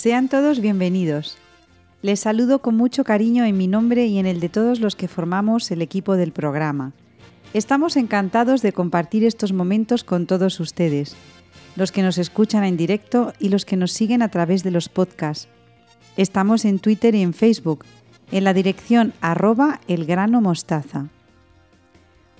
Sean 0.00 0.30
todos 0.30 0.60
bienvenidos. 0.60 1.36
Les 2.00 2.20
saludo 2.20 2.60
con 2.60 2.74
mucho 2.74 3.04
cariño 3.04 3.44
en 3.44 3.58
mi 3.58 3.66
nombre 3.66 4.06
y 4.06 4.16
en 4.16 4.24
el 4.24 4.40
de 4.40 4.48
todos 4.48 4.80
los 4.80 4.96
que 4.96 5.08
formamos 5.08 5.70
el 5.70 5.82
equipo 5.82 6.16
del 6.16 6.32
programa. 6.32 6.94
Estamos 7.52 7.98
encantados 7.98 8.62
de 8.62 8.72
compartir 8.72 9.24
estos 9.24 9.52
momentos 9.52 10.02
con 10.02 10.24
todos 10.24 10.58
ustedes, 10.58 11.16
los 11.76 11.92
que 11.92 12.00
nos 12.00 12.16
escuchan 12.16 12.64
en 12.64 12.78
directo 12.78 13.34
y 13.38 13.50
los 13.50 13.66
que 13.66 13.76
nos 13.76 13.92
siguen 13.92 14.22
a 14.22 14.30
través 14.30 14.62
de 14.62 14.70
los 14.70 14.88
podcasts. 14.88 15.48
Estamos 16.16 16.64
en 16.64 16.78
Twitter 16.78 17.14
y 17.14 17.20
en 17.20 17.34
Facebook, 17.34 17.84
en 18.32 18.44
la 18.44 18.54
dirección 18.54 19.12
arroba 19.20 19.82
elgranomostaza. 19.86 21.08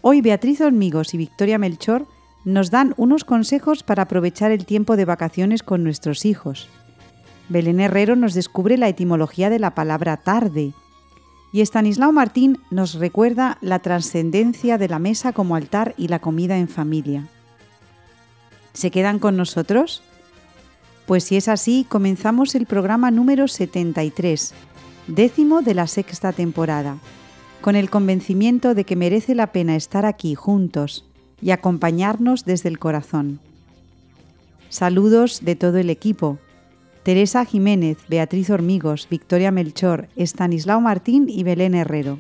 Hoy 0.01 0.23
Beatriz 0.23 0.63
Hormigos 0.63 1.13
y 1.13 1.19
Victoria 1.19 1.59
Melchor 1.59 2.07
nos 2.47 2.71
dan 2.71 2.95
unos 2.97 3.25
consejos 3.25 3.83
para 3.83 4.05
aprovechar 4.05 4.51
el 4.51 4.65
tiempo 4.65 4.97
de 4.97 5.05
vacaciones 5.05 5.63
con 5.63 5.85
nuestros 5.85 6.25
hijos. 6.25 6.71
Belén 7.51 7.81
Herrero 7.81 8.15
nos 8.15 8.33
descubre 8.33 8.79
la 8.79 8.89
etimología 8.89 9.51
de 9.51 9.59
la 9.59 9.75
palabra 9.75 10.17
tarde. 10.17 10.73
Y 11.53 11.63
Estanislao 11.63 12.13
Martín 12.13 12.61
nos 12.71 12.95
recuerda 12.95 13.59
la 13.61 13.81
trascendencia 13.81 14.79
de 14.79 14.89
la 14.89 15.01
mesa 15.01 15.33
como 15.33 15.57
altar 15.57 15.93
y 15.99 16.07
la 16.07 16.21
comida 16.21 16.59
en 16.59 16.69
familia. 16.69 17.27
¿Se 18.73 18.93
quedan 18.93 19.19
con 19.19 19.37
nosotros? 19.37 20.01
Pues 21.07 21.25
si 21.25 21.37
es 21.37 21.49
así, 21.49 21.85
comenzamos 21.89 22.55
el 22.55 22.67
programa 22.67 23.11
número 23.11 23.49
73, 23.49 24.55
décimo 25.09 25.61
de 25.61 25.75
la 25.75 25.89
sexta 25.89 26.33
temporada, 26.33 26.99
con 27.63 27.75
el 27.75 27.91
convencimiento 27.91 28.77
de 28.77 28.85
que 28.85 28.95
merece 28.95 29.35
la 29.35 29.49
pena 29.49 29.75
estar 29.75 30.07
aquí 30.07 30.37
juntos 30.37 31.05
y 31.43 31.51
acompañarnos 31.51 32.45
desde 32.45 32.69
el 32.69 32.79
corazón. 32.79 33.41
Saludos 34.69 35.41
de 35.43 35.57
todo 35.57 35.79
el 35.79 35.91
equipo, 35.91 36.39
Teresa 37.03 37.45
Jiménez, 37.45 37.99
Beatriz 38.09 38.51
Hormigos, 38.51 39.09
Victoria 39.11 39.51
Melchor, 39.51 40.09
Estanislao 40.17 40.81
Martín 40.81 41.27
y 41.29 41.43
Belén 41.43 41.75
Herrero. 41.75 42.19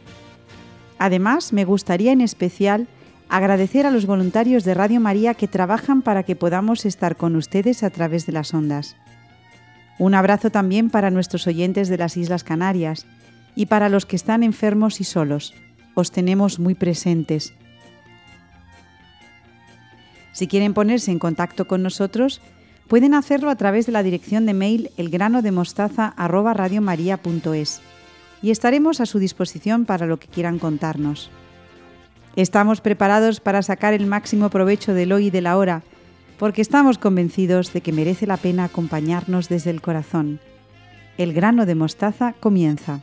Además, 0.98 1.52
me 1.52 1.64
gustaría 1.64 2.12
en 2.12 2.20
especial 2.20 2.88
agradecer 3.28 3.86
a 3.86 3.90
los 3.90 4.06
voluntarios 4.06 4.64
de 4.64 4.74
Radio 4.74 5.00
María 5.00 5.34
que 5.34 5.48
trabajan 5.48 6.02
para 6.02 6.22
que 6.22 6.36
podamos 6.36 6.84
estar 6.84 7.16
con 7.16 7.36
ustedes 7.36 7.82
a 7.82 7.90
través 7.90 8.26
de 8.26 8.32
las 8.32 8.54
ondas. 8.54 8.96
Un 9.98 10.14
abrazo 10.14 10.50
también 10.50 10.88
para 10.88 11.10
nuestros 11.10 11.46
oyentes 11.46 11.88
de 11.88 11.98
las 11.98 12.16
Islas 12.16 12.42
Canarias 12.42 13.06
y 13.54 13.66
para 13.66 13.90
los 13.90 14.06
que 14.06 14.16
están 14.16 14.42
enfermos 14.42 15.00
y 15.00 15.04
solos. 15.04 15.54
Os 15.94 16.10
tenemos 16.10 16.58
muy 16.58 16.74
presentes. 16.74 17.52
Si 20.32 20.46
quieren 20.46 20.72
ponerse 20.72 21.10
en 21.10 21.18
contacto 21.18 21.66
con 21.66 21.82
nosotros, 21.82 22.40
Pueden 22.90 23.14
hacerlo 23.14 23.48
a 23.50 23.54
través 23.54 23.86
de 23.86 23.92
la 23.92 24.02
dirección 24.02 24.44
de 24.46 24.52
mail 24.52 24.90
elgranodemostaza@radiomaria.es 24.96 27.80
y 28.42 28.50
estaremos 28.50 29.00
a 29.00 29.06
su 29.06 29.20
disposición 29.20 29.84
para 29.84 30.06
lo 30.06 30.18
que 30.18 30.26
quieran 30.26 30.58
contarnos. 30.58 31.30
Estamos 32.34 32.80
preparados 32.80 33.38
para 33.38 33.62
sacar 33.62 33.94
el 33.94 34.06
máximo 34.06 34.50
provecho 34.50 34.92
del 34.92 35.12
hoy 35.12 35.26
y 35.26 35.30
de 35.30 35.40
la 35.40 35.56
hora, 35.56 35.84
porque 36.36 36.62
estamos 36.62 36.98
convencidos 36.98 37.72
de 37.72 37.80
que 37.80 37.92
merece 37.92 38.26
la 38.26 38.38
pena 38.38 38.64
acompañarnos 38.64 39.48
desde 39.48 39.70
el 39.70 39.80
corazón. 39.80 40.40
El 41.16 41.32
grano 41.32 41.66
de 41.66 41.76
mostaza 41.76 42.34
comienza. 42.40 43.02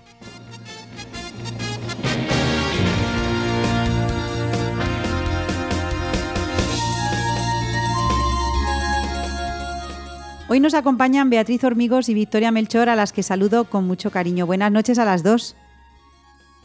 Hoy 10.57 10.61
nos 10.61 10.73
acompañan 10.73 11.29
Beatriz 11.29 11.63
Hormigos 11.63 12.09
y 12.09 12.15
Victoria 12.15 12.49
Melchor, 12.49 12.89
a 12.89 12.95
las 12.95 13.13
que 13.13 13.21
saludo 13.21 13.65
con 13.65 13.85
mucho 13.85 14.09
cariño. 14.09 14.47
Buenas 14.47 14.71
noches 14.71 14.97
a 14.97 15.05
las 15.05 15.21
dos. 15.21 15.55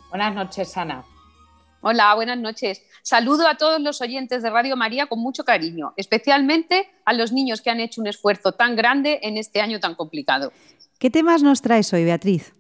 Buenas 0.09 0.35
noches, 0.35 0.75
Ana. 0.79 1.05
Hola, 1.83 2.15
buenas 2.15 2.39
noches. 2.39 2.83
Saludo 3.03 3.47
a 3.47 3.59
todos 3.59 3.83
los 3.83 4.01
oyentes 4.01 4.43
de 4.43 4.49
Radio 4.49 4.79
María 4.79 5.09
con 5.09 5.19
mucho 5.19 5.45
cariño, 5.45 5.93
especialmente 5.99 6.89
a 7.05 7.13
los 7.13 7.33
niños 7.33 7.61
que 7.61 7.69
han 7.69 7.81
hecho 7.81 8.01
un 8.01 8.07
esfuerzo 8.07 8.53
tan 8.53 8.77
grande 8.77 9.21
en 9.25 9.37
este 9.37 9.61
año 9.61 9.79
tan 9.79 9.95
complicado. 9.95 10.55
¿Qué 10.99 11.11
temas 11.11 11.43
nos 11.43 11.61
traes 11.61 11.93
hoy, 11.93 12.05
Beatriz? 12.05 12.55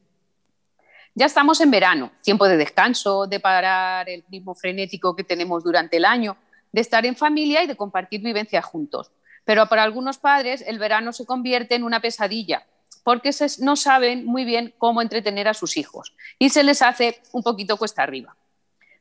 Ya 1.15 1.25
estamos 1.25 1.63
en 1.63 1.71
verano, 1.71 2.13
tiempo 2.23 2.47
de 2.47 2.59
descanso, 2.59 3.27
de 3.27 3.41
parar 3.41 4.07
el 4.11 4.23
ritmo 4.31 4.55
frenético 4.55 5.17
que 5.17 5.25
tenemos 5.25 5.65
durante 5.65 5.97
el 5.97 6.05
año, 6.05 6.37
de 6.73 6.83
estar 6.83 7.07
en 7.07 7.17
familia 7.17 7.65
y 7.65 7.67
de 7.69 7.77
compartir 7.77 8.21
vivencias 8.21 8.67
juntos. 8.67 9.11
Pero 9.45 9.67
para 9.67 9.83
algunos 9.83 10.19
padres 10.19 10.63
el 10.67 10.79
verano 10.79 11.13
se 11.13 11.27
convierte 11.27 11.75
en 11.75 11.85
una 11.85 12.01
pesadilla 12.01 12.67
porque 13.03 13.31
no 13.59 13.77
saben 13.77 14.25
muy 14.25 14.45
bien 14.45 14.75
cómo 14.79 15.03
entretener 15.03 15.49
a 15.49 15.55
sus 15.55 15.77
hijos 15.77 16.15
y 16.39 16.51
se 16.51 16.63
les 16.63 16.83
hace 16.83 17.21
un 17.33 17.43
poquito 17.43 17.77
cuesta 17.77 18.03
arriba. 18.03 18.37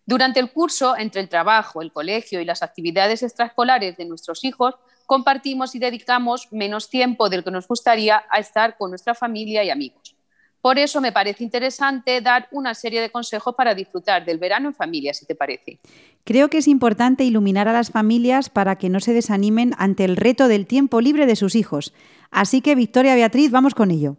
Durante 0.05 0.39
el 0.39 0.51
curso, 0.51 0.97
entre 0.97 1.21
el 1.21 1.29
trabajo, 1.29 1.81
el 1.81 1.91
colegio 1.91 2.41
y 2.41 2.45
las 2.45 2.63
actividades 2.63 3.21
extraescolares 3.21 3.97
de 3.97 4.05
nuestros 4.05 4.43
hijos, 4.43 4.75
compartimos 5.05 5.75
y 5.75 5.79
dedicamos 5.79 6.51
menos 6.51 6.89
tiempo 6.89 7.29
del 7.29 7.43
que 7.43 7.51
nos 7.51 7.67
gustaría 7.67 8.23
a 8.29 8.39
estar 8.39 8.77
con 8.77 8.89
nuestra 8.89 9.13
familia 9.13 9.63
y 9.63 9.69
amigos. 9.69 10.15
Por 10.61 10.77
eso 10.77 11.01
me 11.01 11.11
parece 11.11 11.43
interesante 11.43 12.21
dar 12.21 12.47
una 12.51 12.75
serie 12.75 13.01
de 13.01 13.09
consejos 13.09 13.55
para 13.55 13.73
disfrutar 13.73 14.23
del 14.23 14.37
verano 14.37 14.69
en 14.69 14.75
familia, 14.75 15.13
si 15.13 15.25
te 15.25 15.33
parece. 15.33 15.79
Creo 16.23 16.49
que 16.49 16.59
es 16.59 16.67
importante 16.67 17.23
iluminar 17.23 17.67
a 17.67 17.73
las 17.73 17.89
familias 17.89 18.49
para 18.49 18.75
que 18.77 18.89
no 18.89 18.99
se 18.99 19.13
desanimen 19.13 19.73
ante 19.77 20.05
el 20.05 20.17
reto 20.17 20.47
del 20.47 20.67
tiempo 20.67 21.01
libre 21.01 21.25
de 21.25 21.35
sus 21.35 21.55
hijos. 21.55 21.93
Así 22.29 22.61
que, 22.61 22.75
Victoria 22.75 23.15
Beatriz, 23.15 23.49
vamos 23.49 23.73
con 23.73 23.89
ello. 23.89 24.17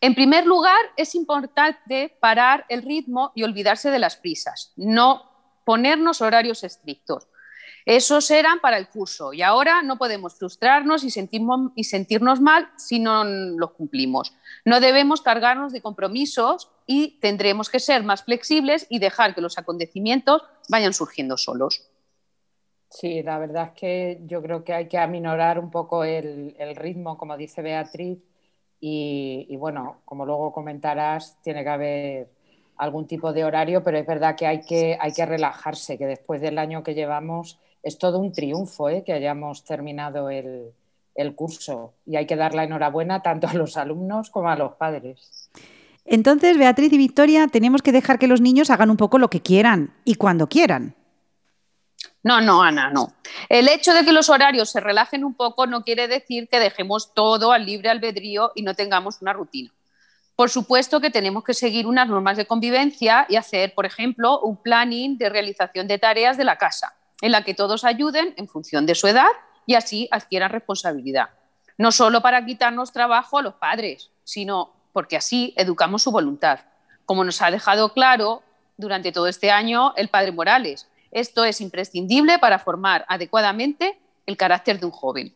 En 0.00 0.14
primer 0.14 0.46
lugar, 0.46 0.80
es 0.96 1.14
importante 1.14 2.16
parar 2.20 2.64
el 2.68 2.82
ritmo 2.82 3.32
y 3.34 3.42
olvidarse 3.42 3.90
de 3.90 3.98
las 3.98 4.16
prisas, 4.16 4.72
no 4.76 5.22
ponernos 5.64 6.20
horarios 6.20 6.64
estrictos. 6.64 7.28
Esos 7.86 8.30
eran 8.30 8.60
para 8.60 8.78
el 8.78 8.88
curso 8.88 9.34
y 9.34 9.42
ahora 9.42 9.82
no 9.82 9.98
podemos 9.98 10.34
frustrarnos 10.34 11.04
y, 11.04 11.10
sentirnos 11.10 12.40
mal 12.40 12.70
si 12.78 12.98
no 12.98 13.24
los 13.24 13.72
cumplimos. 13.72 14.34
No 14.64 14.80
debemos 14.80 15.20
cargarnos 15.20 15.72
de 15.72 15.82
compromisos 15.82 16.70
y 16.86 17.18
tendremos 17.20 17.68
que 17.68 17.80
ser 17.80 18.02
más 18.02 18.24
flexibles 18.24 18.86
y 18.88 19.00
dejar 19.00 19.34
que 19.34 19.42
los 19.42 19.58
acontecimientos 19.58 20.42
vayan 20.70 20.94
surgiendo 20.94 21.36
solos. 21.36 21.90
Sí, 22.88 23.22
la 23.22 23.38
verdad 23.38 23.72
es 23.74 23.80
que 23.80 24.20
yo 24.24 24.40
creo 24.40 24.64
que 24.64 24.72
hay 24.72 24.88
que 24.88 24.98
aminorar 24.98 25.58
un 25.58 25.70
poco 25.70 26.04
el, 26.04 26.54
ritmo, 26.76 27.18
como 27.18 27.36
dice 27.36 27.60
Beatriz, 27.60 28.18
y, 28.80 29.56
bueno, 29.56 30.02
como 30.04 30.26
luego 30.26 30.52
comentarás, 30.52 31.40
tiene 31.42 31.64
que 31.64 31.70
haber 31.70 32.28
algún 32.76 33.06
tipo 33.06 33.32
de 33.32 33.44
horario, 33.44 33.82
pero 33.82 33.98
es 33.98 34.06
verdad 34.06 34.36
que, 34.36 34.46
hay 34.46 34.60
que 34.60 35.26
relajarse, 35.26 35.96
que 35.96 36.06
después 36.06 36.40
del 36.40 36.58
año 36.58 36.82
que 36.82 36.94
llevamos 36.94 37.58
es 37.84 37.98
todo 37.98 38.18
un 38.18 38.32
triunfo 38.32 38.88
¿eh? 38.88 39.04
que 39.04 39.12
hayamos 39.12 39.62
terminado 39.64 40.30
el, 40.30 40.72
curso 41.36 41.92
y 42.06 42.16
hay 42.16 42.26
que 42.26 42.34
dar 42.34 42.54
la 42.54 42.64
enhorabuena 42.64 43.22
tanto 43.22 43.46
a 43.46 43.52
los 43.52 43.76
alumnos 43.76 44.30
como 44.30 44.48
a 44.48 44.56
los 44.56 44.72
padres. 44.72 45.50
Entonces, 46.06 46.58
Beatriz 46.58 46.92
y 46.92 46.98
Victoria, 46.98 47.46
tenemos 47.46 47.82
que 47.82 47.92
dejar 47.92 48.18
que 48.18 48.26
los 48.26 48.40
niños 48.40 48.70
hagan 48.70 48.90
un 48.90 48.96
poco 48.96 49.18
lo 49.18 49.30
que 49.30 49.40
quieran 49.40 49.94
y 50.04 50.16
cuando 50.16 50.48
quieran. 50.48 50.94
No, 52.22 52.40
no, 52.40 52.62
Ana, 52.62 52.90
no. 52.90 53.12
El 53.48 53.68
hecho 53.68 53.92
de 53.92 54.04
que 54.04 54.12
los 54.12 54.30
horarios 54.30 54.70
se 54.70 54.80
relajen 54.80 55.24
un 55.24 55.34
poco 55.34 55.66
no 55.66 55.84
quiere 55.84 56.08
decir 56.08 56.48
que 56.48 56.58
dejemos 56.58 57.12
todo 57.14 57.52
al 57.52 57.66
libre 57.66 57.90
albedrío 57.90 58.52
y 58.54 58.62
no 58.62 58.74
tengamos 58.74 59.20
una 59.20 59.34
rutina. 59.34 59.70
Por 60.34 60.50
supuesto 60.50 61.00
que 61.00 61.10
tenemos 61.10 61.44
que 61.44 61.54
seguir 61.54 61.86
unas 61.86 62.08
normas 62.08 62.36
de 62.36 62.46
convivencia 62.46 63.26
y 63.28 63.36
hacer, 63.36 63.74
por 63.74 63.86
ejemplo, 63.86 64.40
un 64.40 64.56
planning 64.56 65.16
de 65.16 65.28
realización 65.28 65.86
de 65.86 65.98
tareas 65.98 66.36
de 66.36 66.44
la 66.44 66.56
casa 66.56 66.94
en 67.24 67.32
la 67.32 67.42
que 67.42 67.54
todos 67.54 67.84
ayuden 67.84 68.34
en 68.36 68.48
función 68.48 68.84
de 68.84 68.94
su 68.94 69.06
edad 69.06 69.30
y 69.64 69.76
así 69.76 70.08
adquieran 70.10 70.50
responsabilidad. 70.50 71.30
No 71.78 71.90
solo 71.90 72.20
para 72.20 72.44
quitarnos 72.44 72.92
trabajo 72.92 73.38
a 73.38 73.42
los 73.42 73.54
padres, 73.54 74.10
sino 74.24 74.74
porque 74.92 75.16
así 75.16 75.54
educamos 75.56 76.02
su 76.02 76.12
voluntad. 76.12 76.60
Como 77.06 77.24
nos 77.24 77.40
ha 77.40 77.50
dejado 77.50 77.94
claro 77.94 78.42
durante 78.76 79.10
todo 79.10 79.26
este 79.26 79.50
año 79.50 79.94
el 79.96 80.08
padre 80.08 80.32
Morales, 80.32 80.86
esto 81.12 81.46
es 81.46 81.62
imprescindible 81.62 82.38
para 82.38 82.58
formar 82.58 83.06
adecuadamente 83.08 83.98
el 84.26 84.36
carácter 84.36 84.78
de 84.78 84.84
un 84.84 84.92
joven. 84.92 85.34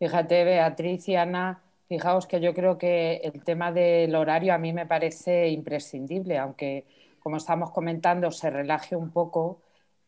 Fíjate, 0.00 0.42
Beatriz 0.42 1.08
y 1.08 1.14
Ana, 1.14 1.62
fijaos 1.86 2.26
que 2.26 2.40
yo 2.40 2.52
creo 2.52 2.78
que 2.78 3.20
el 3.22 3.44
tema 3.44 3.70
del 3.70 4.12
horario 4.16 4.52
a 4.52 4.58
mí 4.58 4.72
me 4.72 4.86
parece 4.86 5.50
imprescindible, 5.50 6.36
aunque 6.36 6.84
como 7.20 7.36
estamos 7.36 7.70
comentando 7.70 8.32
se 8.32 8.50
relaje 8.50 8.96
un 8.96 9.12
poco, 9.12 9.60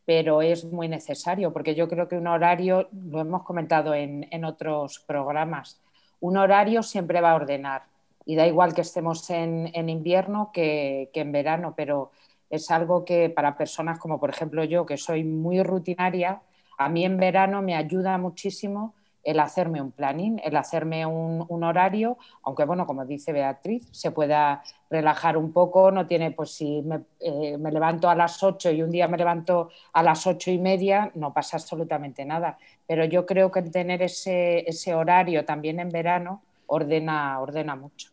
pero 0.06 0.40
es 0.40 0.64
muy 0.64 0.88
necesario, 0.88 1.52
porque 1.52 1.74
yo 1.74 1.88
creo 1.88 2.08
que 2.08 2.16
un 2.16 2.28
horario, 2.28 2.88
lo 2.92 3.20
hemos 3.20 3.42
comentado 3.42 3.92
en, 3.92 4.44
otros 4.44 5.00
programas, 5.00 5.82
un 6.20 6.36
horario 6.36 6.82
siempre 6.82 7.20
va 7.20 7.32
a 7.32 7.34
ordenar. 7.34 7.82
Y 8.24 8.36
da 8.36 8.46
igual 8.46 8.72
que 8.72 8.80
estemos 8.82 9.28
en, 9.30 9.88
invierno 9.88 10.50
que, 10.52 11.10
en 11.12 11.32
verano, 11.32 11.74
pero 11.76 12.12
es 12.50 12.70
algo 12.70 13.04
que 13.04 13.28
para 13.30 13.58
personas 13.58 13.98
como 13.98 14.20
por 14.20 14.30
ejemplo 14.30 14.62
yo, 14.64 14.86
que 14.86 14.96
soy 14.96 15.24
muy 15.24 15.62
rutinaria, 15.62 16.40
a 16.78 16.88
mí 16.88 17.04
en 17.04 17.16
verano 17.18 17.60
me 17.60 17.74
ayuda 17.74 18.16
muchísimo 18.16 18.94
el 19.26 19.40
hacerme 19.40 19.82
un 19.82 19.90
planning, 19.90 20.40
el 20.44 20.56
hacerme 20.56 21.04
un, 21.04 21.64
horario, 21.64 22.16
aunque 22.44 22.64
bueno, 22.64 22.86
como 22.86 23.04
dice 23.04 23.32
Beatriz, 23.32 23.88
se 23.90 24.12
pueda 24.12 24.62
relajar 24.88 25.36
un 25.36 25.52
poco, 25.52 25.90
no 25.90 26.06
tiene, 26.06 26.30
pues 26.30 26.52
si 26.52 26.84
eh, 27.18 27.58
me, 27.58 27.72
levanto 27.72 28.08
a 28.08 28.14
las 28.14 28.40
8 28.44 28.70
y 28.70 28.82
un 28.82 28.90
día 28.90 29.08
me 29.08 29.18
levanto 29.18 29.70
a 29.92 30.02
las 30.04 30.28
ocho 30.28 30.52
y 30.52 30.58
media, 30.58 31.10
no 31.14 31.32
pasa 31.34 31.56
absolutamente 31.56 32.24
nada. 32.24 32.56
Pero 32.86 33.04
yo 33.04 33.26
creo 33.26 33.50
que 33.50 33.62
tener 33.62 34.00
ese, 34.00 34.60
ese 34.68 34.94
horario 34.94 35.44
también 35.44 35.80
en 35.80 35.88
verano 35.88 36.42
ordena, 36.66 37.40
ordena 37.40 37.74
mucho. 37.74 38.10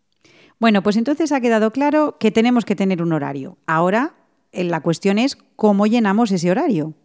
Bueno, 0.59 0.81
pues 0.81 0.97
entonces 0.97 1.31
ha 1.31 1.41
quedado 1.41 1.71
claro 1.71 2.17
que 2.17 2.31
tenemos 2.31 2.65
que 2.65 2.75
tener 2.75 3.03
un 3.03 3.13
horario. 3.13 3.57
Ahora 3.67 4.15
eh, 4.51 4.63
la 4.63 4.81
cuestión 4.81 5.19
es 5.19 5.37
cómo 5.55 5.85
llenamos 5.85 6.31
ese 6.31 6.49
horario. 6.49 6.95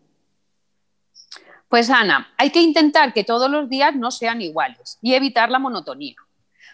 Pues 1.68 1.90
Ana, 1.90 2.32
hay 2.38 2.50
que 2.50 2.62
intentar 2.62 3.12
que 3.12 3.24
todos 3.24 3.50
los 3.50 3.68
días 3.68 3.94
no 3.94 4.10
sean 4.10 4.40
iguales 4.40 4.98
y 5.02 5.14
evitar 5.14 5.50
la 5.50 5.58
monotonía. 5.58 6.16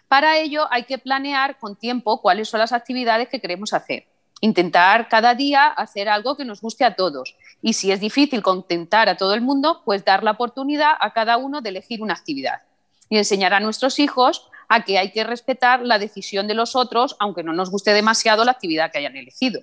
Para 0.07 0.39
ello 0.39 0.69
hay 0.71 0.85
que 0.85 0.99
planear 0.99 1.59
con 1.59 1.75
tiempo 1.75 2.21
cuáles 2.23 2.49
son 2.49 2.61
las 2.61 2.73
actividades 2.73 3.29
que 3.29 3.41
queremos 3.41 3.73
hacer. 3.73 4.07
Intentar 4.41 5.09
cada 5.09 5.35
día 5.35 5.67
hacer 5.67 6.09
algo 6.09 6.37
que 6.37 6.45
nos 6.45 6.61
guste 6.61 6.85
a 6.85 6.95
todos. 6.95 7.37
Y 7.61 7.73
si 7.73 7.91
es 7.91 7.99
difícil 7.99 8.43
contentar 8.43 9.09
a 9.09 9.17
todo 9.17 9.35
el 9.35 9.41
mundo, 9.41 9.83
pues 9.85 10.05
dar 10.05 10.23
la 10.23 10.33
oportunidad 10.33 10.93
a 11.01 11.13
cada 11.13 11.39
uno 11.39 11.61
de 11.61 11.71
elegir 11.71 12.01
una 12.01 12.15
actividad. 12.15 12.63
Y 13.09 13.17
enseñar 13.17 13.53
a 13.53 13.61
nuestros 13.61 13.99
hijos 13.99 14.49
a 14.69 14.85
que 14.85 14.99
hay 14.99 15.11
que 15.11 15.25
respetar 15.25 15.83
la 15.83 15.99
decisión 15.99 16.47
de 16.47 16.55
los 16.55 16.77
otros, 16.77 17.17
aunque 17.19 17.43
no 17.43 17.53
nos 17.53 17.71
guste 17.71 17.93
demasiado 17.93 18.45
la 18.45 18.53
actividad 18.53 18.93
que 18.93 18.99
hayan 18.99 19.17
elegido. 19.17 19.61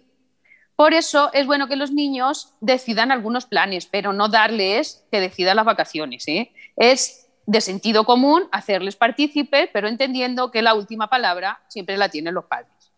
Por 0.82 0.96
eso 0.96 1.30
es 1.34 1.46
bueno 1.46 1.68
que 1.68 1.76
los 1.76 1.92
niños 1.92 2.56
decidan 2.60 3.12
algunos 3.12 3.46
planes, 3.46 3.86
pero 3.86 4.14
no 4.14 4.30
darles 4.30 5.06
que 5.12 5.20
decidan 5.20 5.58
las 5.58 5.66
vacaciones. 5.66 6.28
¿eh? 6.28 6.52
Es 6.76 7.28
de 7.46 7.62
sentido 7.62 8.04
común 8.04 8.46
hacerles 8.52 8.96
partícipes, 8.96 9.70
pero 9.72 9.88
entendiendo 9.88 10.50
que 10.50 10.64
la 10.64 10.74
última 10.74 11.08
palabra 11.08 11.62
siempre 11.68 11.98
la 11.98 12.10
tienen 12.10 12.34
los 12.34 12.46
padres. 12.46 12.92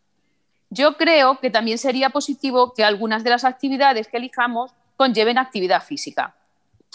Yo 0.69 0.95
creo 0.95 1.41
que 1.41 1.49
también 1.49 1.77
sería 1.77 2.09
positivo 2.11 2.73
que 2.73 2.85
algunas 2.85 3.21
de 3.25 3.31
las 3.31 3.43
actividades 3.43 4.07
que 4.07 4.15
elijamos 4.15 4.71
conlleven 4.95 5.37
actividad 5.37 5.83
física. 5.83 6.37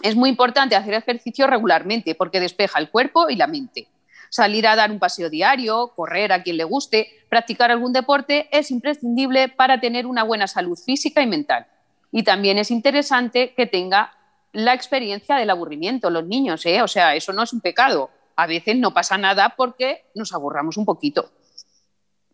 Es 0.03 0.17
muy 0.17 0.31
importante 0.31 0.75
hacer 0.75 0.95
ejercicio 0.95 1.47
regularmente 1.47 2.15
porque 2.15 2.41
despeja 2.41 2.79
el 2.79 2.89
cuerpo 2.89 3.29
y 3.29 3.37
la 3.37 3.47
mente 3.47 3.89
salir 4.31 4.67
a 4.67 4.77
dar 4.77 4.91
un 4.91 4.99
paseo 4.99 5.31
diario, 5.31 5.93
correr 5.95 6.33
a 6.33 6.43
quien 6.43 6.57
le 6.57 6.65
guste, 6.65 7.09
practicar 7.29 7.71
algún 7.71 7.93
deporte 7.93 8.49
es 8.51 8.71
imprescindible 8.71 9.49
para 9.49 9.81
tener 9.81 10.07
una 10.07 10.25
buena 10.25 10.47
salud 10.47 10.79
física 10.79 11.23
y 11.23 11.27
mental. 11.27 11.67
Y 12.11 12.23
también 12.23 12.59
es 12.59 12.71
interesante 12.71 13.55
que 13.55 13.67
tenga 13.67 14.13
la 14.53 14.75
experiencia 14.75 15.37
del 15.37 15.51
aburrimiento 15.51 16.11
los 16.11 16.27
niños, 16.27 16.65
¿eh? 16.67 16.83
o 16.83 16.89
sea, 16.89 17.15
eso 17.15 17.33
no 17.33 17.43
es 17.43 17.53
un 17.53 17.61
pecado. 17.61 18.11
A 18.37 18.47
veces 18.47 18.77
no 18.77 18.95
pasa 18.95 19.19
nada 19.19 19.55
porque 19.57 20.05
nos 20.15 20.33
aburramos 20.33 20.77
un 20.77 20.85
poquito. 20.85 21.31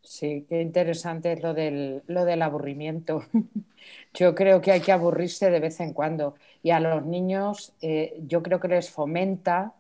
Sí, 0.03 0.47
qué 0.49 0.61
interesante 0.61 1.33
es 1.33 1.43
lo 1.43 1.55
del, 1.55 2.03
lo 2.07 2.25
del 2.25 2.43
aburrimiento. 2.43 3.25
Yo 4.15 4.35
creo 4.35 4.61
que 4.61 4.71
hay 4.71 4.81
que 4.81 4.93
aburrirse 4.93 5.51
de 5.51 5.61
vez 5.61 5.81
en 5.81 5.93
cuando. 5.93 6.37
Y 6.63 6.71
a 6.71 6.81
los 6.81 7.05
niños 7.05 7.73
eh, 7.83 8.17
yo 8.27 8.43
creo 8.43 8.61
que 8.61 8.69
les 8.69 8.91
fomenta 8.91 9.75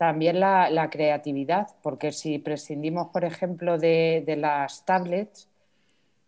también 0.00 0.40
la, 0.40 0.88
creatividad, 0.90 1.68
porque 1.82 2.10
si 2.10 2.38
prescindimos, 2.38 3.08
por 3.08 3.22
ejemplo, 3.22 3.76
de, 3.76 4.24
las 4.38 4.86
tablets, 4.86 5.46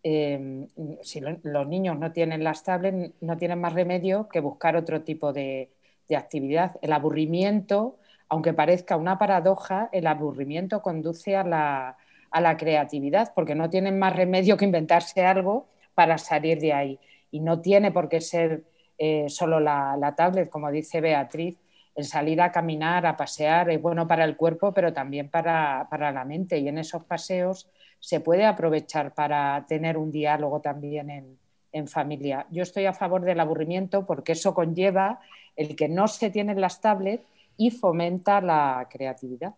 em, 0.03 0.69
si 1.01 1.21
los 1.21 1.67
niños 1.67 1.99
no 1.99 2.13
tienen 2.13 2.45
las 2.45 2.65
tablets, 2.65 3.15
no 3.23 3.39
tienen 3.39 3.63
más 3.63 3.73
remedio 3.73 4.29
que 4.29 4.41
buscar 4.41 4.77
otro 4.77 5.01
tipo 5.01 5.33
de, 5.33 5.71
actividad. 6.15 6.77
El 6.83 6.93
aburrimiento, 6.93 7.97
aunque 8.29 8.53
parezca 8.53 8.99
una 8.99 9.17
paradoja, 9.17 9.89
el 9.93 10.07
aburrimiento 10.07 10.83
conduce 10.83 11.35
a 11.35 11.43
la, 11.43 12.57
creatividad, 12.59 13.33
porque 13.35 13.55
no 13.55 13.71
tienen 13.71 13.99
más 13.99 14.15
remedio 14.15 14.59
que 14.59 14.67
inventarse 14.67 15.25
algo 15.25 15.69
para 15.95 16.19
salir 16.19 16.61
de 16.61 16.75
ahí. 16.75 17.01
Y 17.31 17.41
no 17.41 17.63
tiene 17.63 17.91
por 17.91 18.11
qué 18.11 18.21
ser 18.21 18.65
eh, 18.99 19.31
solo 19.31 19.61
la 19.61 20.15
tablet, 20.15 20.51
como 20.51 20.71
dice 20.71 21.01
Beatriz, 21.01 21.57
el 21.94 22.05
salir 22.05 22.41
a 22.41 22.50
caminar, 22.50 23.05
a 23.06 23.17
pasear, 23.17 23.71
es 23.71 23.81
bueno 23.81 24.06
para 24.06 24.25
el 24.25 24.37
cuerpo, 24.37 24.73
pero 24.73 24.93
también 24.93 25.29
para, 25.29 25.87
la 25.91 26.25
mente. 26.25 26.59
Y 26.59 26.69
en 26.69 26.79
esos 26.79 27.05
paseos 27.05 27.69
se 28.00 28.21
puede 28.21 28.44
aprovechar 28.44 29.15
para 29.15 29.65
tener 29.69 29.97
un 29.97 30.11
diálogo 30.11 30.61
también 30.61 31.11
en, 31.11 31.39
en 31.73 31.89
familia. 31.89 32.47
Yo 32.50 32.62
estoy 32.62 32.87
a 32.87 32.93
favor 32.93 33.23
del 33.23 33.41
aburrimiento 33.41 34.06
porque 34.06 34.33
eso 34.33 34.55
conlleva 34.55 35.21
el 35.56 35.77
que 35.77 35.89
no 35.89 36.09
se 36.09 36.31
tienen 36.31 36.61
las 36.61 36.81
tablets 36.81 37.25
y 37.56 37.71
fomenta 37.71 38.41
la 38.41 38.89
creatividad. 38.91 39.55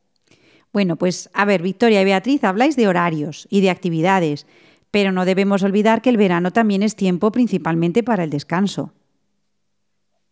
Bueno, 0.72 0.96
pues 0.96 1.30
a 1.32 1.44
ver, 1.44 1.62
Victoria 1.62 2.02
y 2.02 2.04
Beatriz, 2.04 2.42
habláis 2.42 2.74
de 2.74 2.88
horarios 2.88 3.46
y 3.48 3.60
de 3.60 3.70
actividades, 3.70 4.44
pero 4.90 5.12
no 5.12 5.24
debemos 5.24 5.62
olvidar 5.62 6.02
que 6.02 6.10
el 6.10 6.16
verano 6.16 6.50
también 6.50 6.82
es 6.82 6.96
tiempo 6.96 7.30
principalmente 7.30 8.02
para 8.02 8.24
el 8.24 8.30
descanso. 8.30 8.92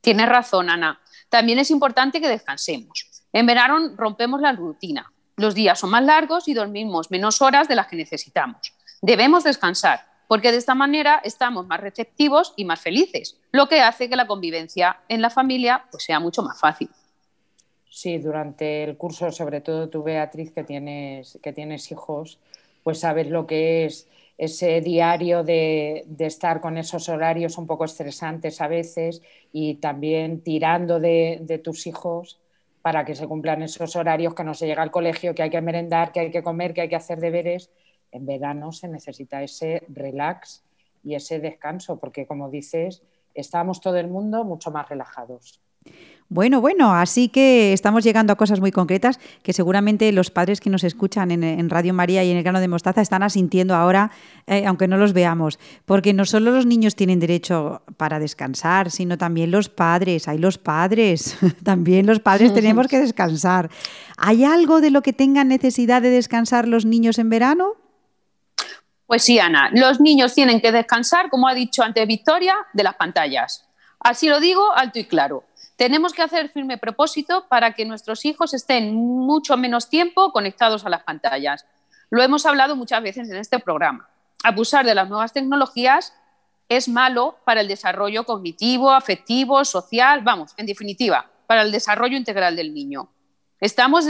Tienes 0.01 0.29
razón, 0.29 0.69
Ana. 0.69 1.02
También 1.33 1.59
es 1.59 1.71
importante 1.71 2.21
que 2.21 2.29
descansemos. 2.29 3.25
En 3.33 3.47
verano 3.47 3.95
rompemos 3.97 4.43
la 4.43 4.53
rutina. 4.53 5.11
Los 5.37 5.55
días 5.55 5.79
son 5.79 5.89
más 5.89 6.05
largos 6.05 6.47
y 6.47 6.53
dormimos 6.53 7.11
menos 7.11 7.41
horas 7.41 7.69
de 7.69 7.75
las 7.75 7.87
que 7.87 7.97
necesitamos. 7.97 8.75
Debemos 9.01 9.43
descansar, 9.43 10.05
porque 10.29 10.53
de 10.53 10.59
esta 10.59 10.75
manera 10.75 11.23
estamos 11.25 11.67
más 11.67 11.81
receptivos 11.81 12.53
y 12.55 12.67
más 12.67 12.83
felices, 12.83 13.41
lo 13.51 13.67
que 13.67 13.81
hace 13.81 14.11
que 14.11 14.17
la 14.17 14.27
convivencia 14.27 15.01
en 15.09 15.23
la 15.23 15.31
familia 15.31 15.87
pues, 15.91 16.05
sea 16.05 16.21
mucho 16.21 16.43
más 16.43 16.61
fácil. 16.61 16.91
Sí, 17.89 18.19
durante 18.19 18.85
el 18.85 18.99
curso, 18.99 19.33
sobre 19.33 19.63
todo 19.63 19.89
tú, 19.89 20.03
Beatriz, 20.03 20.53
que 20.53 20.65
tienes, 20.65 21.39
que 21.43 21.55
tienes 21.55 21.91
hijos, 21.91 22.41
pues 22.83 23.01
sabes 23.01 23.29
lo 23.29 23.47
que 23.47 23.87
es 23.87 24.07
ese 24.39 24.81
diario 24.81 25.45
de, 25.45 26.07
estar 26.19 26.61
con 26.61 26.79
esos 26.79 27.09
horarios 27.09 27.59
un 27.59 27.67
poco 27.67 27.85
estresantes 27.85 28.61
a 28.61 28.69
veces 28.69 29.23
y 29.53 29.75
también 29.75 30.43
tirando 30.43 31.01
de, 31.01 31.61
tus 31.63 31.87
hijos 31.87 32.41
para 32.81 33.05
que 33.05 33.15
se 33.15 33.29
cumplan 33.29 33.63
esos 33.63 33.95
horarios, 33.95 34.35
que 34.35 34.43
no 34.43 34.55
se 34.55 34.67
llega 34.67 34.83
al 34.83 34.91
colegio, 34.91 35.35
que 35.35 35.43
hay 35.43 35.51
que 35.51 35.61
merendar, 35.61 36.11
que 36.11 36.21
hay 36.21 36.31
que 36.31 36.43
comer, 36.43 36.75
que 36.75 36.81
hay 36.81 36.89
que 36.89 36.97
hacer 36.97 37.21
deberes. 37.21 37.71
En 38.11 38.27
verano 38.27 38.73
se 38.73 38.89
necesita 38.89 39.43
ese 39.43 39.85
relax 39.89 40.65
y 41.05 41.15
ese 41.15 41.39
descanso, 41.39 41.99
porque 41.99 42.27
como 42.27 42.51
dices, 42.51 43.03
estamos 43.35 43.81
todo 43.81 43.97
el 43.99 44.09
mundo 44.09 44.45
mucho 44.45 44.71
más 44.71 44.89
relajados. 44.89 45.61
Bueno, 46.33 46.63
bueno, 46.63 46.95
así 46.95 47.29
que 47.29 47.75
estamos 47.75 48.05
llegando 48.05 48.33
a 48.33 48.37
cosas 48.37 48.59
muy 48.59 48.73
concretas 48.73 49.21
que 49.43 49.53
seguramente 49.53 50.11
los 50.13 50.31
padres 50.31 50.63
que 50.63 50.71
nos 50.71 50.83
escuchan 50.83 51.31
en, 51.31 51.69
Radio 51.69 51.93
María 51.93 52.25
y 52.25 52.31
en 52.31 52.39
el 52.39 52.43
grano 52.43 52.59
de 52.59 52.69
mostaza 52.69 53.03
están 53.03 53.23
asintiendo 53.23 53.75
ahora, 53.75 54.11
eh, 54.47 54.65
aunque 54.65 54.89
no 54.89 54.97
los 54.97 55.13
veamos, 55.13 55.59
porque 55.85 56.15
no 56.15 56.25
solo 56.25 56.51
los 56.53 56.65
niños 56.65 56.97
tienen 56.97 57.21
derecho 57.21 57.83
para 57.99 58.19
descansar, 58.19 58.91
sino 58.91 59.19
también 59.19 59.51
los 59.51 59.69
padres, 59.69 60.27
hay 60.27 60.39
los 60.39 60.57
padres, 60.57 61.37
también 61.65 62.07
los 62.07 62.21
padres 62.21 62.55
tenemos 62.55 62.89
que 62.89 63.01
descansar. 63.01 63.69
¿Hay 64.17 64.43
algo 64.43 64.81
de 64.81 64.91
lo 64.91 65.03
que 65.03 65.13
tengan 65.13 65.49
necesidad 65.49 66.01
de 66.01 66.09
descansar 66.09 66.67
los 66.67 66.87
niños 66.87 67.19
en 67.19 67.29
verano? 67.29 67.75
Pues 69.07 69.23
sí, 69.23 69.39
Ana, 69.39 69.69
los 69.75 70.01
niños 70.01 70.33
tienen 70.33 70.63
que 70.63 70.73
descansar, 70.73 71.29
como 71.29 71.47
ha 71.47 71.53
dicho 71.53 71.83
antes 71.83 72.09
Victoria, 72.09 72.55
de 72.73 72.85
las 72.85 72.95
pantallas. 72.95 73.69
Así 74.01 74.31
lo 74.31 74.41
digo 74.41 74.73
alto 74.75 74.99
y 74.99 75.05
claro. 75.05 75.45
Tenemos 75.83 76.13
que 76.13 76.23
hacer 76.23 76.49
firme 76.51 76.79
propósito 76.79 77.47
para 77.49 77.73
que 77.75 77.85
nuestros 77.85 78.25
hijos 78.25 78.55
estén 78.55 78.95
mucho 78.95 79.57
menos 79.57 79.89
tiempo 79.89 80.31
conectados 80.31 80.87
a 80.87 80.89
las 80.89 81.03
pantallas. 81.03 81.67
Lo 82.09 82.23
hemos 82.23 82.47
hablado 82.47 82.77
muchas 82.77 83.03
veces 83.03 83.29
en 83.29 83.37
este 83.37 83.59
programa. 83.59 84.09
Abusar 84.45 84.87
de 84.87 84.95
las 84.95 85.09
nuevas 85.09 85.33
tecnologías 85.33 86.15
es 86.69 86.89
malo 86.89 87.37
para 87.45 87.63
el 87.63 87.67
desarrollo 87.67 88.23
cognitivo, 88.23 88.93
afectivo, 88.93 89.65
social, 89.65 90.21
vamos, 90.23 90.55
en 90.57 90.67
definitiva, 90.67 91.29
para 91.49 91.63
el 91.63 91.73
desarrollo 91.73 92.17
integral 92.17 92.55
del 92.55 92.73
niño. 92.73 93.11
Estamos 93.61 94.07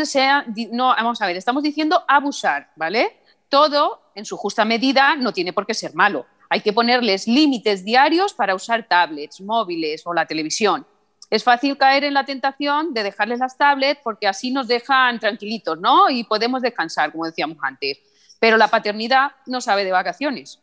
no, 0.73 0.89
vamos 0.89 1.23
a 1.23 1.27
ver, 1.27 1.39
estamos 1.39 1.63
diciendo 1.63 2.05
abusar, 2.07 2.71
¿vale? 2.77 3.17
Todo 3.49 4.11
en 4.15 4.27
su 4.27 4.37
justa 4.37 4.67
medida 4.67 5.17
no 5.17 5.33
tiene 5.33 5.55
por 5.55 5.65
qué 5.65 5.73
ser 5.73 5.95
malo. 5.95 6.27
Hay 6.51 6.61
que 6.61 6.75
ponerles 6.75 7.27
límites 7.27 7.83
diarios 7.83 8.35
para 8.35 8.55
usar 8.55 8.87
tablets, 8.87 9.41
móviles 9.41 10.03
o 10.05 10.13
la 10.13 10.27
televisión 10.27 10.87
es 11.33 11.45
fácil 11.45 11.79
caer 11.79 12.05
en 12.05 12.13
la 12.13 12.27
tentación 12.27 12.93
de 12.93 13.05
dejarles 13.05 13.39
las 13.39 13.57
tablets 13.57 14.03
porque 14.05 14.29
así 14.29 14.51
nos 14.51 14.69
dejan 14.69 15.19
tranquilitos, 15.19 15.81
¿no? 15.81 16.11
Y 16.11 16.25
podemos 16.25 16.61
descansar, 16.61 17.11
como 17.11 17.25
decíamos 17.25 17.57
antes. 17.63 18.01
Pero 18.39 18.59
la 18.59 18.69
paternidad 18.69 19.31
no 19.47 19.63
sabe 19.63 19.83
de 19.83 19.93
vacaciones. 19.93 20.61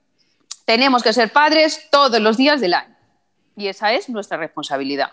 Tenemos 0.65 1.01
que 1.01 1.11
ser 1.11 1.33
padres 1.33 1.88
todos 1.89 2.21
los 2.21 2.38
días 2.38 2.61
del 2.61 2.75
año. 2.75 2.95
Y 3.57 3.65
esa 3.65 3.93
es 3.93 4.09
nuestra 4.09 4.38
responsabilidad. 4.38 5.09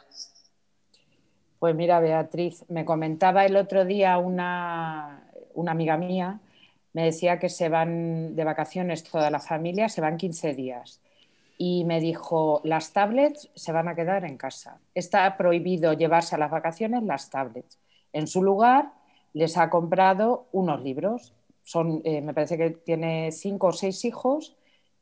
Pues 1.59 1.75
mira, 1.75 2.01
Beatriz, 2.01 2.67
me 2.69 2.85
comentaba 2.85 3.47
el 3.47 3.57
otro 3.57 3.87
día 3.87 4.19
una, 4.19 5.23
una 5.55 5.73
amiga 5.73 5.97
mía, 5.97 6.39
me 6.93 7.05
decía 7.05 7.39
que 7.39 7.49
se 7.49 7.71
van 7.71 8.37
de 8.37 8.45
vacaciones 8.45 9.05
toda 9.05 9.31
la 9.31 9.41
familia, 9.41 9.89
se 9.89 10.03
van 10.03 10.19
15 10.19 10.53
días 10.53 11.01
y 11.59 11.85
me 11.85 12.01
dijo, 12.01 12.61
las 12.65 12.93
tablets 12.93 13.51
se 13.55 13.73
van 13.73 13.89
a 13.89 13.95
quedar 13.95 14.25
en 14.25 14.37
casa. 14.37 14.81
Está 14.95 15.37
prohibido 15.37 15.93
llevarse 15.95 16.35
a 16.35 16.39
las 16.39 16.51
vacaciones 16.51 17.03
las 17.03 17.31
tablets. 17.31 17.79
En 18.13 18.27
su 18.27 18.43
lugar 18.43 18.93
les 19.33 19.57
ha 19.57 19.71
comprado 19.71 20.49
unos 20.53 20.83
libros. 20.83 21.35
Son, 21.63 22.03
eh, 22.05 22.21
me 22.21 22.35
parece 22.35 22.59
que 22.59 22.71
tiene 22.71 23.33
cinco 23.33 23.69
o 23.69 23.73
seis 23.73 24.05
hijos 24.05 24.57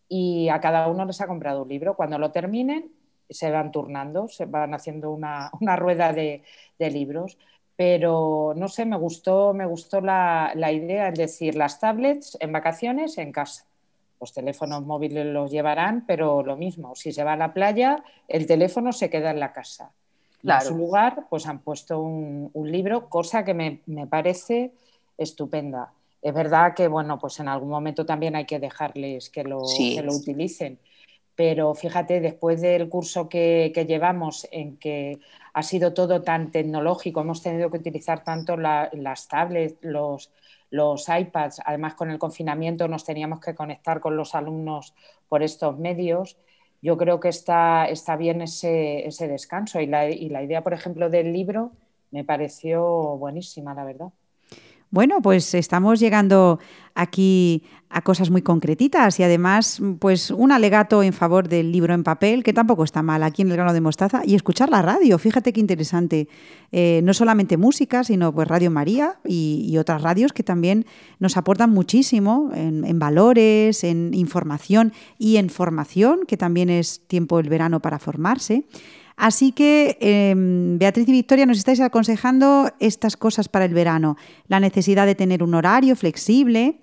y 0.09 0.49
a 0.49 0.61
cada 0.61 0.89
uno 0.89 1.05
les 1.05 1.21
ha 1.21 1.27
comprado 1.27 1.63
un 1.63 1.69
libro. 1.69 1.97
Cuando 1.97 2.19
lo 2.19 2.31
terminen, 2.31 2.93
se 3.29 3.51
van 3.51 3.73
turnando, 3.73 4.29
se 4.29 4.47
van 4.47 4.75
haciendo 4.75 5.11
una, 5.11 5.51
rueda 5.77 6.13
de, 6.13 6.43
libros. 6.79 7.37
Pero 7.77 8.55
no 8.57 8.69
sé, 8.69 8.87
me 8.87 8.97
gustó, 8.97 9.53
me 9.55 9.67
gustó 9.67 10.01
la, 10.01 10.53
la 10.55 10.71
idea, 10.73 11.09
es 11.09 11.19
decir, 11.19 11.57
las 11.57 11.81
tablets 11.81 12.37
en 12.41 12.53
vacaciones 12.53 13.19
en 13.19 13.33
casa 13.33 13.67
los 14.25 14.33
teléfonos 14.33 14.87
móviles 14.87 15.27
los 15.27 15.51
llevarán, 15.51 16.07
pero 16.07 16.43
lo 16.43 16.57
mismo, 16.57 16.95
si 16.95 17.13
se 17.13 17.25
va 17.25 17.35
a 17.35 17.37
la 17.37 17.53
playa, 17.53 18.03
el 18.27 18.47
teléfono 18.47 18.91
se 18.91 19.11
queda 19.11 19.31
en 19.33 19.39
la 19.39 19.53
casa. 19.53 19.93
En 20.43 20.61
su 20.63 20.75
lugar, 20.75 21.27
pues 21.29 21.47
han 21.47 21.59
puesto 21.59 22.01
un, 22.01 22.51
libro, 22.55 23.11
cosa 23.11 23.45
que 23.45 23.53
me, 23.53 24.07
parece 24.07 24.73
estupenda. 25.19 25.93
Es 26.23 26.33
verdad 26.33 26.73
que, 26.75 26.89
bueno, 26.89 27.19
pues 27.19 27.39
en 27.41 27.49
algún 27.49 27.69
momento 27.69 28.07
también 28.07 28.35
hay 28.35 28.47
que 28.47 28.59
dejarles 28.59 29.29
que 29.29 29.45
lo, 29.45 29.59
lo 29.59 30.15
utilicen. 30.15 30.79
Pero 31.37 31.75
fíjate, 31.75 32.21
después 32.21 32.63
del 32.63 32.89
curso 32.89 33.29
que, 33.29 33.73
llevamos 33.87 34.49
en 34.51 34.79
que 34.79 35.19
ha 35.53 35.63
sido 35.63 35.93
todo 35.93 36.23
tan 36.23 36.51
tecnológico, 36.51 37.21
hemos 37.21 37.43
tenido 37.43 37.71
que 37.71 37.79
utilizar 37.79 38.25
tanto 38.25 38.57
las 38.57 39.29
tablets, 39.29 39.77
los, 39.83 40.31
los 40.75 41.09
iPads, 41.09 41.61
además 41.65 41.95
con 41.95 42.11
el 42.11 42.19
confinamiento 42.19 42.89
nos 42.89 43.05
teníamos 43.05 43.39
que 43.41 43.55
conectar 43.55 44.01
con 44.01 44.17
los 44.17 44.35
alumnos 44.35 44.93
por 45.29 45.45
estos 45.45 45.79
medios. 45.79 46.37
Yo 46.83 46.97
creo 46.97 47.21
que 47.21 47.29
está, 47.29 47.87
está 47.87 48.17
bien 48.17 48.43
ese, 48.43 49.09
descanso 49.21 49.81
y 49.81 49.87
la, 49.87 50.09
y 50.11 50.29
la 50.31 50.43
idea, 50.43 50.63
por 50.65 50.75
ejemplo, 50.75 51.11
del 51.11 51.33
libro 51.33 51.71
me 52.11 52.25
pareció 52.25 52.83
buenísima, 53.19 53.73
la 53.75 53.85
verdad. 53.85 54.13
Bueno, 54.95 55.21
pues 55.21 55.55
estamos 55.55 55.99
llegando 55.99 56.61
aquí 56.95 57.65
a 57.91 58.03
cosas 58.03 58.31
muy 58.31 58.43
concretitas 58.43 59.19
y 59.19 59.25
además, 59.25 59.83
pues 59.99 60.31
un 60.31 60.53
alegato 60.53 61.03
en 61.03 61.13
favor 61.13 61.49
del 61.49 61.73
libro 61.73 61.95
en 61.95 62.05
papel, 62.05 62.45
que 62.45 62.53
tampoco 62.53 62.85
está 62.85 63.03
mal 63.03 63.25
aquí 63.25 63.43
en 63.43 63.49
el 63.49 63.57
grano 63.57 63.73
de 63.73 63.81
mostaza, 63.81 64.23
y 64.25 64.37
escuchar 64.37 64.71
la 64.71 64.83
radio. 64.83 65.19
Fíjate 65.19 65.53
qué 65.53 65.59
interesante. 65.59 66.29
Eh, 66.71 67.01
no 67.03 67.13
solamente 67.13 67.57
música, 67.57 68.05
sino 68.05 68.33
pues 68.33 68.47
Radio 68.47 68.71
María 68.71 69.19
y, 69.25 69.77
otras 69.79 70.01
radios 70.01 70.33
que 70.33 70.45
también 70.45 70.87
nos 71.19 71.37
aportan 71.37 71.71
muchísimo 71.71 72.53
en, 72.55 72.85
en, 72.85 73.01
valores, 73.01 73.83
en 73.83 74.15
información 74.15 74.93
y 75.19 75.39
en 75.39 75.51
formación, 75.51 76.21
que 76.29 76.37
también 76.37 76.71
es 76.71 77.01
tiempo 77.09 77.41
el 77.41 77.49
verano 77.49 77.81
para 77.81 77.99
formarse. 77.99 78.65
Así 79.17 79.53
que 79.53 79.97
em, 80.01 80.79
Beatriz 80.79 81.09
y 81.09 81.13
Victoria 81.13 81.47
nos 81.47 81.59
estáis 81.59 81.81
aconsejando 81.81 82.73
estas 82.81 83.17
cosas 83.17 83.49
para 83.49 83.65
el 83.65 83.75
verano. 83.75 84.17
La 84.49 84.61
necesidad 84.61 85.07
de 85.07 85.15
tener 85.15 85.43
un 85.43 85.55
horario 85.55 85.95
flexible, 85.95 86.81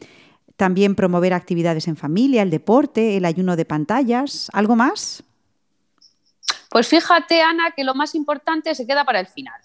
también 0.55 0.95
promover 0.95 1.33
actividades 1.33 1.87
en 1.87 1.97
familia, 1.97 2.41
el 2.41 2.49
deporte, 2.49 3.17
el 3.17 3.25
ayuno 3.25 3.55
de 3.55 3.65
pantallas. 3.65 4.49
¿Algo 4.53 4.75
más? 4.75 5.23
Pues 6.69 6.87
fíjate, 6.87 7.41
Ana, 7.41 7.71
que 7.75 7.83
lo 7.83 7.95
más 7.95 8.15
importante 8.15 8.73
se 8.75 8.87
queda 8.87 9.03
para 9.03 9.19
el 9.19 9.27
final. 9.27 9.59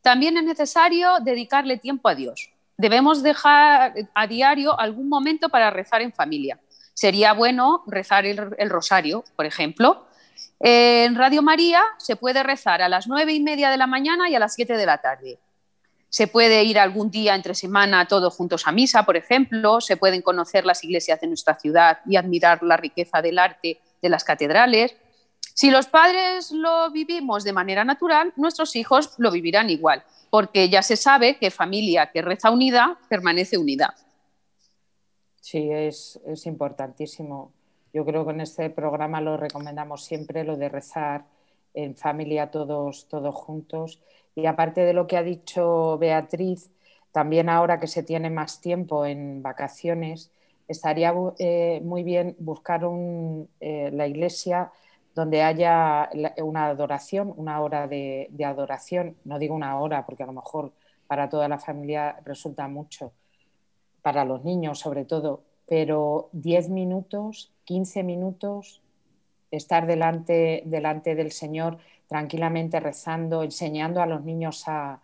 También 0.00 0.36
es 0.36 0.44
necesario 0.44 1.18
dedicarle 1.24 1.78
tiempo 1.78 2.08
a 2.08 2.14
Dios. 2.14 2.50
Debemos 2.76 3.22
dejar 3.22 3.94
a 4.14 4.26
diario 4.26 4.78
algún 4.78 5.08
momento 5.08 5.48
para 5.48 5.70
rezar 5.70 6.02
en 6.02 6.12
familia. 6.12 6.58
Sería 6.94 7.32
bueno 7.32 7.82
rezar 7.86 8.26
el 8.26 8.70
rosario, 8.70 9.24
por 9.34 9.46
ejemplo, 9.46 10.06
en 10.64 11.16
Radio 11.16 11.42
María 11.42 11.82
se 11.98 12.14
puede 12.14 12.44
rezar 12.44 12.82
a 12.82 12.88
las 12.88 13.08
nueve 13.08 13.32
y 13.32 13.40
media 13.40 13.68
de 13.68 13.76
la 13.76 13.88
mañana 13.88 14.30
y 14.30 14.36
a 14.36 14.38
las 14.38 14.54
siete 14.54 14.76
de 14.76 14.86
la 14.86 14.98
tarde. 14.98 15.40
Se 16.08 16.28
puede 16.28 16.62
ir 16.62 16.78
algún 16.78 17.10
día 17.10 17.34
entre 17.34 17.54
semana 17.54 18.06
todos 18.06 18.36
juntos 18.36 18.68
a 18.68 18.72
misa, 18.72 19.02
por 19.02 19.16
ejemplo. 19.16 19.80
Se 19.80 19.96
pueden 19.96 20.22
conocer 20.22 20.64
las 20.64 20.84
iglesias 20.84 21.20
de 21.20 21.26
nuestra 21.26 21.58
ciudad 21.58 21.98
y 22.06 22.14
admirar 22.14 22.62
la 22.62 22.76
riqueza 22.76 23.20
del 23.20 23.40
arte 23.40 23.80
de 24.00 24.08
las 24.08 24.22
catedrales. 24.22 24.94
Si 25.40 25.70
los 25.70 25.86
padres 25.88 26.52
lo 26.52 26.90
vivimos 26.92 27.42
de 27.42 27.52
manera 27.52 27.84
natural, 27.84 28.32
nuestros 28.36 28.76
hijos 28.76 29.14
lo 29.18 29.32
vivirán 29.32 29.68
igual, 29.68 30.04
porque 30.30 30.68
ya 30.68 30.82
se 30.82 30.96
sabe 30.96 31.38
que 31.38 31.50
familia 31.50 32.10
que 32.12 32.22
reza 32.22 32.50
unida 32.50 32.98
permanece 33.08 33.58
unida. 33.58 33.96
Sí, 35.40 35.70
es, 35.72 36.20
es 36.24 36.46
importantísimo 36.46 37.52
yo 37.92 38.04
creo 38.04 38.24
que 38.24 38.32
en 38.32 38.40
este 38.40 38.70
programa 38.70 39.20
lo 39.20 39.36
recomendamos 39.36 40.04
siempre, 40.04 40.44
lo 40.44 40.56
de 40.56 40.68
rezar 40.68 41.26
en 41.74 41.96
familia 41.96 42.50
todos, 42.50 43.08
todos 43.08 43.34
juntos. 43.34 44.00
Y 44.34 44.46
aparte 44.46 44.82
de 44.82 44.92
lo 44.94 45.06
que 45.06 45.16
ha 45.16 45.22
dicho 45.22 45.98
Beatriz, 45.98 46.70
también 47.12 47.48
ahora 47.48 47.78
que 47.78 47.86
se 47.86 48.02
tiene 48.02 48.30
más 48.30 48.60
tiempo 48.60 49.04
en 49.04 49.42
vacaciones, 49.42 50.32
estaría 50.68 51.14
eh, 51.38 51.80
muy 51.84 52.02
bien 52.02 52.36
buscar 52.38 52.84
un, 52.84 53.48
eh, 53.60 53.90
la 53.92 54.06
iglesia 54.06 54.72
donde 55.14 55.42
haya 55.42 56.08
una 56.38 56.66
adoración, 56.68 57.34
una 57.36 57.60
hora 57.60 57.86
de, 57.86 58.28
de, 58.30 58.44
adoración. 58.46 59.16
No 59.24 59.38
digo 59.38 59.54
una 59.54 59.78
hora, 59.78 60.06
porque 60.06 60.22
a 60.22 60.26
lo 60.26 60.32
mejor 60.32 60.72
para 61.06 61.28
toda 61.28 61.48
la 61.48 61.58
familia 61.58 62.18
resulta 62.24 62.66
mucho, 62.68 63.12
para 64.00 64.24
los 64.24 64.42
niños 64.44 64.78
sobre 64.78 65.04
todo, 65.04 65.42
pero 65.66 66.28
10 66.32 66.68
minutos 66.68 67.52
15 67.64 68.02
minutos, 68.02 68.82
estar 69.50 69.86
delante, 69.86 70.62
del 70.64 71.32
Señor 71.32 71.78
tranquilamente 72.06 72.80
rezando, 72.80 73.42
enseñando 73.42 74.02
a 74.02 74.06
los 74.06 74.24
niños 74.24 74.64
a, 74.66 75.00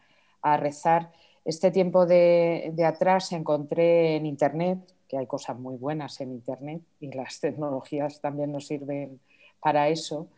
rezar. 0.58 1.12
Este 1.44 1.70
tiempo 1.70 2.06
de, 2.06 2.72
atrás 2.86 3.32
encontré 3.32 4.16
en 4.16 4.24
Internet, 4.24 4.78
que 5.06 5.18
hay 5.18 5.26
cosas 5.26 5.58
muy 5.58 5.76
buenas 5.76 6.20
en 6.20 6.32
Internet 6.32 6.82
y 7.00 7.12
las 7.12 7.40
tecnologías 7.44 8.20
también 8.20 8.52
nos 8.52 8.66
sirven 8.66 9.20
para 9.60 9.88
eso, 9.88 10.28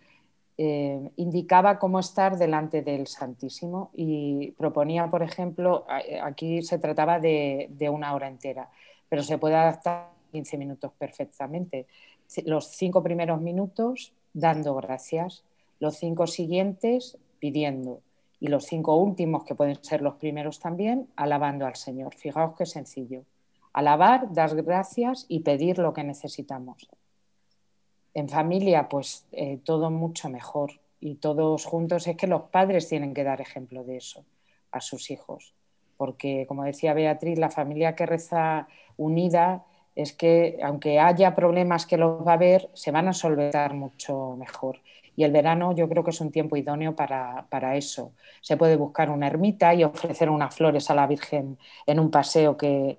eh, 0.56 1.10
indicaba 1.16 1.78
cómo 1.78 2.00
estar 2.00 2.36
delante 2.36 2.82
del 2.82 3.06
Santísimo 3.06 3.90
y 3.94 4.50
proponía, 4.52 5.08
por 5.10 5.22
ejemplo, 5.22 5.86
aquí 6.22 6.62
se 6.62 6.78
trataba 6.78 7.18
de, 7.20 7.68
de 7.70 7.88
una 7.88 8.14
hora 8.14 8.28
entera, 8.28 8.68
pero 9.10 9.22
se 9.22 9.36
puede 9.36 9.56
adaptar 9.56 10.08
15 10.32 10.56
minutos 10.56 10.92
perfectamente 10.96 11.86
los 12.44 12.66
cinco 12.68 13.02
primeros 13.02 13.40
minutos 13.40 14.12
dando 14.32 14.74
gracias, 14.76 15.44
los 15.80 15.96
cinco 15.96 16.26
siguientes 16.26 17.18
pidiendo 17.38 18.00
y 18.38 18.48
los 18.48 18.64
cinco 18.64 18.96
últimos, 18.96 19.44
que 19.44 19.54
pueden 19.54 19.82
ser 19.82 20.00
los 20.00 20.14
primeros 20.14 20.60
también, 20.60 21.08
alabando 21.16 21.66
al 21.66 21.76
Señor. 21.76 22.14
Fijaos 22.14 22.56
qué 22.56 22.64
sencillo. 22.64 23.24
Alabar, 23.72 24.32
dar 24.32 24.54
gracias 24.62 25.26
y 25.28 25.40
pedir 25.40 25.78
lo 25.78 25.92
que 25.92 26.04
necesitamos. 26.04 26.88
En 28.14 28.28
familia, 28.28 28.88
pues 28.88 29.26
eh, 29.32 29.58
todo 29.62 29.90
mucho 29.90 30.28
mejor. 30.28 30.72
Y 31.00 31.16
todos 31.16 31.64
juntos 31.64 32.06
es 32.06 32.16
que 32.16 32.26
los 32.26 32.42
padres 32.42 32.88
tienen 32.88 33.14
que 33.14 33.24
dar 33.24 33.40
ejemplo 33.40 33.84
de 33.84 33.98
eso 33.98 34.24
a 34.70 34.80
sus 34.80 35.10
hijos. 35.10 35.54
Porque, 36.00 36.46
como 36.48 36.64
decía 36.64 36.94
Beatriz, 36.94 37.38
la 37.38 37.50
familia 37.50 37.94
que 37.94 38.06
reza 38.06 38.68
unida 38.96 39.66
es 39.94 40.14
que 40.14 40.58
aunque 40.62 40.98
haya 40.98 41.34
problemas 41.34 41.84
que 41.84 41.98
los 41.98 42.26
va 42.26 42.30
a 42.30 42.34
haber, 42.36 42.70
se 42.72 42.90
van 42.90 43.06
a 43.06 43.12
solventar 43.12 43.74
mucho 43.74 44.34
mejor. 44.38 44.80
Y 45.14 45.24
el 45.24 45.32
verano 45.32 45.74
yo 45.74 45.90
creo 45.90 46.02
que 46.02 46.12
es 46.12 46.22
un 46.22 46.32
tiempo 46.32 46.56
idóneo 46.56 46.96
para, 46.96 47.76
eso. 47.76 48.14
Se 48.40 48.56
puede 48.56 48.76
buscar 48.76 49.10
una 49.10 49.26
ermita 49.26 49.74
y 49.74 49.84
ofrecer 49.84 50.30
unas 50.30 50.54
flores 50.54 50.88
a 50.88 50.94
la 50.94 51.06
Virgen 51.06 51.58
en 51.84 52.00
un 52.00 52.10
paseo 52.10 52.56
que, 52.56 52.96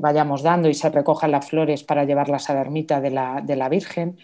vayamos 0.00 0.42
dando 0.42 0.68
y 0.68 0.74
se 0.74 0.90
recojan 0.90 1.30
las 1.30 1.48
flores 1.50 1.84
para 1.84 2.02
llevarlas 2.02 2.50
a 2.50 2.54
la 2.54 2.62
ermita 2.62 3.00
de 3.00 3.10
la, 3.10 3.40
de 3.44 3.54
la 3.54 3.68
Virgen. 3.68 4.18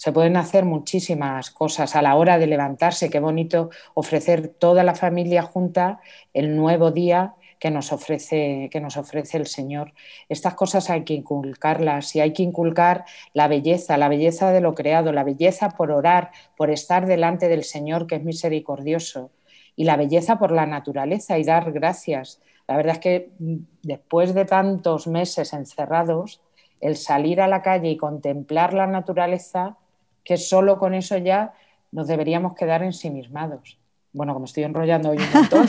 Se 0.00 0.12
pueden 0.12 0.38
hacer 0.38 0.64
muchísimas 0.64 1.50
cosas 1.50 1.94
a 1.94 2.00
la 2.00 2.16
hora 2.16 2.38
de 2.38 2.46
levantarse. 2.46 3.10
Qué 3.10 3.20
bonito 3.20 3.68
ofrecer 3.92 4.48
toda 4.48 4.82
la 4.82 4.94
familia 4.94 5.42
junta 5.42 6.00
el 6.32 6.56
nuevo 6.56 6.90
día 6.90 7.34
que 7.58 7.70
nos 7.70 7.92
ofrece, 7.92 8.70
que 8.72 8.80
nos 8.80 8.96
ofrece 8.96 9.36
el 9.36 9.46
Señor. 9.46 9.92
Estas 10.30 10.54
cosas 10.54 10.88
hay 10.88 11.04
que 11.04 11.12
inculcarlas 11.12 12.16
y 12.16 12.20
hay 12.20 12.32
que 12.32 12.42
inculcar 12.42 13.04
la 13.34 13.46
belleza, 13.46 13.98
la 13.98 14.08
belleza 14.08 14.52
de 14.52 14.62
lo 14.62 14.74
creado, 14.74 15.12
la 15.12 15.22
belleza 15.22 15.68
por 15.68 15.90
orar, 15.90 16.30
por 16.56 16.70
estar 16.70 17.04
delante 17.04 17.48
del 17.48 17.62
Señor 17.62 18.06
que 18.06 18.14
es 18.14 18.24
misericordioso 18.24 19.32
y 19.76 19.84
la 19.84 19.98
belleza 19.98 20.38
por 20.38 20.50
la 20.50 20.64
naturaleza 20.64 21.38
y 21.38 21.44
dar 21.44 21.72
gracias. 21.72 22.40
La 22.66 22.78
verdad 22.78 22.94
es 22.94 23.00
que 23.00 23.32
mm, 23.38 23.56
después 23.82 24.32
de 24.32 24.46
tantos 24.46 25.06
meses 25.06 25.52
encerrados, 25.52 26.40
el 26.80 26.96
salir 26.96 27.42
a 27.42 27.48
la 27.48 27.60
calle 27.60 27.90
y 27.90 27.98
contemplar 27.98 28.72
la 28.72 28.86
naturaleza, 28.86 29.76
que 30.24 30.36
solo 30.36 30.78
con 30.78 30.94
eso 30.94 31.16
ya 31.16 31.54
nos 31.92 32.06
deberíamos 32.06 32.54
quedar 32.54 32.82
ensimismados. 32.82 33.80
Bueno, 34.12 34.34
como 34.34 34.46
estoy 34.46 34.64
enrollando 34.64 35.10
hoy 35.10 35.18
un 35.18 35.32
montón. 35.32 35.68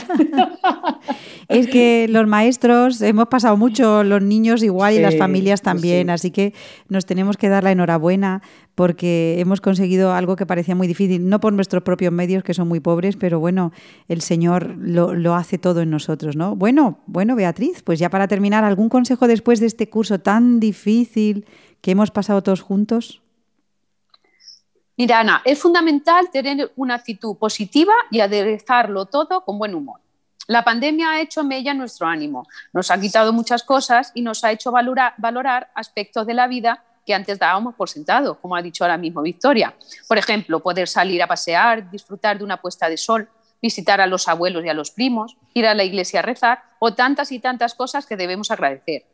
es 1.48 1.68
que 1.68 2.08
los 2.08 2.26
maestros 2.26 3.00
hemos 3.00 3.28
pasado 3.28 3.56
mucho, 3.56 4.02
los 4.02 4.20
niños 4.20 4.64
igual 4.64 4.94
y 4.94 4.98
las 4.98 5.16
familias 5.16 5.62
también, 5.62 6.10
así 6.10 6.32
que 6.32 6.52
nos 6.88 7.06
tenemos 7.06 7.36
que 7.36 7.48
dar 7.48 7.62
la 7.62 7.70
enhorabuena 7.70 8.42
porque 8.74 9.36
hemos 9.38 9.60
conseguido 9.60 10.12
algo 10.12 10.34
que 10.34 10.44
parecía 10.44 10.74
muy 10.74 10.88
difícil, 10.88 11.28
no 11.28 11.38
por 11.38 11.52
nuestros 11.52 11.84
propios 11.84 12.12
medios, 12.12 12.42
que 12.42 12.52
son 12.52 12.66
muy 12.66 12.80
pobres, 12.80 13.16
pero 13.16 13.38
bueno, 13.38 13.70
el 14.08 14.22
Señor 14.22 14.74
lo, 14.76 15.14
lo 15.14 15.36
hace 15.36 15.58
todo 15.58 15.80
en 15.80 15.90
nosotros, 15.90 16.34
¿no? 16.34 16.56
Bueno, 16.56 16.98
bueno, 17.06 17.36
Beatriz, 17.36 17.82
pues 17.84 18.00
ya 18.00 18.10
para 18.10 18.26
terminar, 18.26 18.64
¿algún 18.64 18.88
consejo 18.88 19.28
después 19.28 19.60
de 19.60 19.66
este 19.66 19.88
curso 19.88 20.18
tan 20.18 20.58
difícil 20.58 21.46
que 21.80 21.92
hemos 21.92 22.10
pasado 22.10 22.42
todos 22.42 22.60
juntos? 22.60 23.21
Mira, 24.96 25.20
Ana, 25.20 25.42
es 25.44 25.58
fundamental 25.58 26.30
tener 26.30 26.70
una 26.76 26.96
actitud 26.96 27.36
positiva 27.36 27.94
y 28.10 28.20
aderezarlo 28.20 29.06
todo 29.06 29.42
con 29.42 29.58
buen 29.58 29.74
humor. 29.74 30.00
La 30.48 30.64
pandemia 30.64 31.12
ha 31.12 31.20
hecho 31.20 31.44
mella 31.44 31.72
nuestro 31.72 32.06
ánimo, 32.06 32.46
nos 32.72 32.90
ha 32.90 33.00
quitado 33.00 33.32
muchas 33.32 33.62
cosas 33.62 34.10
y 34.14 34.22
nos 34.22 34.44
ha 34.44 34.50
hecho 34.50 34.70
valorar, 34.70 35.70
aspectos 35.74 36.26
de 36.26 36.34
la 36.34 36.46
vida 36.46 36.84
que 37.06 37.14
antes 37.14 37.38
dábamos 37.38 37.74
por 37.74 37.88
sentado, 37.88 38.38
como 38.40 38.54
ha 38.54 38.62
dicho 38.62 38.84
ahora 38.84 38.98
mismo 38.98 39.22
Victoria. 39.22 39.74
Por 40.06 40.18
ejemplo, 40.18 40.60
poder 40.60 40.88
salir 40.88 41.22
a 41.22 41.26
pasear, 41.26 41.90
disfrutar 41.90 42.38
de 42.38 42.44
una 42.44 42.60
puesta 42.60 42.88
de 42.88 42.96
sol, 42.96 43.28
visitar 43.62 44.00
a 44.00 44.06
los 44.06 44.28
abuelos 44.28 44.64
y 44.64 44.68
a 44.68 44.74
los 44.74 44.90
primos, 44.90 45.36
ir 45.54 45.66
a 45.66 45.74
la 45.74 45.84
iglesia 45.84 46.20
a 46.20 46.22
rezar 46.22 46.62
o 46.80 46.92
tantas 46.92 47.32
y 47.32 47.38
tantas 47.38 47.74
cosas 47.74 48.04
que 48.06 48.16
debemos 48.16 48.50
agradecer. 48.50 49.06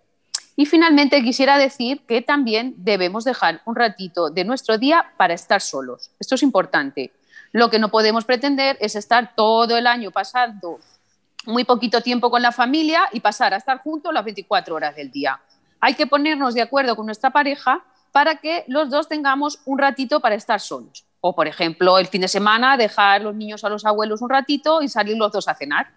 Y 0.58 0.66
finalmente 0.66 1.22
quisiera 1.22 1.56
decir 1.56 2.00
que 2.00 2.20
también 2.20 2.74
debemos 2.78 3.22
dejar 3.22 3.62
un 3.64 3.76
ratito 3.76 4.28
de 4.28 4.42
nuestro 4.42 4.76
día 4.76 5.12
para 5.16 5.32
estar 5.32 5.60
solos. 5.60 6.10
Esto 6.18 6.34
es 6.34 6.42
importante. 6.42 7.12
Lo 7.52 7.70
que 7.70 7.78
no 7.78 7.90
podemos 7.92 8.24
pretender 8.24 8.76
es 8.80 8.96
estar 8.96 9.36
todo 9.36 9.76
el 9.76 9.86
año 9.86 10.10
pasando 10.10 10.80
muy 11.46 11.62
poquito 11.62 12.00
tiempo 12.00 12.28
con 12.28 12.42
la 12.42 12.50
familia 12.50 13.02
y 13.12 13.20
pasar 13.20 13.54
a 13.54 13.58
estar 13.58 13.78
juntos 13.78 14.12
las 14.12 14.24
24 14.24 14.74
horas 14.74 14.96
del 14.96 15.12
día. 15.12 15.40
Hay 15.78 15.94
que 15.94 16.08
ponernos 16.08 16.54
de 16.54 16.62
acuerdo 16.62 16.96
con 16.96 17.06
nuestra 17.06 17.30
pareja 17.30 17.84
para 18.10 18.34
que 18.40 18.64
los 18.66 18.90
dos 18.90 19.06
tengamos 19.06 19.60
un 19.64 19.78
ratito 19.78 20.18
para 20.18 20.34
estar 20.34 20.58
solos. 20.58 21.04
O, 21.20 21.36
por 21.36 21.46
ejemplo, 21.46 22.00
el 22.00 22.08
fin 22.08 22.22
de 22.22 22.28
semana 22.28 22.76
dejar 22.76 23.22
los 23.22 23.36
niños 23.36 23.62
a 23.62 23.68
los 23.68 23.86
abuelos 23.86 24.22
un 24.22 24.30
ratito 24.30 24.82
y 24.82 24.88
salir 24.88 25.16
los 25.18 25.30
dos 25.30 25.46
a 25.46 25.54
cenar. 25.54 25.92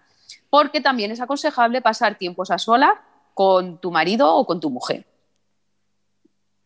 Porque 0.50 0.80
también 0.80 1.10
es 1.10 1.20
aconsejable 1.20 1.82
pasar 1.82 2.14
tiempos 2.14 2.52
a 2.52 2.58
solas 2.58 2.94
con 3.34 3.78
tu 3.78 3.90
marido 3.90 4.34
o 4.34 4.46
con 4.46 4.60
tu 4.60 4.70
mujer. 4.70 5.04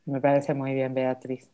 Me 0.07 0.21
parece 0.21 0.55
muy 0.55 0.73
bien, 0.73 0.95
Beatriz. 0.95 1.51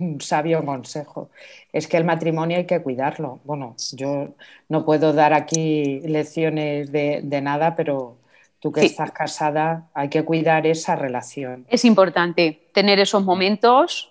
Un 0.00 0.20
sabio 0.20 0.64
consejo. 0.64 1.30
Es 1.72 1.86
que 1.86 1.96
el 1.96 2.04
matrimonio 2.04 2.56
hay 2.56 2.66
que 2.66 2.82
cuidarlo. 2.82 3.40
Bueno, 3.44 3.76
yo 3.92 4.34
no 4.68 4.84
puedo 4.84 5.12
dar 5.12 5.32
aquí 5.32 6.00
lecciones 6.00 6.90
de, 6.90 7.40
nada, 7.42 7.76
pero 7.76 8.16
tú 8.60 8.72
que 8.72 8.84
estás 8.84 9.12
casada, 9.12 9.88
hay 9.94 10.08
que 10.08 10.24
cuidar 10.24 10.66
esa 10.66 10.96
relación. 10.96 11.66
Es 11.68 11.84
importante 11.84 12.68
tener 12.72 12.98
esos 12.98 13.24
momentos. 13.24 14.10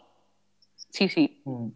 Sí, 0.89 1.09
sí. 1.09 1.41
Mm. 1.43 1.67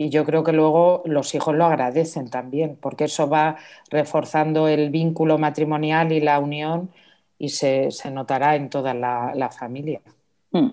Y 0.00 0.10
yo 0.10 0.24
creo 0.24 0.44
que 0.44 0.52
luego 0.52 1.02
los 1.06 1.34
hijos 1.34 1.56
lo 1.56 1.64
agradecen 1.66 2.30
también, 2.30 2.78
porque 2.80 3.04
eso 3.04 3.28
va 3.28 3.56
reforzando 3.90 4.68
el 4.68 4.90
vínculo 4.90 5.38
matrimonial 5.38 6.12
y 6.12 6.20
la 6.20 6.38
unión 6.38 6.90
y 7.38 7.50
se, 7.50 7.90
notará 8.12 8.56
en 8.56 8.68
toda 8.68 8.94
la, 8.94 9.50
familia. 9.56 10.00
Hmm. 10.50 10.70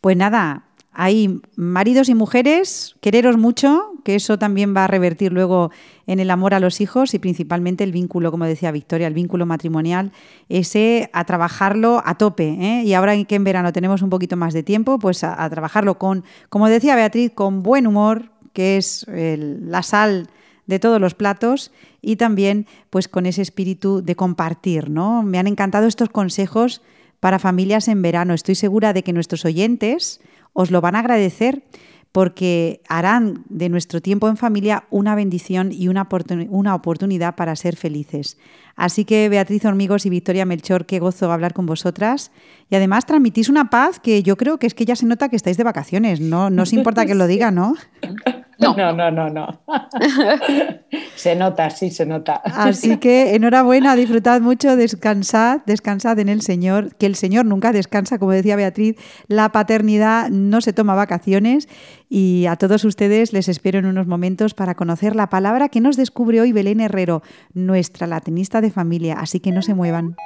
Pues 0.00 0.16
nada, 0.16 0.64
hay 0.92 1.42
maridos 1.56 2.08
y 2.08 2.14
mujeres, 2.14 2.96
quereros 3.00 3.36
mucho, 3.36 3.92
que 4.04 4.14
eso 4.14 4.38
también 4.38 4.74
va 4.74 4.84
a 4.84 4.86
revertir 4.86 5.32
luego 5.32 5.70
en 6.06 6.20
el 6.20 6.30
amor 6.30 6.54
a 6.54 6.60
los 6.60 6.80
hijos 6.80 7.12
y 7.12 7.18
principalmente 7.18 7.84
el 7.84 7.92
vínculo, 7.92 8.30
como 8.30 8.46
decía 8.46 8.70
Victoria, 8.70 9.06
el 9.06 9.14
vínculo 9.14 9.44
matrimonial, 9.44 10.12
ese 10.48 11.10
a 11.12 11.24
trabajarlo 11.24 12.02
a 12.04 12.14
tope. 12.14 12.48
¿eh? 12.48 12.82
Y 12.84 12.94
ahora 12.94 13.22
que 13.24 13.34
en 13.34 13.44
verano 13.44 13.72
tenemos 13.72 14.00
un 14.00 14.10
poquito 14.10 14.36
más 14.36 14.54
de 14.54 14.62
tiempo, 14.62 14.98
pues 14.98 15.24
a, 15.24 15.50
trabajarlo 15.50 15.98
con, 15.98 16.24
como 16.48 16.68
decía 16.68 16.96
Beatriz, 16.96 17.32
con 17.34 17.62
buen 17.62 17.86
humor, 17.86 18.30
que 18.52 18.78
es 18.78 19.04
la 19.08 19.82
sal 19.82 20.28
de 20.66 20.78
todos 20.78 21.00
los 21.00 21.14
platos 21.14 21.72
y 22.06 22.14
también 22.14 22.66
pues 22.88 23.08
con 23.08 23.26
ese 23.26 23.42
espíritu 23.42 24.00
de 24.00 24.14
compartir, 24.14 24.88
¿no? 24.90 25.24
Me 25.24 25.40
han 25.40 25.48
encantado 25.48 25.88
estos 25.88 26.08
consejos 26.08 26.80
para 27.18 27.40
familias 27.40 27.88
en 27.88 28.00
verano. 28.00 28.32
Estoy 28.32 28.54
segura 28.54 28.92
de 28.92 29.02
que 29.02 29.12
nuestros 29.12 29.44
oyentes 29.44 30.20
os 30.52 30.70
lo 30.70 30.80
van 30.80 30.94
a 30.94 31.00
agradecer 31.00 31.64
porque 32.12 32.80
harán 32.88 33.42
de 33.48 33.68
nuestro 33.68 34.00
tiempo 34.00 34.28
en 34.28 34.36
familia 34.36 34.84
una 34.90 35.16
bendición 35.16 35.72
y 35.72 35.88
una, 35.88 36.08
una, 36.48 36.76
oportunidad 36.76 37.34
para 37.34 37.56
ser 37.56 37.74
felices. 37.74 38.38
Así 38.76 39.04
que 39.04 39.28
Beatriz 39.28 39.64
Hormigos 39.64 40.06
y 40.06 40.10
Victoria 40.10 40.46
Melchor, 40.46 40.86
qué 40.86 41.00
gozo 41.00 41.32
hablar 41.32 41.54
con 41.54 41.66
vosotras. 41.66 42.30
Y 42.70 42.76
además 42.76 43.04
transmitís 43.04 43.48
una 43.48 43.68
paz 43.68 43.98
que 43.98 44.22
yo 44.22 44.36
creo 44.36 44.58
que 44.58 44.68
es 44.68 44.74
que 44.74 44.84
ya 44.84 44.94
se 44.94 45.06
nota 45.06 45.28
que 45.28 45.36
estáis 45.36 45.56
de 45.56 45.64
vacaciones, 45.64 46.20
¿no? 46.20 46.50
No 46.50 46.62
os 46.62 46.72
importa 46.72 47.04
que 47.04 47.16
lo 47.16 47.26
diga, 47.26 47.50
¿no? 47.50 47.74
No, 48.74 48.92
no, 48.92 49.10
no, 49.10 49.28
no. 49.30 49.60
se 51.16 51.36
nota, 51.36 51.70
sí, 51.70 51.90
se 51.90 52.06
nota. 52.06 52.34
Así 52.44 52.96
que 52.98 53.34
enhorabuena, 53.34 53.96
disfrutad 53.96 54.40
mucho, 54.40 54.76
descansad, 54.76 55.60
descansad 55.66 56.18
en 56.18 56.28
el 56.28 56.42
Señor, 56.42 56.94
que 56.96 57.06
el 57.06 57.14
Señor 57.14 57.46
nunca 57.46 57.72
descansa, 57.72 58.18
como 58.18 58.32
decía 58.32 58.56
Beatriz, 58.56 58.96
la 59.28 59.50
paternidad 59.52 60.30
no 60.30 60.60
se 60.60 60.72
toma 60.72 60.94
vacaciones 60.94 61.68
y 62.08 62.46
a 62.46 62.56
todos 62.56 62.84
ustedes 62.84 63.32
les 63.32 63.48
espero 63.48 63.78
en 63.78 63.86
unos 63.86 64.06
momentos 64.06 64.54
para 64.54 64.74
conocer 64.74 65.16
la 65.16 65.28
palabra 65.28 65.68
que 65.68 65.80
nos 65.80 65.96
descubre 65.96 66.40
hoy 66.40 66.52
Belén 66.52 66.80
Herrero, 66.80 67.22
nuestra 67.52 68.06
latinista 68.06 68.60
de 68.60 68.70
familia, 68.70 69.16
así 69.18 69.40
que 69.40 69.52
no 69.52 69.62
se 69.62 69.74
muevan. 69.74 70.16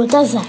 Mostaza. 0.00 0.42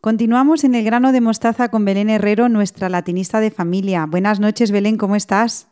Continuamos 0.00 0.62
en 0.62 0.76
el 0.76 0.84
grano 0.84 1.10
de 1.10 1.20
mostaza 1.20 1.68
con 1.68 1.84
Belén 1.84 2.10
Herrero, 2.10 2.48
nuestra 2.48 2.88
latinista 2.88 3.40
de 3.40 3.50
familia. 3.50 4.06
Buenas 4.06 4.38
noches, 4.38 4.70
Belén, 4.70 4.98
¿cómo 4.98 5.16
estás? 5.16 5.68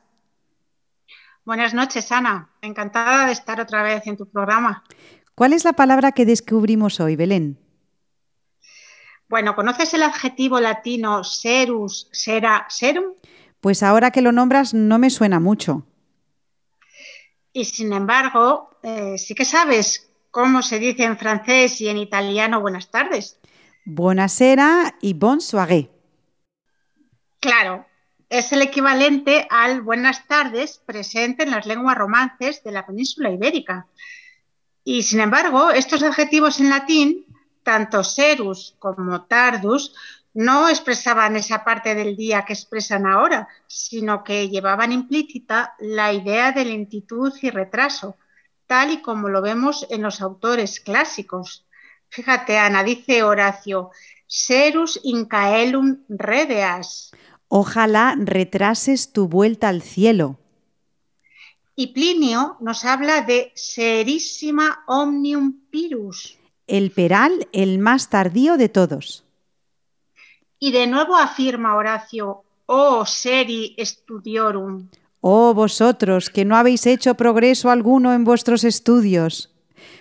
Buenas 1.45 1.73
noches, 1.73 2.11
Ana. 2.11 2.51
Encantada 2.63 3.27
de 3.27 3.33
estar 3.33 3.61
otra 3.61 3.85
vez 3.85 4.07
en 4.07 4.17
tu 4.17 4.27
programa. 4.27 4.83
¿Cuál 5.37 5.53
es 5.53 5.65
la 5.65 5.75
palabra 5.75 6.13
que 6.13 6.27
descubrimos 6.27 6.99
hoy, 6.99 7.15
Belén? 7.15 7.59
Bueno, 9.29 9.55
¿conoces 9.55 9.95
el 9.95 10.03
adjetivo 10.03 10.59
latino 10.59 11.23
serus, 11.23 12.09
sera, 12.13 12.67
serum? 12.69 13.15
Pues 13.61 13.83
ahora 13.85 14.11
que 14.11 14.21
lo 14.21 14.33
nombras 14.33 14.75
no 14.75 14.99
me 14.99 15.11
suena 15.11 15.39
mucho. 15.39 15.87
Y 17.57 17.65
sin 17.67 17.93
embargo, 17.93 18.69
eh, 18.83 19.17
sí 19.17 19.33
que 19.35 19.45
sabes 19.45 20.11
cómo 20.33 20.61
se 20.61 20.81
dice 20.81 21.05
en 21.05 21.17
francés 21.17 21.81
y 21.81 21.89
en 21.89 21.99
italiano 21.99 22.61
buenas 22.61 22.91
tardes. 22.91 23.39
Buonasera 23.85 24.97
y 25.01 25.15
bonsoiré. 25.15 25.89
Claro, 27.39 27.87
es 28.29 28.51
el 28.51 28.61
equivalente 28.61 29.47
al 29.49 29.83
buenas 29.83 30.27
tardes 30.27 30.83
presente 30.85 31.45
en 31.45 31.53
las 31.53 31.65
lenguas 31.65 31.97
romances 31.97 32.65
de 32.65 32.73
la 32.73 32.85
península 32.85 33.31
ibérica. 33.31 33.87
Y 34.83 35.05
sin 35.05 35.21
embargo, 35.21 35.71
estos 35.71 36.03
adjetivos 36.03 36.59
en 36.59 36.71
latín, 36.71 37.25
tanto 37.63 38.03
serus 38.03 38.75
como 38.81 39.27
tardus, 39.27 39.95
no 40.35 40.69
expresaban 40.69 41.37
esa 41.37 41.65
parte 41.65 41.95
del 41.95 42.17
día 42.17 42.45
que 42.45 42.53
expresan 42.53 43.07
ahora, 43.07 43.49
sino 43.69 44.25
que 44.25 44.49
llevaban 44.49 44.93
implícita 44.93 45.75
la 45.79 46.13
idea 46.13 46.51
de 46.51 46.65
lentitud 46.65 47.33
y 47.41 47.51
retraso, 47.51 48.17
tal 48.67 48.91
y 48.91 49.01
como 49.01 49.29
lo 49.29 49.41
vemos 49.41 49.87
en 49.91 50.03
los 50.03 50.21
autores 50.21 50.81
clásicos. 50.81 51.65
Fíjate, 52.09 52.59
Ana, 52.59 52.83
dice 52.83 53.23
Horacio, 53.23 53.91
serus 54.27 55.01
incaelum 55.05 56.05
redeas. 56.09 57.13
Ojalá 57.49 58.17
retrases 58.19 59.13
tu 59.13 59.29
vuelta 59.29 59.69
al 59.69 59.83
cielo. 59.83 60.41
Y 61.77 61.89
Plinio 61.89 62.57
nos 62.61 62.85
habla 62.85 63.23
de 63.23 63.53
serissima 63.55 64.85
omnium 64.87 65.61
pirus. 65.71 66.39
El 66.67 66.91
peral, 66.91 67.49
el 67.53 67.79
más 67.79 68.11
tardío 68.11 68.57
de 68.57 68.69
todos. 68.69 69.24
Y 70.65 70.73
de 70.73 70.87
nuevo 70.87 71.15
afirma 71.15 71.77
Horacio, 71.77 72.43
oh 72.65 73.05
seri 73.05 73.77
studiorum. 73.79 74.89
Oh 75.21 75.53
vosotros, 75.53 76.31
que 76.31 76.47
no 76.47 76.57
habéis 76.57 76.87
hecho 76.87 77.17
progreso 77.17 77.69
alguno 77.69 78.15
en 78.15 78.25
vuestros 78.25 78.65
estudios. 78.65 79.53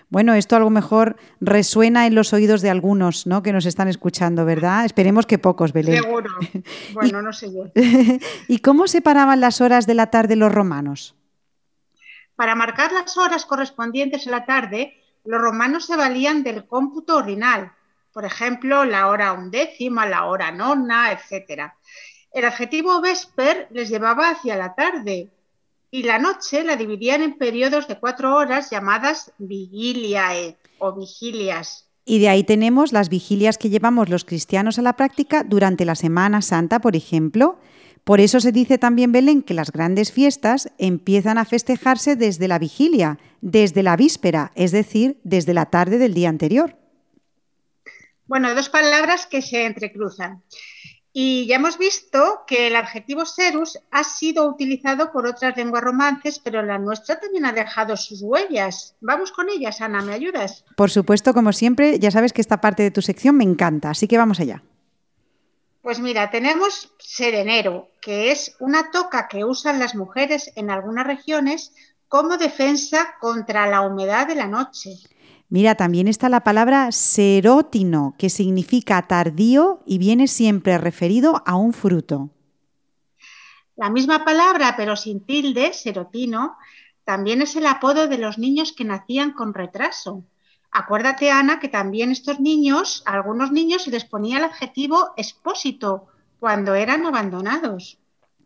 Bueno, 0.08 0.34
esto 0.36 0.56
a 0.56 0.60
lo 0.60 0.70
mejor 0.70 1.18
resuena 1.42 2.08
en 2.08 2.16
los 2.16 2.32
oídos 2.32 2.62
de 2.62 2.70
algunos 2.70 3.28
¿no? 3.28 3.44
que 3.44 3.52
nos 3.52 3.66
están 3.66 3.90
escuchando, 3.90 4.46
¿verdad? 4.46 4.86
Esperemos 4.86 5.26
que 5.26 5.38
pocos, 5.38 5.74
Belén. 5.74 6.02
Seguro. 6.02 6.32
Bueno, 6.94 7.22
no 7.22 7.34
sé 7.34 7.54
yo. 7.54 7.66
¿Y 8.48 8.60
cómo 8.60 8.88
separaban 8.88 9.42
las 9.42 9.60
horas 9.60 9.86
de 9.86 9.96
la 9.96 10.12
tarde 10.12 10.38
los 10.38 10.54
romanos? 10.54 11.14
Para 12.38 12.56
marcar 12.56 12.94
las 12.94 13.18
horas 13.18 13.46
correspondientes 13.46 14.28
a 14.28 14.32
la 14.32 14.46
tarde, 14.46 14.94
los 15.26 15.42
romanos 15.42 15.88
se 15.88 15.98
valían 15.98 16.42
del 16.42 16.66
cómputo 16.68 17.18
ordinal, 17.18 17.74
por 18.14 18.26
ejemplo, 18.26 18.86
la 18.86 19.08
hora 19.08 19.34
undécima, 19.34 20.06
la 20.06 20.26
hora 20.26 20.52
nona, 20.52 21.12
etc. 21.12 21.72
El 22.32 22.46
adjetivo 22.46 23.02
vesper 23.02 23.68
les 23.72 23.90
llevaba 23.90 24.30
hacia 24.30 24.56
la 24.56 24.76
tarde, 24.76 25.32
y 25.94 26.02
la 26.02 26.18
noche 26.18 26.64
la 26.64 26.76
dividían 26.76 27.22
en 27.22 27.38
periodos 27.38 27.88
de 27.88 28.00
cuatro 28.00 28.36
horas 28.36 28.72
llamadas 28.72 29.32
vigiliae 29.38 30.58
o 30.80 30.92
vigilias. 30.94 31.88
Y 32.06 32.18
de 32.20 32.30
ahí 32.30 32.44
tenemos 32.44 32.92
las 32.94 33.10
vigilias 33.10 33.60
que 33.60 33.70
llevamos 33.70 34.10
los 34.10 34.26
cristianos 34.26 34.80
a 34.80 34.82
la 34.82 34.94
práctica 34.94 35.44
durante 35.44 35.86
la 35.86 35.94
Semana 35.94 36.42
Santa, 36.42 36.80
por 36.80 36.96
ejemplo. 36.96 37.60
Por 38.04 38.20
eso 38.20 38.40
se 38.40 38.52
dice 38.52 38.80
también, 38.80 39.12
Belén, 39.12 39.44
que 39.44 39.54
las 39.54 39.72
grandes 39.72 40.12
fiestas 40.12 40.70
empiezan 40.80 41.38
a 41.38 41.46
festejarse 41.46 42.16
desde 42.16 42.48
la 42.48 42.58
vigilia, 42.58 43.20
desde 43.42 43.84
la 43.84 43.96
víspera, 43.96 44.52
es 44.56 44.72
decir, 44.72 45.20
desde 45.24 45.54
la 45.54 45.68
tarde 45.68 46.00
del 46.00 46.16
día 46.16 46.30
anterior. 46.30 46.76
Bueno, 48.26 48.54
dos 48.56 48.70
palabras 48.70 49.26
que 49.26 49.42
se 49.42 49.66
entrecruzan. 49.66 50.44
Y 51.16 51.46
ya 51.46 51.58
hemos 51.58 51.78
visto 51.78 52.42
que 52.48 52.66
el 52.68 52.76
adjetivo 52.76 53.26
serus 53.26 53.78
ha 53.92 54.04
sido 54.04 54.48
utilizado 54.48 55.12
por 55.12 55.28
otras 55.28 55.56
lenguas 55.56 55.84
romances, 55.84 56.40
pero 56.40 56.64
la 56.64 56.80
nuestra 56.80 57.20
también 57.20 57.46
ha 57.46 57.54
dejado 57.54 57.96
sus 57.98 58.24
huellas. 58.24 58.96
Vamos 59.00 59.32
con 59.32 59.48
ellas, 59.50 59.80
Ana, 59.82 60.02
¿me 60.02 60.14
ayudas? 60.14 60.66
Por 60.76 60.90
supuesto, 60.90 61.36
como 61.36 61.54
siempre, 61.54 62.00
ya 62.00 62.10
sabes 62.10 62.34
que 62.34 62.42
esta 62.42 62.62
parte 62.62 62.82
de 62.82 62.90
tu 62.90 63.04
sección 63.04 63.38
me 63.38 63.44
encanta, 63.44 63.92
así 63.92 64.08
que 64.08 64.18
vamos 64.18 64.40
allá. 64.40 64.64
Pues 65.84 66.00
mira, 66.00 66.32
tenemos 66.32 66.92
serenero, 66.98 67.90
que 68.02 68.32
es 68.32 68.56
una 68.60 68.90
toca 68.90 69.28
que 69.28 69.44
usan 69.46 69.78
las 69.78 69.94
mujeres 69.94 70.52
en 70.56 70.72
algunas 70.72 71.06
regiones 71.06 71.74
como 72.08 72.38
defensa 72.38 73.16
contra 73.20 73.68
la 73.68 73.82
humedad 73.82 74.26
de 74.26 74.36
la 74.36 74.48
noche. 74.48 74.92
Mira, 75.54 75.76
también 75.76 76.08
está 76.08 76.30
la 76.30 76.44
palabra 76.44 76.92
serótino, 76.92 78.16
que 78.18 78.32
significa 78.32 79.00
tardío 79.04 79.84
y 79.86 80.00
viene 80.00 80.28
siempre 80.28 80.80
referido 80.80 81.44
a 81.46 81.56
un 81.56 81.74
fruto. 81.74 82.32
La 83.76 83.92
misma 83.92 84.26
palabra, 84.26 84.74
pero 84.76 84.96
sin 84.96 85.24
tilde, 85.24 85.72
serotino, 85.74 86.58
también 87.04 87.44
es 87.44 87.56
el 87.56 87.68
apodo 87.68 88.08
de 88.08 88.18
los 88.18 88.40
niños 88.40 88.74
que 88.74 88.84
nacían 88.84 89.34
con 89.34 89.54
retraso. 89.54 90.24
Acuérdate, 90.72 91.30
Ana, 91.30 91.60
que 91.60 91.70
también 91.70 92.10
estos 92.10 92.40
niños, 92.40 93.04
a 93.06 93.14
algunos 93.14 93.52
niños 93.52 93.84
se 93.84 93.92
les 93.92 94.06
ponía 94.06 94.40
el 94.40 94.46
adjetivo 94.46 95.14
expósito 95.18 96.08
cuando 96.40 96.74
eran 96.74 97.06
abandonados. 97.06 98.00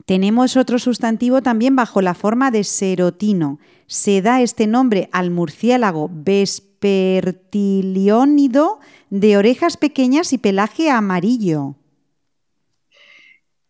Tenemos 0.07 0.55
otro 0.55 0.79
sustantivo 0.79 1.41
también 1.41 1.75
bajo 1.75 2.01
la 2.01 2.13
forma 2.13 2.49
de 2.49 2.63
serotino. 2.63 3.59
Se 3.87 4.21
da 4.21 4.41
este 4.41 4.65
nombre 4.65 5.09
al 5.11 5.31
murciélago 5.31 6.09
vespertiliónido 6.09 8.79
de 9.09 9.35
orejas 9.35 9.75
pequeñas 9.75 10.31
y 10.31 10.37
pelaje 10.37 10.89
amarillo. 10.89 11.75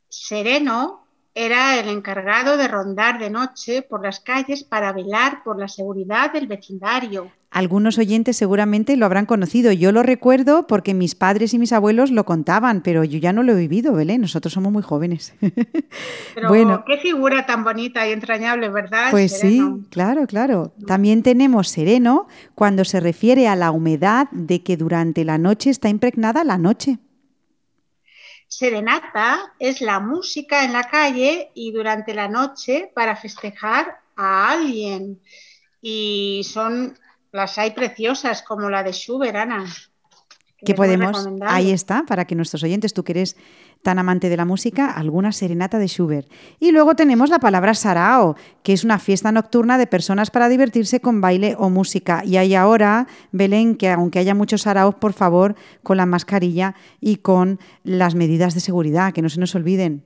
Sereno 0.09 1.07
era 1.33 1.79
el 1.79 1.89
encargado 1.89 2.55
de 2.55 2.67
rondar 2.67 3.17
de 3.17 3.31
noche 3.31 3.81
por 3.81 4.03
las 4.03 4.19
calles 4.19 4.63
para 4.63 4.93
velar 4.93 5.41
por 5.43 5.59
la 5.59 5.67
seguridad 5.67 6.31
del 6.31 6.45
vecindario. 6.45 7.31
Algunos 7.57 7.97
oyentes 7.97 8.37
seguramente 8.37 8.95
lo 8.97 9.07
habrán 9.07 9.25
conocido. 9.25 9.71
Yo 9.71 9.91
lo 9.91 10.03
recuerdo 10.03 10.67
porque 10.67 10.93
mis 10.93 11.15
padres 11.15 11.55
y 11.55 11.57
mis 11.57 11.73
abuelos 11.73 12.11
lo 12.11 12.23
contaban, 12.23 12.81
pero 12.83 13.03
yo 13.03 13.17
ya 13.17 13.33
no 13.33 13.41
lo 13.41 13.53
he 13.53 13.55
vivido, 13.55 13.93
Belén. 13.93 14.21
Nosotros 14.21 14.53
somos 14.53 14.71
muy 14.71 14.83
jóvenes. 14.83 15.33
Pero 16.35 16.49
bueno. 16.49 16.83
qué 16.85 16.99
figura 16.99 17.47
tan 17.47 17.63
bonita 17.63 18.07
y 18.07 18.11
entrañable, 18.11 18.69
¿verdad? 18.69 19.09
Pues 19.09 19.39
sereno. 19.39 19.79
sí, 19.81 19.87
claro, 19.89 20.27
claro. 20.27 20.71
También 20.85 21.23
tenemos 21.23 21.69
sereno 21.69 22.27
cuando 22.53 22.85
se 22.85 22.99
refiere 22.99 23.47
a 23.47 23.55
la 23.55 23.71
humedad 23.71 24.27
de 24.29 24.61
que 24.61 24.77
durante 24.77 25.25
la 25.25 25.39
noche 25.39 25.71
está 25.71 25.89
impregnada 25.89 26.43
la 26.43 26.59
noche. 26.59 26.99
Serenata 28.47 29.51
es 29.57 29.81
la 29.81 29.99
música 29.99 30.63
en 30.63 30.73
la 30.73 30.83
calle 30.83 31.49
y 31.55 31.71
durante 31.71 32.13
la 32.13 32.27
noche 32.27 32.91
para 32.93 33.15
festejar 33.15 33.97
a 34.15 34.51
alguien. 34.51 35.19
Y 35.81 36.43
son, 36.43 36.95
las 37.31 37.57
hay 37.57 37.71
preciosas, 37.71 38.41
como 38.41 38.69
la 38.69 38.83
de 38.83 38.91
Schubert, 38.91 39.35
Ana. 39.35 39.65
Que 40.65 40.73
podemos, 40.73 41.29
ahí 41.41 41.69
está, 41.69 42.03
para 42.07 42.25
que 42.25 42.33
nuestros 42.33 42.63
oyentes, 42.63 42.91
tú 42.91 43.03
que 43.03 43.11
eres 43.11 43.37
tan 43.83 43.99
amante 43.99 44.27
de 44.27 44.37
la 44.37 44.45
música, 44.45 44.89
alguna 44.91 45.31
serenata 45.31 45.77
de 45.77 45.87
Schubert. 45.87 46.27
Y 46.59 46.71
luego 46.71 46.95
tenemos 46.95 47.29
la 47.29 47.37
palabra 47.37 47.75
sarao, 47.75 48.35
que 48.63 48.73
es 48.73 48.83
una 48.83 48.97
fiesta 48.97 49.31
nocturna 49.31 49.77
de 49.77 49.85
personas 49.85 50.31
para 50.31 50.49
divertirse 50.49 50.99
con 50.99 51.21
baile 51.21 51.55
o 51.59 51.69
música. 51.69 52.23
Y 52.25 52.37
hay 52.37 52.55
ahora, 52.55 53.07
Belén, 53.31 53.75
que 53.75 53.89
aunque 53.89 54.17
haya 54.17 54.33
muchos 54.33 54.63
saraos, 54.63 54.95
por 54.95 55.13
favor, 55.13 55.55
con 55.83 55.97
la 55.97 56.07
mascarilla 56.07 56.73
y 56.99 57.17
con 57.17 57.59
las 57.83 58.15
medidas 58.15 58.55
de 58.55 58.59
seguridad, 58.59 59.13
que 59.13 59.21
no 59.21 59.29
se 59.29 59.39
nos 59.39 59.53
olviden. 59.53 60.05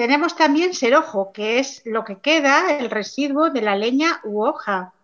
Tenemos 0.00 0.34
también 0.34 0.72
serojo, 0.72 1.30
que 1.30 1.58
es 1.58 1.82
lo 1.84 2.06
que 2.06 2.20
queda, 2.20 2.78
el 2.78 2.88
residuo 2.88 3.50
de 3.50 3.60
la 3.60 3.76
leña 3.76 4.18
u 4.24 4.42
hoja 4.42 4.94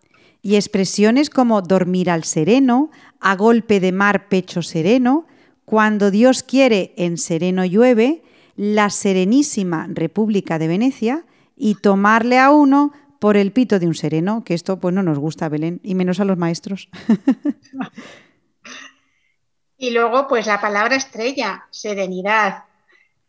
y 0.41 0.55
expresiones 0.55 1.29
como 1.29 1.61
dormir 1.61 2.09
al 2.09 2.23
sereno, 2.23 2.89
a 3.19 3.35
golpe 3.35 3.79
de 3.79 3.91
mar 3.91 4.27
pecho 4.27 4.63
sereno, 4.63 5.27
cuando 5.65 6.09
Dios 6.09 6.41
quiere 6.41 6.95
en 6.97 7.19
sereno 7.19 7.63
llueve, 7.63 8.23
la 8.55 8.89
serenísima 8.89 9.85
República 9.87 10.57
de 10.57 10.67
Venecia 10.67 11.25
y 11.55 11.75
tomarle 11.75 12.39
a 12.39 12.49
uno 12.49 12.91
por 13.19 13.37
el 13.37 13.51
pito 13.51 13.77
de 13.77 13.85
un 13.85 13.93
sereno, 13.93 14.43
que 14.43 14.55
esto 14.55 14.79
pues 14.79 14.95
no 14.95 15.03
nos 15.03 15.19
gusta, 15.19 15.47
Belén, 15.47 15.79
y 15.83 15.93
menos 15.93 16.19
a 16.19 16.25
los 16.25 16.39
maestros. 16.39 16.89
y 19.77 19.91
luego 19.91 20.27
pues 20.27 20.47
la 20.47 20.59
palabra 20.59 20.95
estrella, 20.95 21.67
serenidad. 21.69 22.63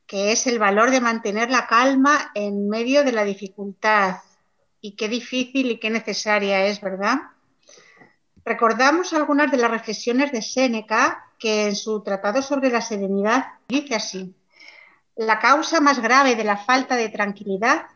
Que 0.09 0.33
es 0.33 0.47
el 0.47 0.59
valor 0.59 0.91
de 0.91 1.03
mantener 1.03 1.51
la 1.51 1.67
calma 1.67 2.33
en 2.35 2.69
medio 2.69 3.05
de 3.05 3.13
la 3.13 3.25
dificultad. 3.25 4.17
Y 4.81 4.93
qué 4.93 5.07
difícil 5.07 5.71
y 5.71 5.79
qué 5.79 5.91
necesaria 5.91 6.65
es, 6.67 6.81
¿verdad? 6.81 7.19
Recordamos 8.43 9.13
algunas 9.13 9.51
de 9.51 9.59
las 9.59 9.71
reflexiones 9.71 10.33
de 10.33 10.41
Séneca, 10.41 11.27
que 11.39 11.67
en 11.67 11.77
su 11.77 12.03
Tratado 12.03 12.41
sobre 12.41 12.71
la 12.71 12.81
Serenidad 12.81 13.45
dice 13.69 13.95
así, 13.95 14.35
la 15.15 15.39
causa 15.41 15.79
más 15.81 16.01
grave 16.01 16.37
de 16.37 16.45
la 16.45 16.57
falta 16.57 16.97
de 16.97 17.11
tranquilidad 17.11 17.87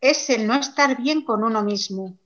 es 0.00 0.30
el 0.30 0.46
no 0.46 0.54
estar 0.54 0.96
bien 0.96 1.22
con 1.22 1.42
uno 1.42 1.64
mismo. 1.64 2.16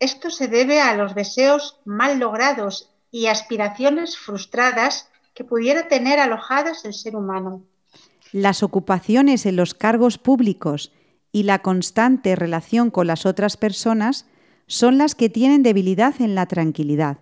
Esto 0.00 0.30
se 0.30 0.48
debe 0.48 0.80
a 0.80 0.96
los 0.96 1.14
deseos 1.14 1.78
mal 1.84 2.18
logrados 2.18 2.90
y 3.12 3.28
aspiraciones 3.28 4.18
frustradas 4.18 5.08
que 5.32 5.44
pudiera 5.44 5.86
tener 5.86 6.18
alojadas 6.18 6.84
el 6.84 6.92
ser 6.92 7.14
humano. 7.14 7.62
Las 8.34 8.64
ocupaciones 8.64 9.46
en 9.46 9.54
los 9.54 9.74
cargos 9.74 10.18
públicos 10.18 10.90
y 11.30 11.44
la 11.44 11.60
constante 11.60 12.34
relación 12.34 12.90
con 12.90 13.06
las 13.06 13.26
otras 13.26 13.56
personas 13.56 14.26
son 14.66 14.98
las 14.98 15.14
que 15.14 15.28
tienen 15.28 15.62
debilidad 15.62 16.20
en 16.20 16.34
la 16.34 16.46
tranquilidad. 16.46 17.18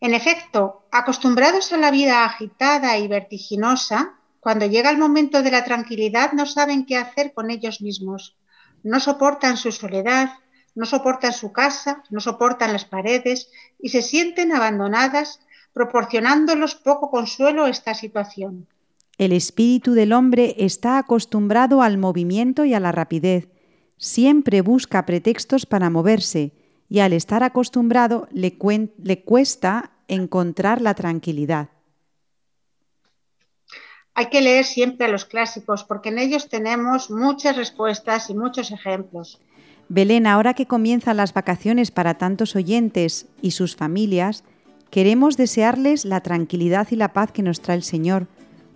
En 0.00 0.14
efecto, 0.14 0.86
acostumbrados 0.90 1.70
a 1.74 1.76
la 1.76 1.90
vida 1.90 2.24
agitada 2.24 2.96
y 2.96 3.08
vertiginosa, 3.08 4.14
cuando 4.40 4.64
llega 4.64 4.88
el 4.88 4.96
momento 4.96 5.42
de 5.42 5.50
la 5.50 5.64
tranquilidad 5.64 6.32
no 6.32 6.46
saben 6.46 6.86
qué 6.86 6.96
hacer 6.96 7.34
con 7.34 7.50
ellos 7.50 7.82
mismos. 7.82 8.38
No 8.82 9.00
soportan 9.00 9.58
su 9.58 9.70
soledad, 9.70 10.30
no 10.74 10.86
soportan 10.86 11.34
su 11.34 11.52
casa, 11.52 12.02
no 12.08 12.20
soportan 12.20 12.72
las 12.72 12.86
paredes 12.86 13.50
y 13.78 13.90
se 13.90 14.00
sienten 14.00 14.54
abandonadas, 14.54 15.40
proporcionándolos 15.74 16.74
poco 16.74 17.10
consuelo 17.10 17.66
a 17.66 17.68
esta 17.68 17.92
situación. 17.92 18.66
El 19.18 19.32
espíritu 19.32 19.92
del 19.92 20.12
hombre 20.12 20.54
está 20.58 20.98
acostumbrado 20.98 21.80
al 21.80 21.96
movimiento 21.96 22.66
y 22.66 22.74
a 22.74 22.80
la 22.80 22.92
rapidez. 22.92 23.48
Siempre 23.96 24.60
busca 24.60 25.06
pretextos 25.06 25.64
para 25.64 25.88
moverse 25.88 26.52
y 26.90 26.98
al 26.98 27.14
estar 27.14 27.42
acostumbrado 27.42 28.28
le, 28.30 28.58
le 29.02 29.22
cuesta 29.22 29.92
encontrar 30.06 30.82
la 30.82 30.94
tranquilidad. 30.94 31.70
Hay 34.12 34.26
que 34.26 34.42
leer 34.42 34.64
siempre 34.64 35.06
a 35.06 35.10
los 35.10 35.24
clásicos 35.24 35.84
porque 35.84 36.10
en 36.10 36.18
ellos 36.18 36.48
tenemos 36.48 37.10
muchas 37.10 37.56
respuestas 37.56 38.28
y 38.28 38.34
muchos 38.34 38.70
ejemplos. 38.70 39.40
Belén, 39.88 40.26
ahora 40.26 40.52
que 40.52 40.66
comienzan 40.66 41.16
las 41.16 41.32
vacaciones 41.32 41.90
para 41.90 42.18
tantos 42.18 42.54
oyentes 42.54 43.26
y 43.40 43.52
sus 43.52 43.76
familias, 43.76 44.44
queremos 44.90 45.36
desearles 45.36 46.04
la 46.04 46.20
tranquilidad 46.20 46.88
y 46.90 46.96
la 46.96 47.12
paz 47.14 47.32
que 47.32 47.42
nos 47.42 47.60
trae 47.60 47.76
el 47.76 47.82
Señor 47.82 48.26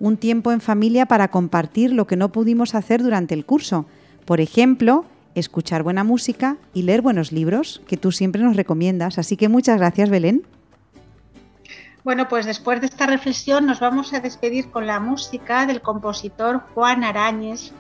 un 0.01 0.17
tiempo 0.17 0.51
en 0.51 0.61
familia 0.61 1.07
para 1.07 1.29
compartir 1.29 1.93
lo 1.93 2.07
que 2.07 2.17
no 2.17 2.33
pudimos 2.33 2.75
hacer 2.75 3.03
durante 3.03 3.35
el 3.35 3.45
curso. 3.45 3.87
Por 4.25 4.41
ejemplo, 4.41 5.05
escuchar 5.35 5.83
buena 5.83 6.03
música 6.03 6.57
y 6.75 6.83
leer 6.83 7.03
buenos 7.03 7.31
libros, 7.31 7.83
que 7.87 7.97
tú 7.97 8.11
siempre 8.11 8.43
nos 8.43 8.57
recomiendas. 8.57 9.19
Así 9.19 9.37
que 9.37 9.49
muchas 9.49 9.79
gracias, 9.79 10.09
Belén. 10.09 10.43
Bueno, 12.03 12.29
pues 12.29 12.47
después 12.47 12.81
de 12.81 12.87
esta 12.87 13.07
reflexión 13.07 13.67
nos 13.67 13.79
vamos 13.79 14.15
a 14.15 14.21
despedir 14.21 14.71
con 14.71 14.87
la 14.87 14.99
música 15.01 15.67
del 15.67 15.83
compositor 15.83 16.63
Juan 16.75 17.05
Arañez 17.05 17.73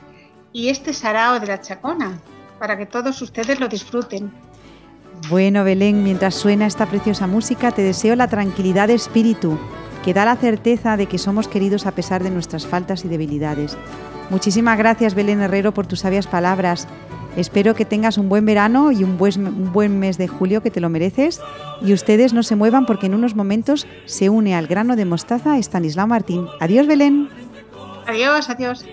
y 0.52 0.68
este 0.68 0.92
sarao 0.92 1.40
de 1.40 1.46
la 1.46 1.62
Chacona, 1.62 2.20
para 2.59 2.76
que 2.76 2.85
todos 2.85 3.22
ustedes 3.22 3.59
lo 3.59 3.68
disfruten. 3.68 4.30
Bueno, 5.30 5.64
Belén, 5.64 6.02
mientras 6.02 6.35
suena 6.35 6.66
esta 6.66 6.85
preciosa 6.85 7.26
música, 7.26 7.72
te 7.72 7.83
deseo 7.83 8.14
la 8.14 8.28
tranquilidad 8.28 8.88
de 8.88 8.94
espíritu 8.94 9.59
que 10.04 10.14
da 10.14 10.24
la 10.24 10.36
certeza 10.36 10.96
de 10.96 11.06
que 11.06 11.18
somos 11.18 11.48
queridos 11.48 11.86
a 11.86 11.92
pesar 11.92 12.22
de 12.22 12.30
nuestras 12.30 12.66
faltas 12.66 13.04
y 13.04 13.08
debilidades. 13.08 13.76
Muchísimas 14.30 14.78
gracias 14.78 15.14
Belén 15.14 15.40
Herrero 15.40 15.72
por 15.72 15.86
tus 15.86 16.00
sabias 16.00 16.26
palabras. 16.26 16.86
Espero 17.36 17.74
que 17.74 17.84
tengas 17.84 18.18
un 18.18 18.28
buen 18.28 18.44
verano 18.44 18.90
y 18.90 19.04
un 19.04 19.16
buen, 19.16 19.98
mes 19.98 20.18
de 20.18 20.26
julio 20.26 20.62
que 20.62 20.70
te 20.70 20.80
lo 20.80 20.88
mereces. 20.88 21.40
Y 21.80 21.92
ustedes 21.92 22.32
no 22.32 22.42
se 22.42 22.56
muevan 22.56 22.86
porque 22.86 23.06
en 23.06 23.14
unos 23.14 23.36
momentos 23.36 23.86
se 24.04 24.28
une 24.28 24.54
al 24.54 24.66
grano 24.66 24.96
de 24.96 25.04
mostaza 25.04 25.58
Estanislao 25.58 26.06
Martín. 26.06 26.46
Adiós 26.60 26.86
Belén. 26.86 27.28
Adiós, 28.06 28.50
adiós. 28.50 28.84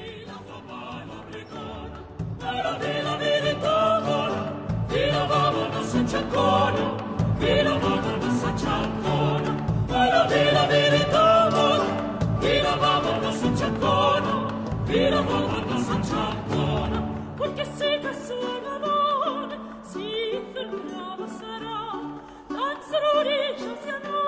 Signor, 18.28 19.58
si 19.84 20.00
il 20.02 20.82
bravo 20.84 21.28
sarà, 21.28 22.20
danzerò 22.48 23.22
riccio 23.22 23.78
sia 23.82 24.00
noi. 24.04 24.27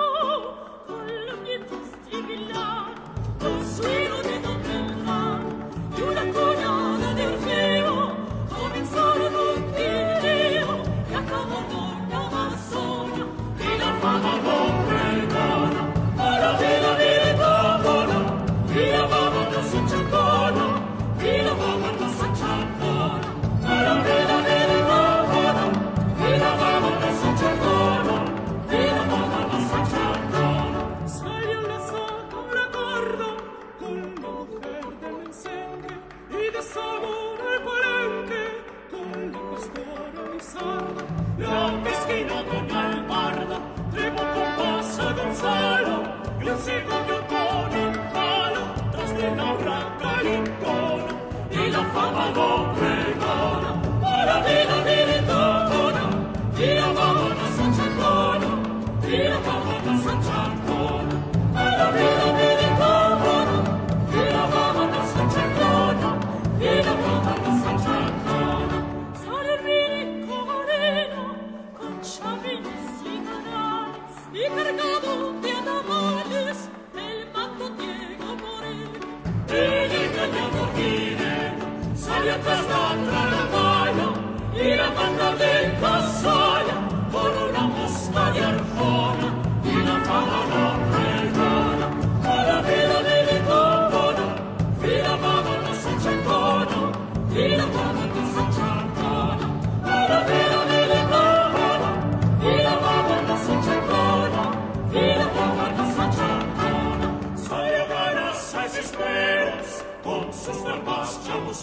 vo 52.32 52.70
pregare, 52.74 53.78
alla 54.00 55.19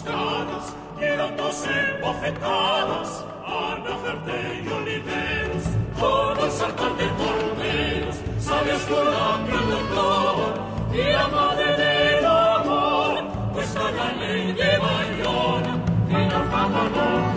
tostadas 0.08 0.74
quedándose 0.98 1.68
bofetadas 2.02 3.24
al 3.46 3.82
hacerte 3.92 4.62
y 4.64 4.68
oliveros 4.68 5.64
con 6.00 6.44
el 6.44 6.50
saltar 6.50 6.96
de 6.96 7.06
porteros 7.18 8.16
sabes 8.40 8.82
con 8.82 9.04
la 9.04 9.46
productor 9.46 10.54
y 10.92 11.12
la 11.12 11.28
madre 11.28 11.76
del 11.76 12.24
amor 12.26 13.24
pues 13.52 13.74
la 13.74 14.12
ley 14.12 14.52
de 14.52 14.78
Bayona 14.78 15.78
y 16.08 16.30
la 16.30 16.40
fama 16.50 16.88
no 16.94 17.27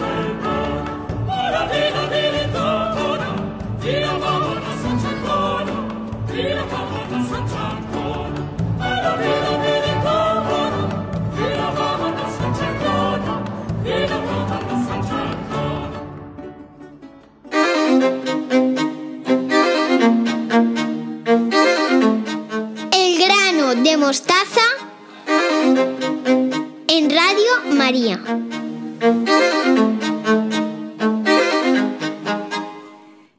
Radio 27.32 27.76
María. 27.78 28.20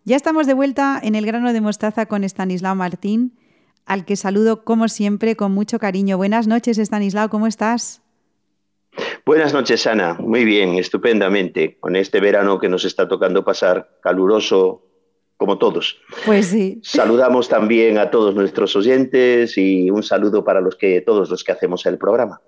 Ya 0.05 0.17
estamos 0.17 0.47
de 0.47 0.55
vuelta 0.55 0.99
en 1.03 1.15
el 1.15 1.27
grano 1.27 1.53
de 1.53 1.61
mostaza 1.61 2.07
con 2.07 2.25
Estanislao 2.25 2.75
Martín, 2.75 3.39
al 3.85 4.07
que 4.07 4.17
saludo 4.17 4.65
como 4.65 4.89
siempre 4.89 5.37
con 5.37 5.53
mucho 5.53 5.79
cariño. 5.79 6.17
Buenas 6.17 6.47
noches, 6.47 6.79
Estanislao, 6.79 7.29
¿cómo 7.29 7.47
estás? 7.47 8.01
Buenas 9.27 9.53
noches, 9.53 9.87
Ana. 9.87 10.15
Muy 10.15 10.47
bien, 10.47 10.77
estupendamente, 10.79 11.77
con 11.79 11.95
este 11.95 12.21
verano 12.21 12.59
que 12.59 12.71
nos 12.71 12.87
está 12.87 13.09
tocando 13.09 13.45
pasar, 13.45 13.99
caluroso 14.03 14.87
como 15.37 15.59
todos. 15.59 15.99
Pues 16.25 16.47
sí. 16.47 16.81
Saludamos 16.83 17.51
también 17.51 17.99
a 17.99 18.11
todos 18.11 18.35
nuestros 18.35 18.75
oyentes 18.75 19.59
y 19.59 19.91
un 19.91 20.03
saludo 20.03 20.45
para 20.45 20.63
los 20.63 20.77
que, 20.77 21.03
todos 21.03 21.29
los 21.29 21.45
que 21.45 21.53
hacemos 21.53 21.85
el 21.85 21.99
programa. 21.99 22.41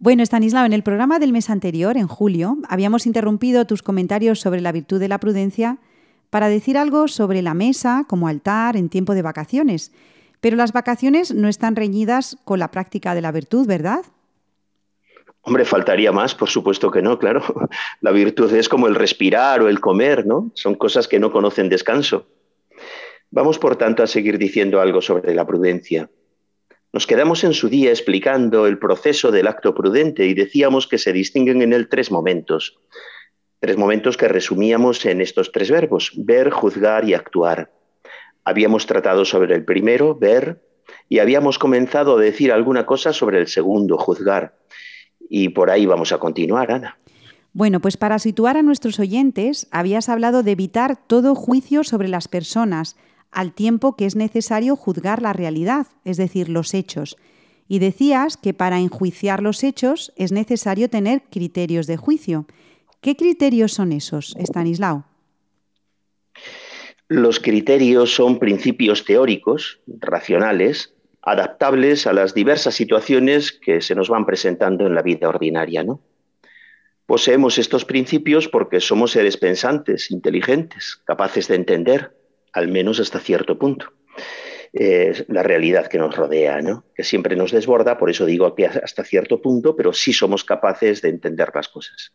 Bueno, 0.00 0.22
Estanislao, 0.22 0.64
en 0.64 0.72
el 0.72 0.84
programa 0.84 1.18
del 1.18 1.32
mes 1.32 1.50
anterior, 1.50 1.96
en 1.96 2.06
julio, 2.06 2.58
habíamos 2.68 3.04
interrumpido 3.04 3.66
tus 3.66 3.82
comentarios 3.82 4.38
sobre 4.38 4.60
la 4.60 4.70
virtud 4.70 5.00
de 5.00 5.08
la 5.08 5.18
prudencia 5.18 5.78
para 6.30 6.48
decir 6.48 6.78
algo 6.78 7.08
sobre 7.08 7.42
la 7.42 7.52
mesa 7.52 8.04
como 8.08 8.28
altar 8.28 8.76
en 8.76 8.90
tiempo 8.90 9.14
de 9.14 9.22
vacaciones. 9.22 9.92
Pero 10.40 10.56
las 10.56 10.72
vacaciones 10.72 11.34
no 11.34 11.48
están 11.48 11.74
reñidas 11.74 12.38
con 12.44 12.60
la 12.60 12.70
práctica 12.70 13.16
de 13.16 13.22
la 13.22 13.32
virtud, 13.32 13.66
¿verdad? 13.66 14.04
Hombre, 15.40 15.64
faltaría 15.64 16.12
más, 16.12 16.32
por 16.32 16.48
supuesto 16.48 16.92
que 16.92 17.02
no, 17.02 17.18
claro. 17.18 17.42
La 18.00 18.12
virtud 18.12 18.52
es 18.54 18.68
como 18.68 18.86
el 18.86 18.94
respirar 18.94 19.62
o 19.62 19.68
el 19.68 19.80
comer, 19.80 20.26
¿no? 20.26 20.52
Son 20.54 20.76
cosas 20.76 21.08
que 21.08 21.18
no 21.18 21.32
conocen 21.32 21.68
descanso. 21.68 22.28
Vamos, 23.30 23.58
por 23.58 23.74
tanto, 23.74 24.04
a 24.04 24.06
seguir 24.06 24.38
diciendo 24.38 24.80
algo 24.80 25.02
sobre 25.02 25.34
la 25.34 25.44
prudencia. 25.44 26.08
Nos 26.92 27.06
quedamos 27.06 27.44
en 27.44 27.52
su 27.52 27.68
día 27.68 27.90
explicando 27.90 28.66
el 28.66 28.78
proceso 28.78 29.30
del 29.30 29.46
acto 29.46 29.74
prudente 29.74 30.26
y 30.26 30.34
decíamos 30.34 30.86
que 30.86 30.98
se 30.98 31.12
distinguen 31.12 31.62
en 31.62 31.72
él 31.72 31.88
tres 31.88 32.10
momentos. 32.10 32.78
Tres 33.60 33.76
momentos 33.76 34.16
que 34.16 34.28
resumíamos 34.28 35.04
en 35.04 35.20
estos 35.20 35.52
tres 35.52 35.70
verbos, 35.70 36.12
ver, 36.16 36.50
juzgar 36.50 37.08
y 37.08 37.14
actuar. 37.14 37.72
Habíamos 38.44 38.86
tratado 38.86 39.24
sobre 39.24 39.54
el 39.54 39.64
primero, 39.64 40.14
ver, 40.14 40.62
y 41.08 41.18
habíamos 41.18 41.58
comenzado 41.58 42.16
a 42.16 42.20
decir 42.20 42.52
alguna 42.52 42.86
cosa 42.86 43.12
sobre 43.12 43.38
el 43.38 43.48
segundo, 43.48 43.98
juzgar 43.98 44.54
y 45.28 45.50
por 45.50 45.70
ahí 45.70 45.86
vamos 45.86 46.12
a 46.12 46.18
continuar, 46.18 46.72
Ana. 46.72 46.98
Bueno, 47.52 47.80
pues 47.80 47.96
para 47.96 48.18
situar 48.18 48.56
a 48.56 48.62
nuestros 48.62 48.98
oyentes, 48.98 49.68
habías 49.70 50.08
hablado 50.08 50.42
de 50.42 50.52
evitar 50.52 50.96
todo 51.06 51.34
juicio 51.34 51.82
sobre 51.82 52.08
las 52.08 52.28
personas, 52.28 52.96
al 53.30 53.52
tiempo 53.52 53.96
que 53.96 54.06
es 54.06 54.16
necesario 54.16 54.76
juzgar 54.76 55.22
la 55.22 55.32
realidad, 55.32 55.86
es 56.04 56.16
decir, 56.16 56.48
los 56.48 56.74
hechos. 56.74 57.16
Y 57.68 57.78
decías 57.78 58.36
que 58.36 58.54
para 58.54 58.80
enjuiciar 58.80 59.42
los 59.42 59.62
hechos 59.62 60.12
es 60.16 60.32
necesario 60.32 60.88
tener 60.88 61.22
criterios 61.30 61.86
de 61.86 61.96
juicio. 61.96 62.46
¿Qué 63.00 63.16
criterios 63.16 63.72
son 63.72 63.92
esos, 63.92 64.34
Stanislao? 64.38 65.04
Los 67.08 67.40
criterios 67.40 68.14
son 68.14 68.38
principios 68.38 69.04
teóricos, 69.04 69.80
racionales, 69.86 70.94
adaptables 71.22 72.06
a 72.06 72.12
las 72.12 72.34
diversas 72.34 72.74
situaciones 72.74 73.52
que 73.52 73.80
se 73.80 73.94
nos 73.94 74.08
van 74.08 74.26
presentando 74.26 74.86
en 74.86 74.94
la 74.94 75.02
vida 75.02 75.28
ordinaria. 75.28 75.82
¿no? 75.82 76.00
Poseemos 77.06 77.58
estos 77.58 77.84
principios 77.84 78.48
porque 78.48 78.80
somos 78.80 79.12
seres 79.12 79.36
pensantes, 79.36 80.10
inteligentes, 80.10 81.00
capaces 81.04 81.48
de 81.48 81.54
entender, 81.54 82.17
al 82.52 82.68
menos 82.68 83.00
hasta 83.00 83.20
cierto 83.20 83.58
punto, 83.58 83.92
la 84.72 85.42
realidad 85.42 85.86
que 85.88 85.98
nos 85.98 86.14
rodea, 86.14 86.60
¿no? 86.60 86.84
que 86.94 87.04
siempre 87.04 87.36
nos 87.36 87.52
desborda, 87.52 87.98
por 87.98 88.10
eso 88.10 88.26
digo 88.26 88.54
que 88.54 88.66
hasta 88.66 89.04
cierto 89.04 89.40
punto, 89.40 89.74
pero 89.74 89.92
sí 89.92 90.12
somos 90.12 90.44
capaces 90.44 91.02
de 91.02 91.08
entender 91.08 91.50
las 91.54 91.68
cosas. 91.68 92.12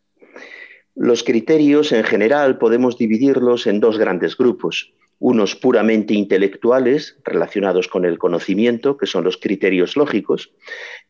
Los 0.95 1.23
criterios 1.23 1.91
en 1.91 2.03
general 2.03 2.59
podemos 2.59 2.97
dividirlos 2.97 3.65
en 3.65 3.79
dos 3.79 3.97
grandes 3.97 4.37
grupos 4.37 4.93
unos 5.23 5.55
puramente 5.55 6.13
intelectuales 6.13 7.17
relacionados 7.23 7.87
con 7.87 8.03
el 8.03 8.17
conocimiento, 8.17 8.97
que 8.97 9.05
son 9.05 9.23
los 9.23 9.37
criterios 9.37 9.95
lógicos, 9.95 10.51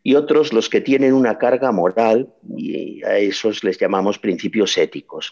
y 0.04 0.14
otros 0.14 0.54
los 0.54 0.70
que 0.70 0.82
tienen 0.82 1.14
una 1.14 1.40
carga 1.40 1.72
moral, 1.72 2.32
y 2.56 3.04
a 3.04 3.18
esos 3.18 3.64
les 3.64 3.80
llamamos 3.80 4.20
principios 4.20 4.78
éticos. 4.78 5.32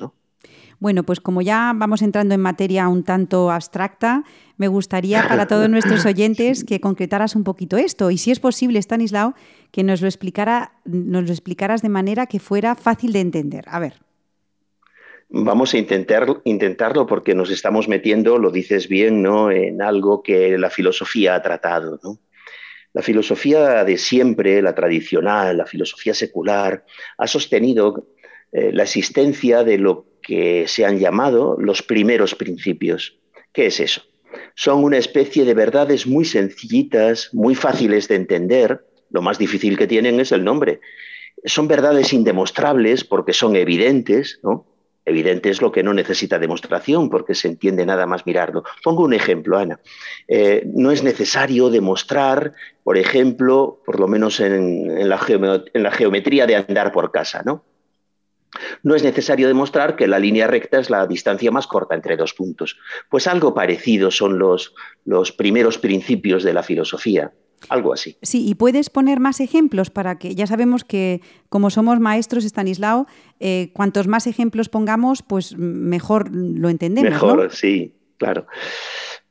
Bueno, 0.81 1.03
pues 1.03 1.21
como 1.21 1.43
ya 1.43 1.73
vamos 1.75 2.01
entrando 2.01 2.33
en 2.33 2.41
materia 2.41 2.87
un 2.87 3.03
tanto 3.03 3.51
abstracta, 3.51 4.23
me 4.57 4.67
gustaría 4.67 5.27
para 5.27 5.45
todos 5.45 5.69
nuestros 5.69 6.07
oyentes 6.07 6.63
que 6.63 6.79
concretaras 6.79 7.35
un 7.35 7.43
poquito 7.43 7.77
esto. 7.77 8.09
Y 8.09 8.17
si 8.17 8.31
es 8.31 8.39
posible, 8.39 8.79
Stanislao, 8.79 9.35
que 9.69 9.83
nos 9.83 10.01
lo, 10.01 10.07
explicara, 10.07 10.71
nos 10.85 11.25
lo 11.25 11.29
explicaras 11.29 11.83
de 11.83 11.89
manera 11.89 12.25
que 12.25 12.39
fuera 12.39 12.73
fácil 12.73 13.13
de 13.13 13.19
entender. 13.19 13.65
A 13.67 13.77
ver. 13.77 13.93
Vamos 15.29 15.75
a 15.75 15.77
intentar, 15.77 16.25
intentarlo 16.45 17.05
porque 17.05 17.35
nos 17.35 17.51
estamos 17.51 17.87
metiendo, 17.87 18.39
lo 18.39 18.49
dices 18.49 18.87
bien, 18.87 19.21
¿no? 19.21 19.51
en 19.51 19.83
algo 19.83 20.23
que 20.23 20.57
la 20.57 20.71
filosofía 20.71 21.35
ha 21.35 21.43
tratado. 21.43 21.99
La 22.93 23.03
filosofía 23.03 23.83
de 23.83 23.99
siempre, 23.99 24.63
la 24.63 24.73
tradicional, 24.73 25.57
la 25.57 25.67
filosofía 25.67 26.15
secular, 26.15 26.85
ha 27.19 27.27
sostenido 27.27 28.07
eh, 28.51 28.71
la 28.73 28.83
existencia 28.83 29.63
de 29.63 29.77
lo 29.77 30.05
que 30.21 30.65
se 30.67 30.85
han 30.85 30.99
llamado 30.99 31.57
los 31.59 31.81
primeros 31.81 32.35
principios. 32.35 33.17
¿Qué 33.53 33.67
es 33.67 33.79
eso? 33.79 34.03
Son 34.55 34.83
una 34.83 34.97
especie 34.97 35.45
de 35.45 35.53
verdades 35.53 36.07
muy 36.07 36.25
sencillitas, 36.25 37.29
muy 37.33 37.55
fáciles 37.55 38.07
de 38.07 38.15
entender. 38.15 38.85
Lo 39.09 39.21
más 39.21 39.37
difícil 39.37 39.77
que 39.77 39.87
tienen 39.87 40.19
es 40.19 40.31
el 40.31 40.43
nombre. 40.43 40.79
Son 41.45 41.67
verdades 41.67 42.13
indemostrables 42.13 43.03
porque 43.03 43.33
son 43.33 43.55
evidentes, 43.55 44.39
¿no? 44.43 44.67
Evidente 45.03 45.49
es 45.49 45.61
lo 45.61 45.71
que 45.71 45.81
no 45.81 45.93
necesita 45.93 46.37
demostración 46.37 47.09
porque 47.09 47.33
se 47.33 47.47
entiende 47.47 47.85
nada 47.85 48.05
más 48.05 48.25
mirarlo. 48.27 48.63
Pongo 48.83 49.03
un 49.03 49.13
ejemplo, 49.13 49.57
Ana. 49.57 49.79
Eh, 50.27 50.63
no 50.75 50.91
es 50.91 51.03
necesario 51.03 51.71
demostrar, 51.71 52.53
por 52.83 52.97
ejemplo, 52.97 53.81
por 53.83 53.99
lo 53.99 54.07
menos 54.07 54.39
en, 54.39 55.09
la, 55.09 55.17
geometría 55.17 56.45
de 56.45 56.55
andar 56.55 56.91
por 56.91 57.11
casa, 57.11 57.41
¿no? 57.43 57.63
No 58.83 58.95
es 58.95 59.03
necesario 59.03 59.47
demostrar 59.47 59.95
que 59.95 60.07
la 60.07 60.19
línea 60.19 60.47
recta 60.47 60.79
es 60.79 60.89
la 60.89 61.07
distancia 61.07 61.51
más 61.51 61.67
corta 61.67 61.95
entre 61.95 62.17
dos 62.17 62.33
puntos. 62.33 62.77
Pues 63.09 63.27
algo 63.27 63.53
parecido 63.53 64.11
son 64.11 64.39
los, 64.39 64.73
los 65.05 65.31
primeros 65.31 65.77
principios 65.77 66.43
de 66.43 66.53
la 66.53 66.63
filosofía. 66.63 67.31
Algo 67.69 67.93
así. 67.93 68.17
Sí, 68.21 68.47
y 68.47 68.55
puedes 68.55 68.89
poner 68.89 69.19
más 69.19 69.39
ejemplos 69.39 69.91
para 69.91 70.17
que 70.17 70.33
ya 70.33 70.47
sabemos 70.47 70.83
que 70.83 71.21
como 71.47 71.69
somos 71.69 71.99
maestros, 71.99 72.43
Estanislao, 72.43 73.05
eh, 73.39 73.71
cuantos 73.73 74.07
más 74.07 74.25
ejemplos 74.25 74.67
pongamos, 74.67 75.21
pues 75.21 75.55
mejor 75.57 76.33
lo 76.33 76.69
entendemos. 76.69 77.11
Mejor, 77.11 77.53
sí, 77.53 77.95
claro. 78.17 78.47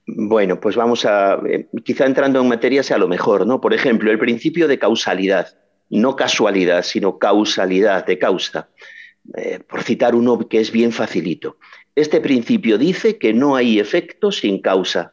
Bueno, 0.07 0.61
pues 0.61 0.77
vamos 0.77 1.05
a, 1.05 1.41
eh, 1.49 1.69
quizá 1.85 2.07
entrando 2.07 2.41
en 2.41 2.49
materia 2.49 2.83
sea 2.83 2.99
lo 2.99 3.09
mejor, 3.09 3.47
¿no? 3.47 3.61
Por 3.61 3.75
ejemplo, 3.75 4.11
el 4.11 4.19
principio 4.19 4.69
de 4.69 4.79
causalidad, 4.79 5.49
no 5.89 6.15
casualidad, 6.17 6.83
sino 6.83 7.19
causalidad, 7.19 8.07
de 8.07 8.19
causa. 8.19 8.69
Eh, 9.37 9.61
por 9.61 9.83
citar 9.85 10.17
uno 10.17 10.49
que 10.49 10.59
es 10.59 10.73
bien 10.73 10.91
facilito. 10.91 11.57
Este 11.95 12.21
principio 12.21 12.79
dice 12.79 13.17
que 13.17 13.33
no 13.33 13.55
hay 13.55 13.79
efecto 13.79 14.33
sin 14.33 14.61
causa 14.61 15.13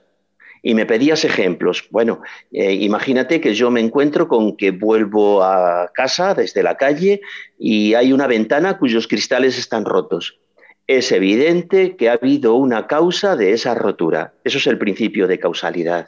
y 0.64 0.74
me 0.74 0.88
pedías 0.88 1.24
ejemplos. 1.24 1.88
Bueno, 1.92 2.22
eh, 2.52 2.74
imagínate 2.74 3.40
que 3.40 3.54
yo 3.54 3.70
me 3.70 3.80
encuentro 3.80 4.28
con 4.28 4.58
que 4.58 4.72
vuelvo 4.72 5.44
a 5.44 5.92
casa 5.94 6.34
desde 6.34 6.64
la 6.64 6.78
calle 6.78 7.22
y 7.60 7.94
hay 7.94 8.12
una 8.12 8.26
ventana 8.26 8.80
cuyos 8.80 9.08
cristales 9.08 9.58
están 9.60 9.86
rotos. 9.86 10.40
Es 10.88 11.12
evidente 11.12 11.96
que 11.96 12.10
ha 12.10 12.14
habido 12.14 12.56
una 12.56 12.88
causa 12.88 13.36
de 13.36 13.52
esa 13.52 13.76
rotura. 13.76 14.34
Eso 14.44 14.58
es 14.58 14.66
el 14.66 14.80
principio 14.80 15.28
de 15.28 15.38
causalidad. 15.38 16.08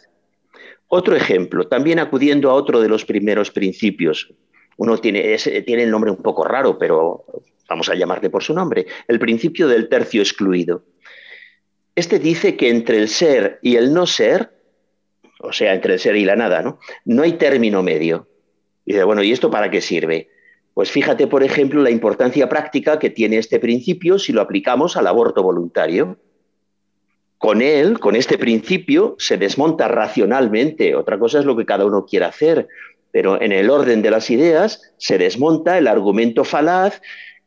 Otro 0.87 1.15
ejemplo, 1.15 1.67
también 1.67 1.99
acudiendo 1.99 2.49
a 2.49 2.55
otro 2.55 2.81
de 2.81 2.89
los 2.89 3.05
primeros 3.05 3.51
principios. 3.51 4.33
Uno 4.77 4.97
tiene, 4.97 5.37
tiene 5.65 5.83
el 5.83 5.91
nombre 5.91 6.09
un 6.09 6.23
poco 6.23 6.43
raro, 6.45 6.79
pero 6.79 7.25
vamos 7.69 7.89
a 7.89 7.95
llamarle 7.95 8.29
por 8.29 8.43
su 8.43 8.53
nombre. 8.53 8.87
El 9.07 9.19
principio 9.19 9.67
del 9.67 9.87
tercio 9.87 10.21
excluido. 10.21 10.83
Este 11.95 12.19
dice 12.19 12.55
que 12.55 12.69
entre 12.69 12.97
el 12.97 13.07
ser 13.07 13.59
y 13.61 13.75
el 13.75 13.93
no 13.93 14.07
ser, 14.07 14.51
o 15.41 15.53
sea, 15.53 15.73
entre 15.73 15.93
el 15.93 15.99
ser 15.99 16.15
y 16.15 16.25
la 16.25 16.35
nada, 16.35 16.61
¿no? 16.61 16.79
No 17.05 17.23
hay 17.23 17.33
término 17.33 17.83
medio. 17.83 18.27
Y 18.85 18.93
dice, 18.93 19.03
bueno, 19.03 19.21
¿y 19.21 19.31
esto 19.31 19.51
para 19.51 19.69
qué 19.69 19.81
sirve? 19.81 20.29
Pues 20.73 20.91
fíjate, 20.91 21.27
por 21.27 21.43
ejemplo, 21.43 21.81
la 21.81 21.89
importancia 21.89 22.47
práctica 22.47 22.99
que 22.99 23.09
tiene 23.09 23.37
este 23.37 23.59
principio 23.59 24.17
si 24.17 24.31
lo 24.31 24.41
aplicamos 24.41 24.95
al 24.97 25.07
aborto 25.07 25.43
voluntario. 25.43 26.17
Con 27.37 27.61
él, 27.61 27.99
con 27.99 28.15
este 28.15 28.37
principio, 28.37 29.15
se 29.17 29.37
desmonta 29.37 29.87
racionalmente. 29.87 30.95
Otra 30.95 31.19
cosa 31.19 31.39
es 31.39 31.45
lo 31.45 31.55
que 31.55 31.65
cada 31.65 31.85
uno 31.85 32.05
quiera 32.05 32.27
hacer, 32.27 32.67
pero 33.11 33.41
en 33.41 33.51
el 33.51 33.69
orden 33.69 34.01
de 34.01 34.11
las 34.11 34.29
ideas 34.29 34.93
se 34.97 35.17
desmonta 35.17 35.77
el 35.77 35.87
argumento 35.87 36.43
falaz 36.43 37.01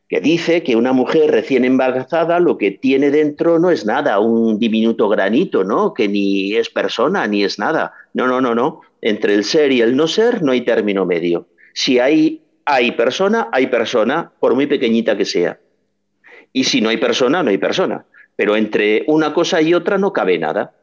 que 0.09 0.19
dice 0.19 0.63
que 0.63 0.75
una 0.75 0.93
mujer 0.93 1.31
recién 1.31 1.65
embarazada 1.65 2.39
lo 2.39 2.57
que 2.57 2.71
tiene 2.71 3.09
dentro 3.09 3.59
no 3.59 3.71
es 3.71 3.85
nada, 3.85 4.19
un 4.19 4.59
diminuto 4.59 5.09
granito, 5.09 5.63
¿no? 5.63 5.93
Que 5.93 6.07
ni 6.07 6.55
es 6.55 6.69
persona 6.69 7.25
ni 7.27 7.43
es 7.43 7.57
nada. 7.57 7.93
No, 8.13 8.27
no, 8.27 8.41
no, 8.41 8.53
no. 8.53 8.81
Entre 9.01 9.33
el 9.33 9.43
ser 9.43 9.71
y 9.71 9.81
el 9.81 9.95
no 9.95 10.07
ser 10.07 10.43
no 10.43 10.51
hay 10.51 10.61
término 10.61 11.05
medio. 11.05 11.47
Si 11.73 11.99
hay, 11.99 12.41
hay 12.65 12.91
persona, 12.91 13.49
hay 13.51 13.67
persona, 13.67 14.31
por 14.39 14.55
muy 14.55 14.67
pequeñita 14.67 15.17
que 15.17 15.25
sea. 15.25 15.59
Y 16.51 16.65
si 16.65 16.81
no 16.81 16.89
hay 16.89 16.97
persona, 16.97 17.41
no 17.41 17.49
hay 17.49 17.57
persona. 17.57 18.05
Pero 18.35 18.55
entre 18.55 19.03
una 19.07 19.33
cosa 19.33 19.61
y 19.61 19.73
otra 19.73 19.97
no 19.97 20.13
cabe 20.13 20.37
nada. 20.37 20.73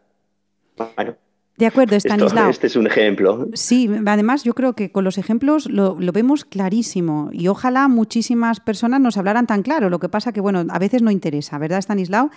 Bueno, 0.76 1.16
de 1.56 1.66
acuerdo, 1.66 1.94
Stanislao. 1.96 2.48
este 2.48 2.68
es 2.68 2.76
un 2.76 2.86
ejemplo. 2.86 3.48
Sí, 3.52 3.90
además 4.06 4.44
yo 4.44 4.54
creo 4.54 4.72
que 4.74 4.90
con 4.90 5.04
los 5.04 5.18
ejemplos 5.18 5.66
lo, 5.68 5.94
vemos 5.96 6.46
clarísimo 6.46 7.28
y 7.32 7.48
ojalá 7.48 7.86
muchísimas 7.88 8.60
personas 8.60 9.00
nos 9.00 9.18
hablaran 9.18 9.46
tan 9.46 9.62
claro. 9.62 9.90
Lo 9.90 9.98
que 9.98 10.08
pasa 10.08 10.32
que, 10.32 10.40
bueno, 10.40 10.64
a 10.70 10.78
veces 10.78 11.02
no 11.02 11.10
interesa, 11.10 11.58
¿verdad, 11.58 11.80
Stanislao? 11.80 12.30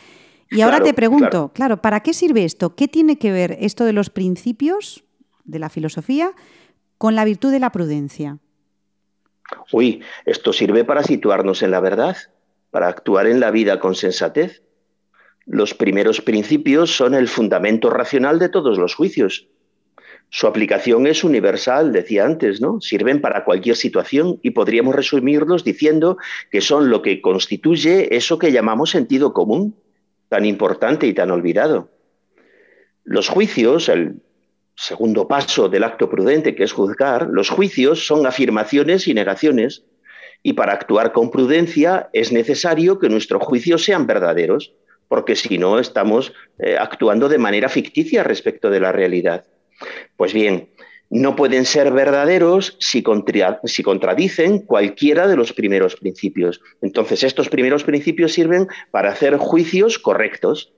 Y 0.51 0.61
ahora 0.61 0.81
te 0.81 0.93
pregunto, 0.93 1.51
claro. 1.53 1.81
¿para 1.81 2.01
qué 2.01 2.13
sirve 2.13 2.43
esto? 2.43 2.75
¿Qué 2.75 2.87
tiene 2.89 3.17
que 3.17 3.31
ver 3.31 3.57
esto 3.61 3.85
de 3.85 3.93
los 3.93 4.09
principios 4.09 5.05
de 5.45 5.59
la 5.59 5.69
filosofía 5.69 6.31
con 6.97 7.15
la 7.15 7.23
virtud 7.23 7.51
de 7.51 7.59
la 7.59 7.71
prudencia? 7.71 8.39
Uy, 9.71 10.01
esto 10.25 10.53
sirve 10.53 10.83
para 10.83 11.03
situarnos 11.03 11.61
en 11.63 11.71
la 11.71 11.79
verdad, 11.79 12.17
para 12.71 12.87
actuar 12.87 13.27
en 13.27 13.39
la 13.39 13.51
vida 13.51 13.79
con 13.79 13.95
sensatez. 13.95 14.62
Los 15.45 15.73
primeros 15.73 16.21
principios 16.21 16.95
son 16.95 17.13
el 17.13 17.27
fundamento 17.27 17.89
racional 17.89 18.39
de 18.39 18.49
todos 18.49 18.77
los 18.77 18.95
juicios. 18.95 19.47
Su 20.29 20.47
aplicación 20.47 21.05
es 21.05 21.23
universal, 21.23 21.91
decía 21.91 22.25
antes, 22.25 22.59
¿no? 22.59 22.81
Sirven 22.81 23.21
para 23.21 23.43
cualquier 23.43 23.75
situación 23.75 24.39
y 24.41 24.51
podríamos 24.51 24.95
resumirlos 24.95 25.63
diciendo 25.63 26.17
que 26.49 26.61
son 26.61 26.89
lo 26.89 27.01
que 27.01 27.21
constituye 27.21 28.15
eso 28.15 28.39
que 28.39 28.51
llamamos 28.51 28.89
sentido 28.89 29.33
común, 29.33 29.75
tan 30.29 30.45
importante 30.45 31.05
y 31.05 31.13
tan 31.13 31.29
olvidado. 31.29 31.89
Los 33.03 33.27
juicios, 33.27 33.89
el 33.89 34.21
segundo 34.75 35.27
paso 35.27 35.69
del 35.69 35.83
acto 35.83 36.09
prudente 36.09 36.55
que 36.55 36.63
es 36.63 36.71
juzgar, 36.71 37.27
los 37.29 37.49
juicios 37.49 38.07
son 38.07 38.25
afirmaciones 38.25 39.07
y 39.07 39.13
negaciones 39.13 39.83
y 40.41 40.53
para 40.53 40.73
actuar 40.73 41.11
con 41.11 41.29
prudencia 41.29 42.09
es 42.11 42.31
necesario 42.31 42.97
que 42.97 43.09
nuestros 43.09 43.43
juicios 43.43 43.83
sean 43.83 44.07
verdaderos 44.07 44.73
porque 45.13 45.35
si 45.35 45.59
no 45.59 45.77
estamos 45.77 46.33
eh, 46.57 46.75
actuando 46.75 47.29
de 47.29 47.37
manera 47.37 47.69
ficticia 47.69 48.23
respecto 48.23 48.71
de 48.71 48.79
la 48.79 48.91
realidad. 48.91 49.45
Pues 50.17 50.33
bien, 50.33 50.69
no 51.11 51.35
pueden 51.35 51.65
ser 51.65 51.91
verdaderos 51.93 52.75
si, 52.79 53.03
si, 53.65 53.83
contradicen 53.83 54.57
cualquiera 54.65 55.27
de 55.27 55.35
los 55.35 55.53
primeros 55.53 55.97
principios. 55.97 56.61
Entonces, 56.81 57.21
estos 57.21 57.47
primeros 57.47 57.83
principios 57.83 58.33
sirven 58.33 58.67
para 58.89 59.11
hacer 59.11 59.37
juicios 59.37 59.99
correctos. 59.99 60.73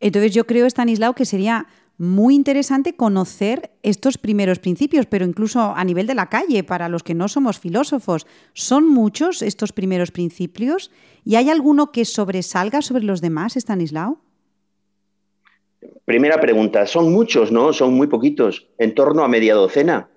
Entonces, 0.00 0.34
yo 0.34 0.44
creo, 0.44 0.66
Stanislao, 0.66 1.14
que 1.14 1.24
sería 1.24 1.68
muy 1.98 2.36
interesante 2.36 2.94
conocer 2.94 3.72
estos 3.82 4.18
primeros 4.18 4.60
principios, 4.60 5.06
pero 5.06 5.24
incluso 5.24 5.74
a 5.74 5.84
nivel 5.84 6.06
de 6.06 6.14
la 6.14 6.28
calle, 6.28 6.62
para 6.62 6.88
los 6.88 7.02
que 7.02 7.14
no 7.14 7.28
somos 7.28 7.58
filósofos, 7.58 8.26
¿son 8.54 8.88
muchos 8.88 9.42
estos 9.42 9.72
primeros 9.72 10.12
principios? 10.12 10.92
¿Y 11.24 11.34
hay 11.34 11.50
alguno 11.50 11.90
que 11.90 12.04
sobresalga 12.04 12.82
sobre 12.82 13.02
los 13.02 13.20
demás, 13.20 13.56
Stanislao? 13.56 14.20
Primera 16.04 16.40
pregunta, 16.40 16.86
son 16.86 17.12
muchos, 17.12 17.50
¿no? 17.50 17.72
Son 17.72 17.92
muy 17.94 18.06
poquitos, 18.06 18.68
en 18.78 18.94
torno 18.94 19.24
a 19.24 19.28
media 19.28 19.54
docena. 19.54 20.08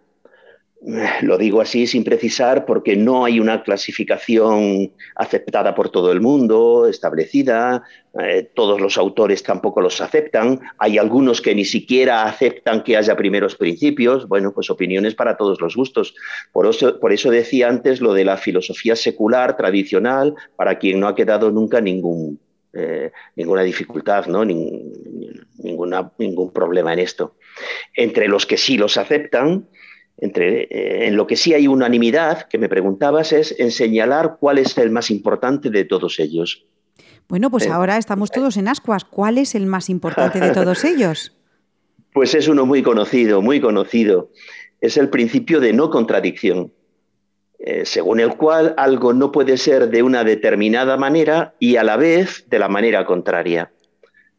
Lo 1.22 1.38
digo 1.38 1.62
así 1.62 1.86
sin 1.86 2.04
precisar 2.04 2.66
porque 2.66 2.96
no 2.96 3.24
hay 3.24 3.40
una 3.40 3.62
clasificación 3.62 4.92
aceptada 5.16 5.76
por 5.76 5.90
todo 5.90 6.12
el 6.12 6.22
mundo, 6.22 6.88
establecida, 6.88 7.84
eh, 8.20 8.50
todos 8.56 8.82
los 8.82 8.98
autores 8.98 9.44
tampoco 9.44 9.80
los 9.80 10.02
aceptan, 10.02 10.60
hay 10.80 10.98
algunos 10.98 11.40
que 11.40 11.54
ni 11.54 11.66
siquiera 11.66 12.24
aceptan 12.24 12.82
que 12.82 12.98
haya 12.98 13.16
primeros 13.16 13.56
principios, 13.56 14.28
bueno, 14.28 14.54
pues 14.54 14.72
opiniones 14.72 15.14
para 15.14 15.38
todos 15.38 15.62
los 15.62 15.76
gustos. 15.76 16.16
Por 16.52 16.66
eso, 16.66 17.00
por 17.00 17.14
eso 17.14 17.30
decía 17.30 17.70
antes 17.70 18.02
lo 18.02 18.16
de 18.16 18.26
la 18.26 18.38
filosofía 18.38 18.96
secular, 18.96 19.56
tradicional, 19.56 20.34
para 20.56 20.80
quien 20.80 21.00
no 21.00 21.08
ha 21.08 21.14
quedado 21.14 21.52
nunca 21.52 21.80
ningún, 21.80 22.40
eh, 22.74 23.12
ninguna 23.36 23.62
dificultad, 23.62 24.26
¿no? 24.26 24.44
ningún 24.44 24.92
problema 26.52 26.92
en 26.92 27.00
esto. 27.00 27.36
Entre 27.96 28.28
los 28.28 28.48
que 28.48 28.58
sí 28.58 28.78
los 28.78 28.98
aceptan, 28.98 29.68
entre, 30.22 30.68
eh, 30.70 31.08
en 31.08 31.18
lo 31.18 31.28
que 31.28 31.36
sí 31.36 31.54
hay 31.54 31.68
unanimidad, 31.68 32.44
que 32.44 32.60
me 32.60 32.70
preguntabas, 32.70 33.34
es 33.34 33.56
en 33.60 33.72
señalar 33.72 34.38
cuál 34.40 34.60
es 34.60 34.78
el 34.78 34.92
más 34.92 35.10
importante 35.10 35.72
de 35.72 35.84
todos 35.84 36.20
ellos. 36.20 36.64
Bueno, 37.28 37.50
pues 37.50 37.66
eh, 37.66 37.70
ahora 37.70 37.98
estamos 37.98 38.30
eh, 38.30 38.34
todos 38.36 38.56
en 38.56 38.68
ascuas. 38.68 39.04
¿Cuál 39.04 39.40
es 39.40 39.56
el 39.56 39.66
más 39.66 39.90
importante 39.90 40.40
de 40.40 40.52
todos 40.54 40.86
ellos? 40.86 41.36
Pues 42.14 42.36
es 42.36 42.48
uno 42.48 42.68
muy 42.68 42.84
conocido, 42.84 43.42
muy 43.42 43.60
conocido. 43.60 44.30
Es 44.80 44.96
el 44.96 45.10
principio 45.10 45.60
de 45.60 45.74
no 45.74 45.90
contradicción, 45.90 46.74
según 47.84 48.20
el 48.20 48.36
cual 48.36 48.74
algo 48.78 49.14
no 49.14 49.32
puede 49.32 49.58
ser 49.58 49.90
de 49.90 50.02
una 50.02 50.24
determinada 50.24 50.98
manera 50.98 51.54
y 51.60 51.76
a 51.76 51.84
la 51.84 51.96
vez 51.96 52.50
de 52.50 52.58
la 52.58 52.68
manera 52.68 53.06
contraria. 53.06 53.72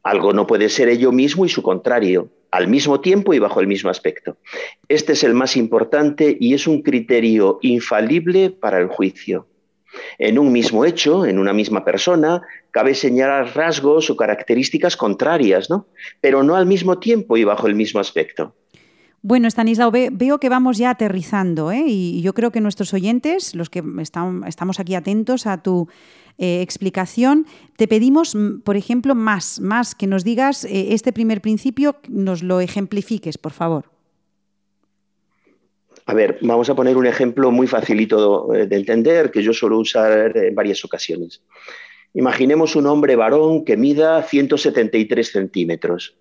Algo 0.03 0.33
no 0.33 0.49
puede 0.49 0.69
ser 0.69 0.89
ello 0.89 1.13
mismo 1.13 1.47
y 1.47 1.49
su 1.49 1.63
contrario 1.63 2.29
al 2.53 2.69
mismo 2.69 3.01
tiempo 3.01 3.35
y 3.35 3.39
bajo 3.39 3.61
el 3.61 3.67
mismo 3.67 3.91
aspecto. 3.91 4.37
Este 4.89 5.15
es 5.15 5.25
el 5.25 5.35
más 5.35 5.57
importante 5.57 6.37
y 6.39 6.55
es 6.55 6.67
un 6.67 6.83
criterio 6.83 7.59
infalible 7.63 8.51
para 8.51 8.79
el 8.79 8.87
juicio. 8.87 9.49
En 10.19 10.39
un 10.39 10.53
mismo 10.53 10.85
hecho, 10.85 11.27
en 11.27 11.39
una 11.39 11.53
misma 11.53 11.85
persona, 11.85 12.43
cabe 12.71 12.95
señalar 12.95 13.55
rasgos 13.57 14.09
o 14.11 14.17
características 14.17 14.97
contrarias, 14.97 15.69
¿no? 15.69 15.87
pero 16.21 16.43
no 16.43 16.55
al 16.55 16.67
mismo 16.67 16.99
tiempo 16.99 17.37
y 17.37 17.45
bajo 17.45 17.67
el 17.67 17.75
mismo 17.75 18.01
aspecto. 18.01 18.55
Bueno, 19.25 19.47
Stanislao, 19.47 19.93
veo 19.93 20.39
que 20.39 20.49
vamos 20.49 20.79
ya 20.79 20.91
aterrizando 20.91 21.71
¿eh? 21.71 21.85
y 21.87 22.23
yo 22.23 22.35
creo 22.35 22.51
que 22.51 22.61
nuestros 22.61 22.93
oyentes, 22.93 23.55
los 23.55 23.71
que 23.71 23.81
estamos 24.01 24.81
aquí 24.81 24.97
atentos 24.97 25.47
a 25.47 25.63
tu 25.63 25.89
eh, 26.39 26.61
explicación, 26.61 27.47
te 27.77 27.87
pedimos, 27.87 28.35
mm, 28.35 28.63
por 28.63 28.77
ejemplo, 28.77 29.15
más, 29.15 29.61
más 29.61 29.95
que 29.95 30.09
nos 30.09 30.25
digas 30.25 30.65
eh, 30.65 30.89
este 30.91 31.13
primer 31.13 31.41
principio, 31.41 31.95
nos 32.09 32.43
lo 32.43 32.61
ejemplifiques, 32.61 33.39
por 33.39 33.53
favor. 33.53 33.85
A 36.07 36.15
ver, 36.15 36.39
vamos 36.43 36.69
a 36.69 36.75
poner 36.75 36.97
un 36.97 37.07
ejemplo 37.07 37.53
muy 37.53 37.69
facilito 37.69 38.49
de 38.49 38.77
entender 38.77 39.31
que 39.31 39.41
yo 39.41 39.53
suelo 39.53 39.79
usar 39.79 40.37
en 40.37 40.53
varias 40.53 40.85
ocasiones. 40.85 41.41
Imaginemos 42.13 42.75
un 42.75 42.89
hombre 42.89 43.15
varón 43.15 43.65
que 43.65 43.77
mida 43.77 44.21
173 44.21 45.31
centímetros 45.31 46.17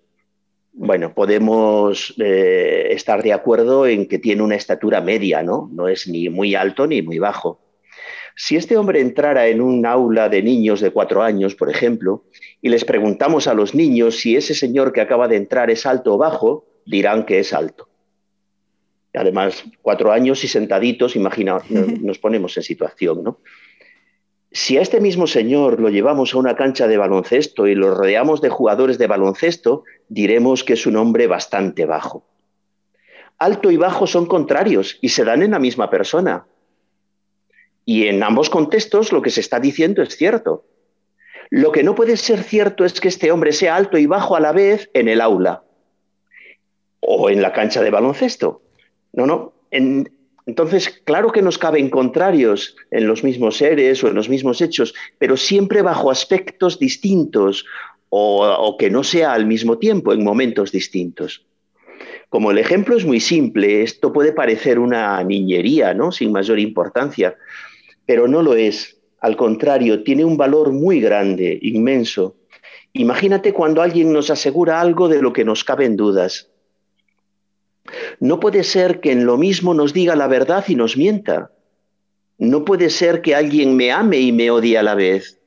bueno, 0.72 1.14
podemos 1.14 2.14
eh, 2.18 2.88
estar 2.90 3.22
de 3.22 3.32
acuerdo 3.32 3.86
en 3.86 4.06
que 4.06 4.18
tiene 4.18 4.42
una 4.42 4.56
estatura 4.56 5.00
media, 5.00 5.42
¿no? 5.42 5.70
No 5.72 5.88
es 5.88 6.08
ni 6.08 6.28
muy 6.28 6.54
alto 6.54 6.86
ni 6.86 7.02
muy 7.02 7.18
bajo. 7.18 7.60
Si 8.34 8.56
este 8.56 8.78
hombre 8.78 9.00
entrara 9.00 9.46
en 9.48 9.60
un 9.60 9.84
aula 9.84 10.30
de 10.30 10.42
niños 10.42 10.80
de 10.80 10.90
cuatro 10.90 11.22
años, 11.22 11.54
por 11.54 11.70
ejemplo, 11.70 12.24
y 12.62 12.70
les 12.70 12.84
preguntamos 12.84 13.46
a 13.46 13.54
los 13.54 13.74
niños 13.74 14.18
si 14.20 14.36
ese 14.36 14.54
señor 14.54 14.92
que 14.92 15.02
acaba 15.02 15.28
de 15.28 15.36
entrar 15.36 15.70
es 15.70 15.84
alto 15.84 16.14
o 16.14 16.18
bajo, 16.18 16.66
dirán 16.86 17.26
que 17.26 17.40
es 17.40 17.52
alto. 17.52 17.88
Además, 19.12 19.64
cuatro 19.82 20.10
años 20.10 20.42
y 20.44 20.48
sentaditos, 20.48 21.16
imagina, 21.16 21.58
nos 21.68 22.18
ponemos 22.18 22.56
en 22.56 22.62
situación, 22.62 23.22
¿no? 23.22 23.40
Si 24.52 24.76
a 24.76 24.82
este 24.82 25.00
mismo 25.00 25.26
señor 25.26 25.80
lo 25.80 25.88
llevamos 25.88 26.34
a 26.34 26.38
una 26.38 26.56
cancha 26.56 26.86
de 26.86 26.98
baloncesto 26.98 27.66
y 27.66 27.74
lo 27.74 27.94
rodeamos 27.94 28.42
de 28.42 28.50
jugadores 28.50 28.98
de 28.98 29.06
baloncesto, 29.06 29.84
diremos 30.08 30.62
que 30.62 30.74
es 30.74 30.86
un 30.86 30.96
hombre 30.96 31.26
bastante 31.26 31.86
bajo. 31.86 32.26
Alto 33.38 33.70
y 33.70 33.76
bajo 33.78 34.06
son 34.06 34.26
contrarios 34.26 34.98
y 35.00 35.08
se 35.08 35.24
dan 35.24 35.42
en 35.42 35.52
la 35.52 35.58
misma 35.58 35.88
persona. 35.88 36.46
Y 37.86 38.06
en 38.08 38.22
ambos 38.22 38.50
contextos 38.50 39.10
lo 39.10 39.22
que 39.22 39.30
se 39.30 39.40
está 39.40 39.58
diciendo 39.58 40.02
es 40.02 40.16
cierto. 40.16 40.66
Lo 41.48 41.72
que 41.72 41.82
no 41.82 41.94
puede 41.94 42.16
ser 42.16 42.42
cierto 42.42 42.84
es 42.84 43.00
que 43.00 43.08
este 43.08 43.32
hombre 43.32 43.52
sea 43.52 43.74
alto 43.74 43.96
y 43.96 44.06
bajo 44.06 44.36
a 44.36 44.40
la 44.40 44.52
vez 44.52 44.90
en 44.92 45.08
el 45.08 45.20
aula 45.20 45.64
o 47.00 47.30
en 47.30 47.42
la 47.42 47.52
cancha 47.52 47.82
de 47.82 47.90
baloncesto. 47.90 48.62
No, 49.12 49.26
no. 49.26 49.54
En, 49.70 50.21
entonces, 50.46 51.00
claro 51.04 51.30
que 51.30 51.42
nos 51.42 51.58
caben 51.58 51.88
contrarios 51.88 52.76
en 52.90 53.06
los 53.06 53.22
mismos 53.22 53.58
seres 53.58 54.02
o 54.02 54.08
en 54.08 54.14
los 54.14 54.28
mismos 54.28 54.60
hechos, 54.60 54.94
pero 55.18 55.36
siempre 55.36 55.82
bajo 55.82 56.10
aspectos 56.10 56.78
distintos 56.78 57.64
o, 58.08 58.76
que 58.78 58.90
no 58.90 59.04
sea 59.04 59.32
al 59.32 59.46
mismo 59.46 59.78
tiempo, 59.78 60.12
en 60.12 60.22
momentos 60.22 60.70
distintos. 60.70 61.46
Como 62.28 62.50
el 62.50 62.58
ejemplo 62.58 62.96
es 62.96 63.06
muy 63.06 63.20
simple, 63.20 63.82
esto 63.82 64.12
puede 64.12 64.32
parecer 64.32 64.78
una 64.78 65.22
niñería, 65.22 65.94
¿no? 65.94 66.12
Sin 66.12 66.32
mayor 66.32 66.58
importancia, 66.58 67.36
pero 68.04 68.28
no 68.28 68.42
lo 68.42 68.54
es. 68.54 68.98
Al 69.20 69.36
contrario, 69.36 70.02
tiene 70.02 70.24
un 70.24 70.36
valor 70.36 70.72
muy 70.72 71.00
grande, 71.00 71.58
inmenso. 71.62 72.36
Imagínate 72.92 73.54
cuando 73.54 73.80
alguien 73.80 74.12
nos 74.12 74.28
asegura 74.28 74.80
algo 74.80 75.08
de 75.08 75.22
lo 75.22 75.32
que 75.32 75.44
nos 75.44 75.64
caben 75.64 75.96
dudas. 75.96 76.51
No 78.20 78.40
puede 78.40 78.64
ser 78.64 79.00
que 79.00 79.12
en 79.12 79.26
lo 79.26 79.36
mismo 79.36 79.74
nos 79.74 79.92
diga 79.92 80.16
la 80.16 80.28
verdad 80.28 80.64
y 80.68 80.74
nos 80.74 80.96
mienta. 80.96 81.50
No 82.38 82.64
puede 82.64 82.90
ser 82.90 83.22
que 83.22 83.34
alguien 83.34 83.76
me 83.76 83.92
ame 83.92 84.18
y 84.18 84.32
me 84.32 84.50
odie 84.50 84.78
a 84.78 84.82
la 84.82 84.94
vez. 84.94 85.38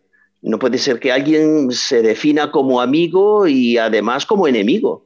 No 0.41 0.59
puede 0.59 0.77
ser 0.77 0.99
que 0.99 1.11
alguien 1.11 1.71
se 1.71 2.01
defina 2.01 2.51
como 2.51 2.81
amigo 2.81 3.47
y 3.47 3.77
además 3.77 4.25
como 4.25 4.47
enemigo. 4.47 5.05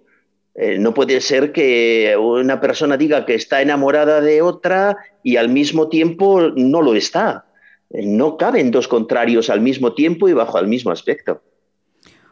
Eh, 0.56 0.78
no 0.78 0.94
puede 0.94 1.22
ser 1.22 1.54
que 1.54 2.16
una 2.20 2.60
persona 2.60 2.98
diga 2.98 3.26
que 3.26 3.36
está 3.36 3.62
enamorada 3.62 4.20
de 4.20 4.42
otra 4.42 4.98
y 5.24 5.38
al 5.38 5.48
mismo 5.50 5.88
tiempo 5.88 6.42
no 6.56 6.82
lo 6.82 6.96
está. 6.96 7.46
Eh, 7.92 8.06
no 8.06 8.36
caben 8.36 8.70
dos 8.70 8.88
contrarios 8.88 9.50
al 9.50 9.62
mismo 9.62 9.94
tiempo 9.94 10.28
y 10.28 10.34
bajo 10.34 10.60
el 10.60 10.68
mismo 10.68 10.92
aspecto. 10.92 11.42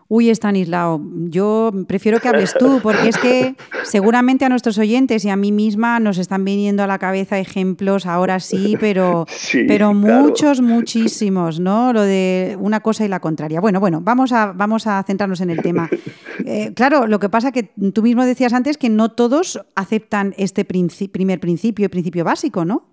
Uy, 0.10 0.30
Estanislao, 0.30 1.02
yo 1.26 1.74
prefiero 1.86 2.22
que 2.22 2.30
hables 2.30 2.54
tú, 2.54 2.80
porque 2.82 3.10
es 3.10 3.18
que 3.18 3.56
seguramente 3.84 4.46
a 4.46 4.50
nuestros 4.50 4.78
oyentes 4.78 5.26
y 5.26 5.30
a 5.30 5.36
mí 5.36 5.52
misma 5.52 6.00
nos 6.00 6.18
están 6.18 6.46
viniendo 6.46 6.82
a 6.82 6.88
la 6.88 6.98
cabeza 6.98 7.38
ejemplos, 7.40 8.06
ahora 8.06 8.40
sí, 8.40 8.78
pero, 8.80 9.26
pero 9.68 9.94
muchos, 9.94 10.62
muchísimos, 10.62 11.60
¿no? 11.60 11.92
Lo 11.92 12.04
de 12.04 12.56
una 12.58 12.80
cosa 12.80 13.04
y 13.04 13.10
la 13.10 13.20
contraria. 13.20 13.60
Bueno, 13.60 13.82
bueno, 13.82 14.00
vamos 14.02 14.32
a, 14.32 14.54
vamos 14.54 14.88
a 14.88 15.04
centrarnos 15.04 15.42
en 15.42 15.50
el 15.50 15.62
tema. 15.62 15.90
Eh, 16.46 16.72
claro, 16.76 17.08
lo 17.08 17.20
que 17.20 17.30
pasa 17.30 17.52
que 17.52 17.64
tú 17.64 18.04
mismo 18.04 18.24
decías 18.24 18.54
antes 18.54 18.78
que 18.78 18.90
no 18.90 19.12
todos 19.12 19.60
aceptan 19.76 20.36
este 20.38 20.66
primer 20.66 21.40
principio, 21.40 21.86
el 21.86 21.90
principio 21.90 22.24
básico, 22.24 22.64
¿no? 22.64 22.86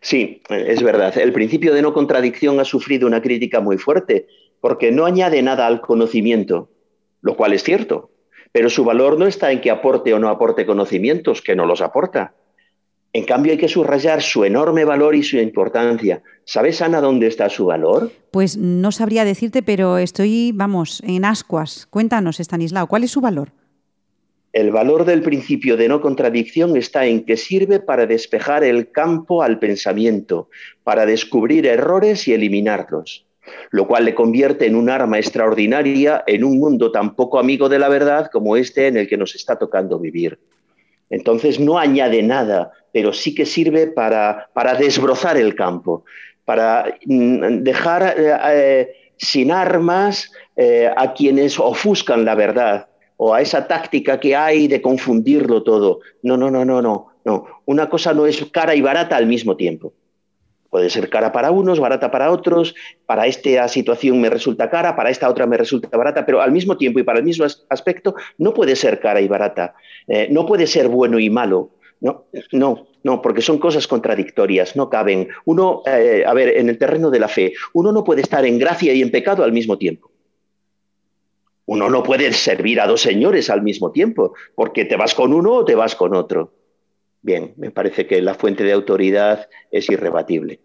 Sí, 0.00 0.42
es 0.48 0.82
verdad. 0.82 1.16
El 1.18 1.32
principio 1.32 1.74
de 1.74 1.82
no 1.82 1.92
contradicción 1.92 2.58
ha 2.58 2.64
sufrido 2.64 3.06
una 3.06 3.20
crítica 3.20 3.60
muy 3.60 3.76
fuerte 3.76 4.26
porque 4.60 4.92
no 4.92 5.06
añade 5.06 5.42
nada 5.42 5.66
al 5.66 5.80
conocimiento, 5.80 6.70
lo 7.20 7.36
cual 7.36 7.52
es 7.52 7.62
cierto, 7.62 8.10
pero 8.52 8.70
su 8.70 8.84
valor 8.84 9.18
no 9.18 9.26
está 9.26 9.52
en 9.52 9.60
que 9.60 9.70
aporte 9.70 10.14
o 10.14 10.18
no 10.18 10.28
aporte 10.28 10.64
conocimientos, 10.64 11.42
que 11.42 11.54
no 11.54 11.66
los 11.66 11.82
aporta. 11.82 12.34
En 13.12 13.24
cambio, 13.24 13.52
hay 13.52 13.58
que 13.58 13.68
subrayar 13.68 14.22
su 14.22 14.44
enorme 14.44 14.84
valor 14.84 15.14
y 15.14 15.22
su 15.22 15.36
importancia. 15.38 16.22
¿Sabes, 16.44 16.82
Ana, 16.82 17.00
dónde 17.00 17.26
está 17.26 17.48
su 17.48 17.66
valor? 17.66 18.12
Pues 18.30 18.56
no 18.56 18.92
sabría 18.92 19.24
decirte, 19.24 19.62
pero 19.62 19.98
estoy, 19.98 20.52
vamos, 20.54 21.02
en 21.06 21.24
ascuas. 21.24 21.86
Cuéntanos, 21.86 22.40
Estanislao, 22.40 22.86
¿cuál 22.86 23.04
es 23.04 23.10
su 23.10 23.20
valor? 23.20 23.52
El 24.52 24.70
valor 24.70 25.04
del 25.04 25.22
principio 25.22 25.76
de 25.76 25.88
no 25.88 26.00
contradicción 26.00 26.76
está 26.76 27.04
en 27.04 27.24
que 27.24 27.36
sirve 27.36 27.78
para 27.78 28.06
despejar 28.06 28.64
el 28.64 28.90
campo 28.90 29.42
al 29.42 29.58
pensamiento, 29.58 30.48
para 30.82 31.04
descubrir 31.04 31.66
errores 31.66 32.26
y 32.26 32.32
eliminarlos 32.32 33.25
lo 33.70 33.86
cual 33.86 34.04
le 34.04 34.14
convierte 34.14 34.66
en 34.66 34.76
un 34.76 34.90
arma 34.90 35.18
extraordinaria 35.18 36.24
en 36.26 36.44
un 36.44 36.58
mundo 36.58 36.90
tan 36.90 37.14
poco 37.14 37.38
amigo 37.38 37.68
de 37.68 37.78
la 37.78 37.88
verdad 37.88 38.30
como 38.32 38.56
este 38.56 38.88
en 38.88 38.96
el 38.96 39.08
que 39.08 39.16
nos 39.16 39.34
está 39.34 39.56
tocando 39.56 39.98
vivir. 39.98 40.38
Entonces 41.10 41.60
no 41.60 41.78
añade 41.78 42.22
nada, 42.22 42.72
pero 42.92 43.12
sí 43.12 43.34
que 43.34 43.46
sirve 43.46 43.86
para, 43.86 44.48
desbrozar 44.78 45.36
el 45.36 45.54
campo, 45.54 46.04
para 46.44 46.96
mm, 47.04 47.62
dejar 47.62 48.14
eh, 48.18 48.36
eh, 48.44 48.88
sin 49.16 49.52
armas 49.52 50.32
eh, 50.56 50.90
a 50.96 51.12
quienes 51.12 51.58
ofuscan 51.58 52.24
la 52.24 52.34
verdad 52.34 52.88
o 53.18 53.34
a 53.34 53.40
esa 53.40 53.66
táctica 53.66 54.20
que 54.20 54.36
hay 54.36 54.68
de 54.68 54.82
confundirlo 54.82 55.62
todo. 55.62 56.00
No, 56.22 56.36
no, 56.36 56.50
no, 56.50 56.64
no, 56.64 56.82
no, 56.82 57.08
no. 57.24 57.46
Una 57.64 57.88
cosa 57.88 58.12
no 58.12 58.26
es 58.26 58.44
cara 58.52 58.74
y 58.74 58.82
barata 58.82 59.16
al 59.16 59.26
mismo 59.26 59.56
tiempo. 59.56 59.92
Puede 60.76 60.90
ser 60.90 61.08
cara 61.08 61.32
para 61.32 61.50
unos, 61.52 61.80
barata 61.80 62.10
para 62.10 62.30
otros, 62.30 62.74
para 63.06 63.26
esta 63.26 63.66
situación 63.66 64.20
me 64.20 64.28
resulta 64.28 64.68
cara, 64.68 64.94
para 64.94 65.08
esta 65.08 65.26
otra 65.26 65.46
me 65.46 65.56
resulta 65.56 65.88
barata, 65.96 66.26
pero 66.26 66.42
al 66.42 66.52
mismo 66.52 66.76
tiempo 66.76 66.98
y 66.98 67.02
para 67.02 67.20
el 67.20 67.24
mismo 67.24 67.46
aspecto 67.70 68.14
no 68.36 68.52
puede 68.52 68.76
ser 68.76 69.00
cara 69.00 69.22
y 69.22 69.26
barata, 69.26 69.74
eh, 70.06 70.28
no 70.30 70.44
puede 70.44 70.66
ser 70.66 70.88
bueno 70.88 71.18
y 71.18 71.30
malo, 71.30 71.70
no, 72.02 72.26
no, 72.52 72.88
no, 73.04 73.22
porque 73.22 73.40
son 73.40 73.56
cosas 73.56 73.86
contradictorias, 73.86 74.76
no 74.76 74.90
caben. 74.90 75.28
Uno, 75.46 75.80
eh, 75.86 76.24
a 76.26 76.34
ver, 76.34 76.58
en 76.58 76.68
el 76.68 76.76
terreno 76.76 77.10
de 77.10 77.20
la 77.20 77.28
fe, 77.28 77.54
uno 77.72 77.90
no 77.90 78.04
puede 78.04 78.20
estar 78.20 78.44
en 78.44 78.58
gracia 78.58 78.92
y 78.92 79.00
en 79.00 79.10
pecado 79.10 79.44
al 79.44 79.52
mismo 79.52 79.78
tiempo. 79.78 80.10
Uno 81.64 81.88
no 81.88 82.02
puede 82.02 82.30
servir 82.34 82.82
a 82.82 82.86
dos 82.86 83.00
señores 83.00 83.48
al 83.48 83.62
mismo 83.62 83.92
tiempo, 83.92 84.34
porque 84.54 84.84
te 84.84 84.96
vas 84.96 85.14
con 85.14 85.32
uno 85.32 85.54
o 85.54 85.64
te 85.64 85.74
vas 85.74 85.96
con 85.96 86.14
otro. 86.14 86.52
Bien, 87.26 87.54
me 87.56 87.72
parece 87.72 88.06
que 88.06 88.22
la 88.22 88.34
fuente 88.34 88.62
de 88.62 88.72
autoridad 88.72 89.48
es 89.72 89.90
irrebatible. 89.90 90.60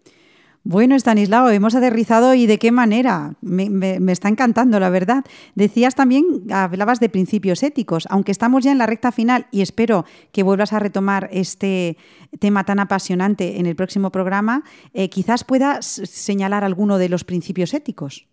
Bueno, 0.62 0.94
Stanislao, 0.94 1.50
hemos 1.50 1.74
aterrizado 1.74 2.34
y 2.34 2.46
de 2.46 2.60
qué 2.60 2.70
manera. 2.70 3.34
Me, 3.40 3.98
está 4.12 4.28
encantando, 4.28 4.78
la 4.78 4.88
verdad. 4.88 5.24
Decías 5.56 5.96
también, 5.96 6.24
hablabas 6.52 7.00
de 7.00 7.08
principios 7.08 7.64
éticos, 7.64 8.06
aunque 8.10 8.30
estamos 8.30 8.62
ya 8.62 8.70
en 8.70 8.78
la 8.78 8.86
recta 8.86 9.10
final 9.10 9.48
y 9.50 9.62
espero 9.62 10.04
que 10.30 10.44
vuelvas 10.44 10.72
a 10.72 10.78
retomar 10.78 11.28
este 11.32 11.96
tema 12.38 12.62
tan 12.62 12.78
apasionante 12.78 13.58
en 13.58 13.66
el 13.66 13.74
próximo 13.74 14.12
programa, 14.12 14.62
eh, 14.94 15.08
quizás 15.08 15.42
puedas 15.42 15.84
señalar 15.84 16.62
alguno 16.62 16.96
de 16.96 17.08
los 17.08 17.24
principios 17.24 17.74
éticos. 17.74 18.28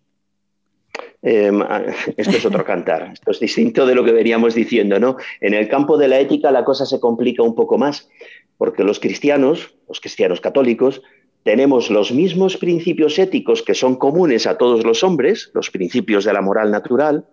Em, 1.22 1.60
ah, 1.60 1.84
esto 2.16 2.36
es 2.36 2.46
otro 2.46 2.64
cantar, 2.64 3.10
esto 3.12 3.30
es 3.30 3.40
distinto 3.40 3.84
de 3.84 3.94
lo 3.94 4.04
que 4.04 4.12
veníamos 4.12 4.54
diciendo, 4.54 4.98
¿no? 4.98 5.16
En 5.40 5.52
el 5.52 5.68
campo 5.68 5.98
de 5.98 6.08
la 6.08 6.18
ética 6.18 6.50
la 6.50 6.64
cosa 6.64 6.86
se 6.86 6.98
complica 6.98 7.42
un 7.42 7.54
poco 7.54 7.76
más, 7.76 8.08
porque 8.56 8.84
los 8.84 9.00
cristianos, 9.00 9.74
los 9.88 10.00
cristianos 10.00 10.40
católicos, 10.40 11.02
tenemos 11.42 11.90
los 11.90 12.12
mismos 12.12 12.56
principios 12.56 13.18
éticos 13.18 13.62
que 13.62 13.74
son 13.74 13.96
comunes 13.96 14.46
a 14.46 14.56
todos 14.56 14.84
los 14.84 15.02
hombres, 15.02 15.50
los 15.54 15.70
principios 15.70 16.24
de 16.24 16.32
la 16.32 16.42
moral 16.42 16.70
natural, 16.70 17.26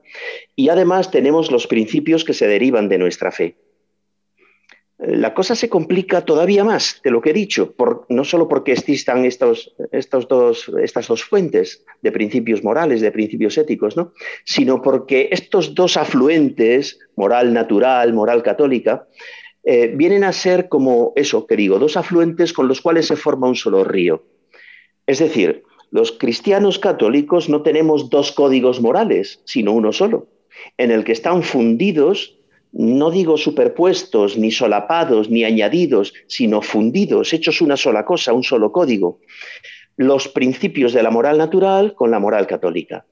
y 0.56 0.70
además 0.70 1.12
tenemos 1.12 1.52
los 1.52 1.68
principios 1.68 2.24
que 2.24 2.34
se 2.34 2.48
derivan 2.48 2.90
de 2.90 2.98
nuestra 2.98 3.32
fe 3.32 3.56
la 5.00 5.36
cosa 5.36 5.56
se 5.56 5.70
complica 5.70 6.26
todavía 6.26 6.64
más 6.64 7.02
de 7.04 7.12
lo 7.12 7.22
que 7.22 7.30
he 7.30 7.34
dicho, 7.34 7.76
no 8.10 8.24
solo 8.24 8.48
porque 8.48 8.72
existan 8.72 9.26
estos, 9.26 9.76
dos, 10.28 10.72
estas 10.82 11.08
dos 11.08 11.24
fuentes 11.24 11.86
de 12.02 12.12
principios 12.12 12.64
morales, 12.64 13.02
de 13.02 13.12
principios 13.12 13.58
éticos, 13.60 13.96
¿no? 13.96 14.14
sino 14.44 14.82
porque 14.82 15.30
estos 15.32 15.76
dos 15.76 15.98
afluentes, 15.98 17.00
moral 17.16 17.54
natural, 17.54 18.14
moral 18.14 18.42
católica, 18.42 19.08
eh, 19.64 19.92
vienen 19.94 20.24
a 20.24 20.34
ser 20.34 20.68
como 20.68 21.14
eso 21.16 21.46
que 21.46 21.58
digo, 21.58 21.78
dos 21.78 21.96
afluentes 21.96 22.52
con 22.52 22.68
los 22.68 22.82
cuales 22.82 23.06
se 23.06 23.16
forma 23.16 23.48
un 23.48 23.56
solo 23.56 23.84
río. 23.84 24.24
Es 25.06 25.20
decir, 25.20 25.64
los 25.92 26.12
cristianos 26.12 26.80
católicos 26.80 27.50
no 27.50 27.62
tenemos 27.62 28.10
dos 28.10 28.32
códigos 28.32 28.82
morales, 28.82 29.42
sino 29.46 29.74
uno 29.74 29.94
solo, 29.94 30.28
en 30.78 30.90
el 30.90 31.04
que 31.04 31.12
están 31.12 31.44
fundidos 31.44 32.37
no 32.72 33.12
digo 33.12 33.38
superpuestos, 33.38 34.38
ni 34.38 34.52
solapados, 34.52 35.30
ni 35.30 35.44
añadidos, 35.44 36.14
sino 36.28 36.62
fundidos, 36.62 37.34
hechos 37.34 37.62
una 37.62 37.78
sola 37.78 38.06
cosa, 38.06 38.34
un 38.34 38.44
solo 38.44 38.72
código, 38.72 39.20
los 39.96 40.28
principios 40.28 40.94
de 40.94 41.04
la 41.04 41.12
moral 41.12 41.38
natural 41.38 41.96
con 41.96 42.12
la 42.12 42.20
moral 42.20 42.48
católica. 42.48 43.06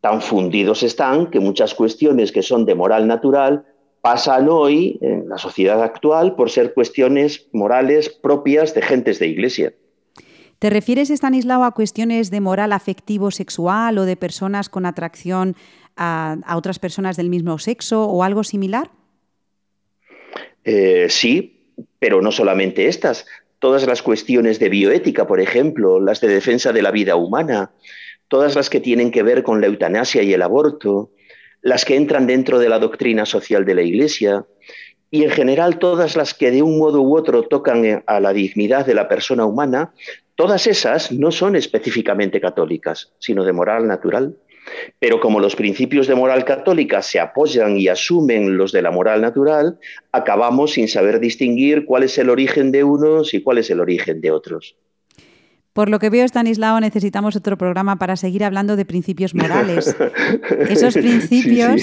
Tan 0.00 0.20
fundidos 0.20 0.82
están 0.82 1.30
que 1.30 1.40
muchas 1.40 1.74
cuestiones 1.74 2.32
que 2.32 2.42
son 2.42 2.64
de 2.64 2.74
moral 2.74 3.06
natural 3.08 3.64
pasan 4.00 4.48
hoy 4.48 4.98
en 5.00 5.28
la 5.28 5.38
sociedad 5.38 5.82
actual 5.82 6.36
por 6.36 6.50
ser 6.50 6.72
cuestiones 6.72 7.48
morales 7.52 8.08
propias 8.08 8.74
de 8.74 8.82
gentes 8.82 9.18
de 9.18 9.26
iglesia. 9.26 9.72
¿Te 10.58 10.70
refieres, 10.70 11.10
Stanislao, 11.10 11.62
a 11.62 11.70
cuestiones 11.70 12.30
de 12.30 12.40
moral 12.40 12.72
afectivo-sexual 12.72 13.96
o 13.98 14.04
de 14.04 14.16
personas 14.16 14.68
con 14.68 14.86
atracción 14.86 15.54
a, 15.98 16.56
otras 16.56 16.78
personas 16.78 17.16
del 17.16 17.28
mismo 17.28 17.58
sexo 17.58 18.04
o 18.04 18.22
algo 18.22 18.44
similar? 18.44 18.90
Eh, 20.64 21.06
sí, 21.10 21.74
pero 21.98 22.22
no 22.22 22.32
solamente 22.32 22.86
estas. 22.86 23.26
Todas 23.58 23.86
las 23.86 24.02
cuestiones 24.02 24.58
de 24.58 24.68
bioética, 24.68 25.26
por 25.26 25.40
ejemplo, 25.40 26.00
las 26.00 26.20
de 26.20 26.28
defensa 26.28 26.72
de 26.72 26.82
la 26.82 26.90
vida 26.90 27.16
humana, 27.16 27.72
todas 28.28 28.54
las 28.54 28.70
que 28.70 28.80
tienen 28.80 29.10
que 29.10 29.22
ver 29.22 29.42
con 29.42 29.60
la 29.60 29.66
eutanasia 29.66 30.22
y 30.22 30.32
el 30.32 30.42
aborto, 30.42 31.10
las 31.60 31.84
que 31.84 31.96
entran 31.96 32.26
dentro 32.26 32.58
de 32.58 32.68
la 32.68 32.78
doctrina 32.78 33.26
social 33.26 33.64
de 33.64 33.74
la 33.74 33.82
Iglesia, 33.82 34.46
y 35.10 35.24
en 35.24 35.30
general 35.30 35.78
todas 35.78 36.16
las 36.16 36.34
que 36.34 36.50
de 36.50 36.62
un 36.62 36.78
modo 36.78 37.00
u 37.02 37.16
otro 37.16 37.42
tocan 37.42 38.02
a 38.06 38.20
la 38.20 38.32
dignidad 38.32 38.86
de 38.86 38.94
la 38.94 39.08
persona 39.08 39.46
humana, 39.46 39.92
todas 40.34 40.66
esas 40.66 41.10
no 41.12 41.30
son 41.30 41.56
específicamente 41.56 42.40
católicas, 42.40 43.12
sino 43.18 43.44
de 43.44 43.52
moral 43.52 43.86
natural. 43.86 44.36
Pero 44.98 45.20
como 45.20 45.40
los 45.40 45.56
principios 45.56 46.06
de 46.06 46.14
moral 46.14 46.44
católica 46.44 47.02
se 47.02 47.20
apoyan 47.20 47.76
y 47.76 47.88
asumen 47.88 48.56
los 48.56 48.72
de 48.72 48.82
la 48.82 48.90
moral 48.90 49.20
natural, 49.20 49.78
acabamos 50.12 50.72
sin 50.72 50.88
saber 50.88 51.20
distinguir 51.20 51.84
cuál 51.84 52.02
es 52.02 52.18
el 52.18 52.30
origen 52.30 52.72
de 52.72 52.84
unos 52.84 53.34
y 53.34 53.42
cuál 53.42 53.58
es 53.58 53.70
el 53.70 53.80
origen 53.80 54.20
de 54.20 54.30
otros. 54.30 54.76
Por 55.78 55.90
lo 55.90 56.00
que 56.00 56.10
veo, 56.10 56.24
Stanislao, 56.24 56.80
necesitamos 56.80 57.36
otro 57.36 57.56
programa 57.56 58.00
para 58.00 58.16
seguir 58.16 58.42
hablando 58.42 58.74
de 58.74 58.84
principios 58.84 59.32
morales. 59.32 59.94
Esos 60.68 60.94
principios 60.94 61.82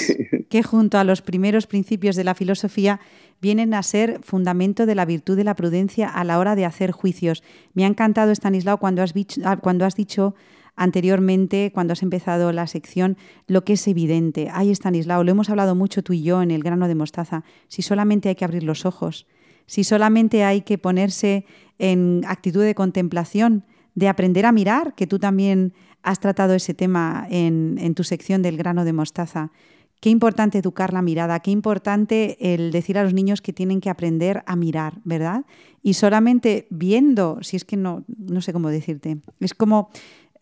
que 0.49 0.63
junto 0.63 0.97
a 0.97 1.05
los 1.05 1.21
primeros 1.21 1.65
principios 1.65 2.17
de 2.17 2.25
la 2.25 2.35
filosofía 2.35 2.99
vienen 3.41 3.73
a 3.73 3.83
ser 3.83 4.19
fundamento 4.21 4.85
de 4.85 4.95
la 4.95 5.05
virtud 5.05 5.37
de 5.37 5.45
la 5.45 5.55
prudencia 5.55 6.09
a 6.09 6.25
la 6.25 6.39
hora 6.39 6.55
de 6.55 6.65
hacer 6.65 6.91
juicios. 6.91 7.41
Me 7.73 7.85
ha 7.85 7.87
encantado, 7.87 8.33
Stanislao, 8.33 8.79
cuando 8.79 9.01
has, 9.01 9.13
cuando 9.61 9.85
has 9.85 9.95
dicho 9.95 10.35
anteriormente, 10.75 11.71
cuando 11.73 11.93
has 11.93 12.03
empezado 12.03 12.51
la 12.51 12.67
sección, 12.67 13.17
lo 13.47 13.63
que 13.63 13.73
es 13.73 13.87
evidente. 13.87 14.49
Ay, 14.51 14.71
Estanislao, 14.71 15.23
lo 15.23 15.31
hemos 15.31 15.49
hablado 15.49 15.75
mucho 15.75 16.03
tú 16.03 16.13
y 16.13 16.23
yo 16.23 16.41
en 16.41 16.51
el 16.51 16.63
grano 16.63 16.87
de 16.87 16.95
mostaza. 16.95 17.43
Si 17.67 17.81
solamente 17.81 18.29
hay 18.29 18.35
que 18.35 18.45
abrir 18.45 18.63
los 18.63 18.85
ojos, 18.85 19.27
si 19.67 19.83
solamente 19.83 20.43
hay 20.43 20.61
que 20.61 20.77
ponerse 20.77 21.45
en 21.79 22.23
actitud 22.27 22.61
de 22.63 22.75
contemplación, 22.75 23.63
de 23.95 24.09
aprender 24.09 24.45
a 24.45 24.51
mirar, 24.51 24.93
que 24.95 25.07
tú 25.07 25.19
también 25.19 25.73
has 26.03 26.19
tratado 26.19 26.53
ese 26.53 26.73
tema 26.73 27.25
en, 27.29 27.77
en 27.79 27.95
tu 27.95 28.03
sección 28.03 28.41
del 28.41 28.57
grano 28.57 28.85
de 28.85 28.93
mostaza. 28.93 29.51
qué 29.99 30.09
importante 30.11 30.59
educar 30.59 30.93
la 30.93 31.01
mirada, 31.01 31.39
qué 31.39 31.51
importante 31.51 32.37
el 32.53 32.71
decir 32.71 32.97
a 32.97 33.03
los 33.03 33.13
niños 33.13 33.41
que 33.41 33.53
tienen 33.53 33.81
que 33.81 33.89
aprender 33.89 34.43
a 34.45 34.55
mirar, 34.55 34.99
¿verdad? 35.03 35.45
Y 35.81 35.95
solamente 35.95 36.67
viendo, 36.69 37.39
si 37.41 37.55
es 37.55 37.65
que 37.65 37.75
no, 37.75 38.03
no 38.07 38.41
sé 38.41 38.53
cómo 38.53 38.69
decirte, 38.69 39.17
es 39.39 39.55
como 39.55 39.89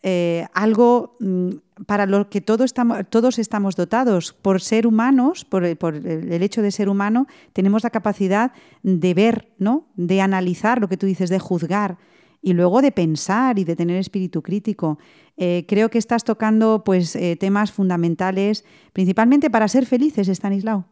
eh, 0.06 0.46
algo 0.52 1.16
mm, 1.18 1.48
para 1.86 2.04
lo 2.04 2.28
que 2.28 2.42
todos 2.42 2.66
estamos, 2.66 2.98
todos 3.08 3.38
estamos 3.38 3.74
dotados. 3.74 4.34
Por 4.34 4.60
ser 4.60 4.86
humanos, 4.86 5.46
por, 5.46 5.64
el 5.64 6.42
hecho 6.42 6.60
de 6.60 6.70
ser 6.70 6.90
humano, 6.90 7.26
tenemos 7.54 7.82
la 7.84 7.88
capacidad 7.88 8.52
de 8.82 9.14
ver, 9.14 9.48
¿no? 9.58 9.86
de 9.96 10.20
analizar 10.20 10.78
lo 10.78 10.88
que 10.88 10.98
tú 10.98 11.06
dices, 11.06 11.30
de 11.30 11.38
juzgar 11.38 11.96
y 12.42 12.52
luego 12.52 12.82
de 12.82 12.92
pensar 12.92 13.58
y 13.58 13.64
de 13.64 13.76
tener 13.76 13.96
espíritu 13.96 14.42
crítico. 14.42 14.98
Eh, 15.38 15.64
creo 15.66 15.88
que 15.88 15.96
estás 15.96 16.22
tocando 16.22 16.84
pues, 16.84 17.16
eh, 17.16 17.36
temas 17.36 17.72
fundamentales, 17.72 18.66
principalmente 18.92 19.48
para 19.48 19.68
ser 19.68 19.86
felices, 19.86 20.28
Stanislao. 20.28 20.84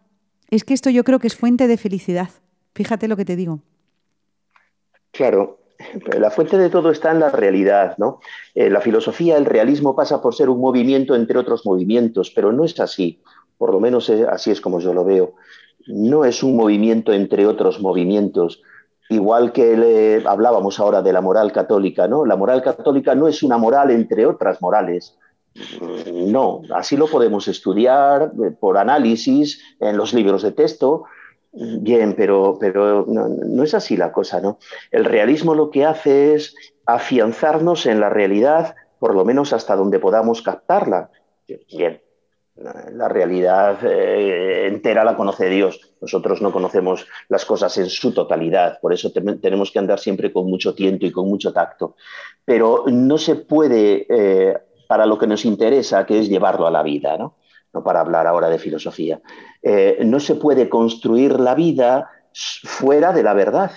Es 0.48 0.64
que 0.64 0.72
esto 0.72 0.88
yo 0.88 1.04
creo 1.04 1.18
que 1.18 1.26
es 1.26 1.36
fuente 1.36 1.68
de 1.68 1.76
felicidad. 1.76 2.30
Fíjate 2.74 3.08
lo 3.08 3.18
que 3.18 3.26
te 3.26 3.36
digo. 3.36 3.60
Claro, 5.10 5.61
la 6.18 6.30
fuente 6.30 6.58
de 6.58 6.70
todo 6.70 6.90
está 6.90 7.10
en 7.10 7.20
la 7.20 7.30
realidad, 7.30 7.94
¿no? 7.98 8.20
Eh, 8.54 8.70
la 8.70 8.80
filosofía, 8.80 9.36
el 9.36 9.44
realismo 9.44 9.94
pasa 9.94 10.20
por 10.20 10.34
ser 10.34 10.48
un 10.48 10.60
movimiento 10.60 11.14
entre 11.14 11.38
otros 11.38 11.64
movimientos, 11.64 12.30
pero 12.30 12.52
no 12.52 12.64
es 12.64 12.78
así, 12.80 13.20
por 13.58 13.72
lo 13.72 13.80
menos 13.80 14.10
así 14.10 14.50
es 14.50 14.60
como 14.60 14.80
yo 14.80 14.92
lo 14.94 15.04
veo. 15.04 15.34
No 15.86 16.24
es 16.24 16.42
un 16.42 16.56
movimiento 16.56 17.12
entre 17.12 17.46
otros 17.46 17.80
movimientos, 17.80 18.62
igual 19.08 19.52
que 19.52 19.76
le 19.76 20.22
hablábamos 20.26 20.78
ahora 20.80 21.02
de 21.02 21.12
la 21.12 21.20
moral 21.20 21.52
católica, 21.52 22.08
¿no? 22.08 22.24
La 22.24 22.36
moral 22.36 22.62
católica 22.62 23.14
no 23.14 23.28
es 23.28 23.42
una 23.42 23.58
moral 23.58 23.90
entre 23.90 24.26
otras 24.26 24.60
morales. 24.60 25.16
No, 26.12 26.62
así 26.74 26.96
lo 26.96 27.06
podemos 27.06 27.46
estudiar 27.46 28.32
eh, 28.42 28.50
por 28.58 28.78
análisis 28.78 29.60
en 29.80 29.96
los 29.96 30.14
libros 30.14 30.42
de 30.42 30.52
texto. 30.52 31.04
Bien, 31.52 32.14
pero, 32.16 32.56
pero 32.58 33.04
no, 33.06 33.62
es 33.62 33.74
así 33.74 33.96
la 33.96 34.10
cosa, 34.10 34.40
¿no? 34.40 34.58
El 34.90 35.04
realismo 35.04 35.54
lo 35.54 35.70
que 35.70 35.84
hace 35.84 36.34
es 36.34 36.54
afianzarnos 36.86 37.84
en 37.84 38.00
la 38.00 38.08
realidad, 38.08 38.74
por 38.98 39.14
lo 39.14 39.24
menos 39.26 39.52
hasta 39.52 39.76
donde 39.76 39.98
podamos 39.98 40.40
captarla. 40.40 41.10
Bien, 41.46 42.00
la 42.56 43.08
realidad 43.08 43.78
eh, 43.84 44.66
entera 44.66 45.04
la 45.04 45.14
conoce 45.14 45.50
Dios. 45.50 45.92
Nosotros 46.00 46.40
no 46.40 46.52
conocemos 46.52 47.06
las 47.28 47.44
cosas 47.44 47.76
en 47.76 47.90
su 47.90 48.14
totalidad, 48.14 48.80
por 48.80 48.94
eso 48.94 49.12
tenemos 49.12 49.70
que 49.70 49.78
andar 49.78 49.98
siempre 49.98 50.32
con 50.32 50.46
mucho 50.46 50.74
tiento 50.74 51.04
y 51.04 51.12
con 51.12 51.28
mucho 51.28 51.52
tacto. 51.52 51.96
Pero 52.46 52.84
no 52.86 53.18
se 53.18 53.34
puede, 53.34 54.06
eh, 54.08 54.56
para 54.88 55.04
lo 55.04 55.18
que 55.18 55.26
nos 55.26 55.44
interesa, 55.44 56.06
que 56.06 56.18
es 56.18 56.30
llevarlo 56.30 56.66
a 56.66 56.70
la 56.70 56.82
vida, 56.82 57.18
¿no? 57.18 57.36
Para 57.80 58.00
hablar 58.00 58.26
ahora 58.26 58.48
de 58.48 58.58
filosofía, 58.58 59.20
eh, 59.62 59.98
no 60.04 60.20
se 60.20 60.34
puede 60.34 60.68
construir 60.68 61.40
la 61.40 61.54
vida 61.54 62.10
fuera 62.34 63.12
de 63.12 63.22
la 63.22 63.34
verdad. 63.34 63.72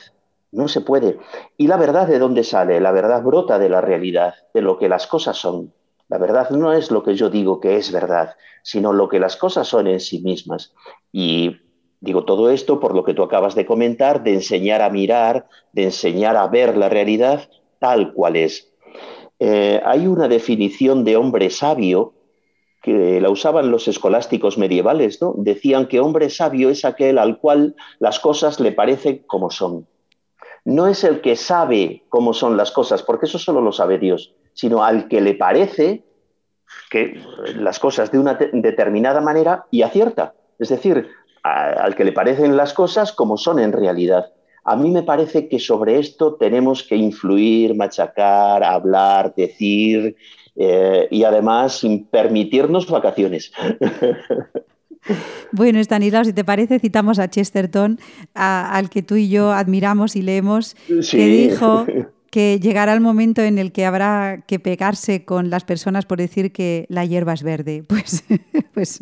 No 0.52 0.68
se 0.68 0.82
puede. 0.82 1.18
¿Y 1.58 1.68
la 1.68 1.78
verdad 1.78 2.08
de 2.08 2.20
dónde 2.20 2.44
sale? 2.44 2.80
La 2.80 2.92
verdad 2.92 3.22
brota 3.22 3.60
de 3.60 3.70
la 3.70 3.82
realidad, 3.82 4.36
de 4.54 4.62
lo 4.62 4.78
que 4.78 4.88
las 4.88 5.06
cosas 5.06 5.38
son. 5.38 5.74
La 6.08 6.18
verdad 6.18 6.50
no 6.52 6.72
es 6.72 6.92
lo 6.92 7.04
que 7.04 7.16
yo 7.16 7.30
digo 7.30 7.60
que 7.60 7.78
es 7.78 7.92
verdad, 7.92 8.36
sino 8.64 8.94
lo 8.94 9.10
que 9.10 9.20
las 9.20 9.38
cosas 9.38 9.68
son 9.68 9.88
en 9.88 10.00
sí 10.00 10.22
mismas. 10.22 10.74
Y 11.12 11.58
digo 12.00 12.26
todo 12.26 12.50
esto 12.50 12.80
por 12.80 12.96
lo 12.96 13.04
que 13.04 13.14
tú 13.14 13.24
acabas 13.24 13.56
de 13.56 13.66
comentar, 13.66 14.24
de 14.24 14.36
enseñar 14.36 14.82
a 14.82 14.90
mirar, 14.90 15.48
de 15.74 15.86
enseñar 15.86 16.38
a 16.38 16.48
ver 16.48 16.78
la 16.78 16.90
realidad 16.90 17.50
tal 17.80 18.14
cual 18.14 18.36
es. 18.36 18.72
Eh, 19.40 19.82
hay 19.84 20.08
una 20.08 20.28
definición 20.28 21.04
de 21.04 21.18
hombre 21.18 21.50
sabio 21.50 22.14
que 22.86 23.20
la 23.20 23.32
usaban 23.32 23.72
los 23.72 23.88
escolásticos 23.88 24.60
medievales, 24.60 25.20
¿no? 25.20 25.34
Decían 25.38 25.88
que 25.88 26.00
hombre 26.00 26.30
sabio 26.30 26.70
es 26.70 26.86
aquel 26.86 27.18
al 27.18 27.40
cual 27.40 27.76
las 27.98 28.20
cosas 28.20 28.60
le 28.60 28.74
parecen 28.74 29.24
como 29.26 29.50
son. 29.50 29.88
No 30.66 30.86
es 30.86 31.04
el 31.04 31.20
que 31.20 31.36
sabe 31.36 32.04
cómo 32.10 32.32
son 32.36 32.58
las 32.58 32.70
cosas, 32.70 33.02
porque 33.02 33.26
eso 33.26 33.40
solo 33.40 33.60
lo 33.60 33.72
sabe 33.72 33.98
Dios, 33.98 34.36
sino 34.54 34.84
al 34.84 35.08
que 35.08 35.20
le 35.20 35.34
parece 35.34 36.04
que 36.92 37.20
las 37.56 37.80
cosas 37.80 38.12
de 38.12 38.20
una 38.20 38.36
determinada 38.36 39.20
manera 39.20 39.66
y 39.72 39.82
acierta. 39.82 40.36
Es 40.60 40.70
decir, 40.70 41.10
al 41.42 41.96
que 41.96 42.06
le 42.06 42.12
parecen 42.12 42.56
las 42.56 42.76
cosas 42.76 43.12
como 43.14 43.36
son 43.36 43.58
en 43.58 43.72
realidad. 43.72 44.32
A 44.64 44.76
mí 44.76 44.92
me 44.92 45.02
parece 45.02 45.50
que 45.50 45.58
sobre 45.58 45.98
esto 45.98 46.36
tenemos 46.36 46.84
que 46.84 46.96
influir, 46.96 47.76
machacar, 47.76 48.64
hablar, 48.64 49.34
decir 49.34 50.16
eh, 50.56 51.08
y 51.12 51.24
además 51.24 51.82
permitirnos 52.12 52.90
vacaciones. 52.90 53.52
Bueno, 55.52 55.80
Stanislao, 55.80 56.24
si 56.24 56.34
te 56.34 56.44
parece, 56.44 56.80
citamos 56.80 57.20
a 57.20 57.30
Chesterton, 57.30 58.00
al 58.34 58.90
que 58.90 59.04
tú 59.04 59.16
y 59.16 59.30
yo 59.30 59.52
admiramos 59.52 60.16
y 60.16 60.24
leemos, 60.24 60.76
que 60.88 61.28
dijo 61.28 61.86
que 62.36 62.60
llegará 62.60 62.94
el 62.94 63.00
momento 63.00 63.42
en 63.42 63.58
el 63.58 63.72
que 63.72 63.86
habrá 63.86 64.44
que 64.46 64.60
pegarse 64.60 65.24
con 65.24 65.50
las 65.50 65.64
personas 65.64 66.06
por 66.06 66.18
decir 66.18 66.52
que 66.52 66.86
la 66.90 67.06
hierba 67.06 67.34
es 67.34 67.44
verde. 67.44 67.84
Pues, 67.96 68.26
pues, 68.74 69.00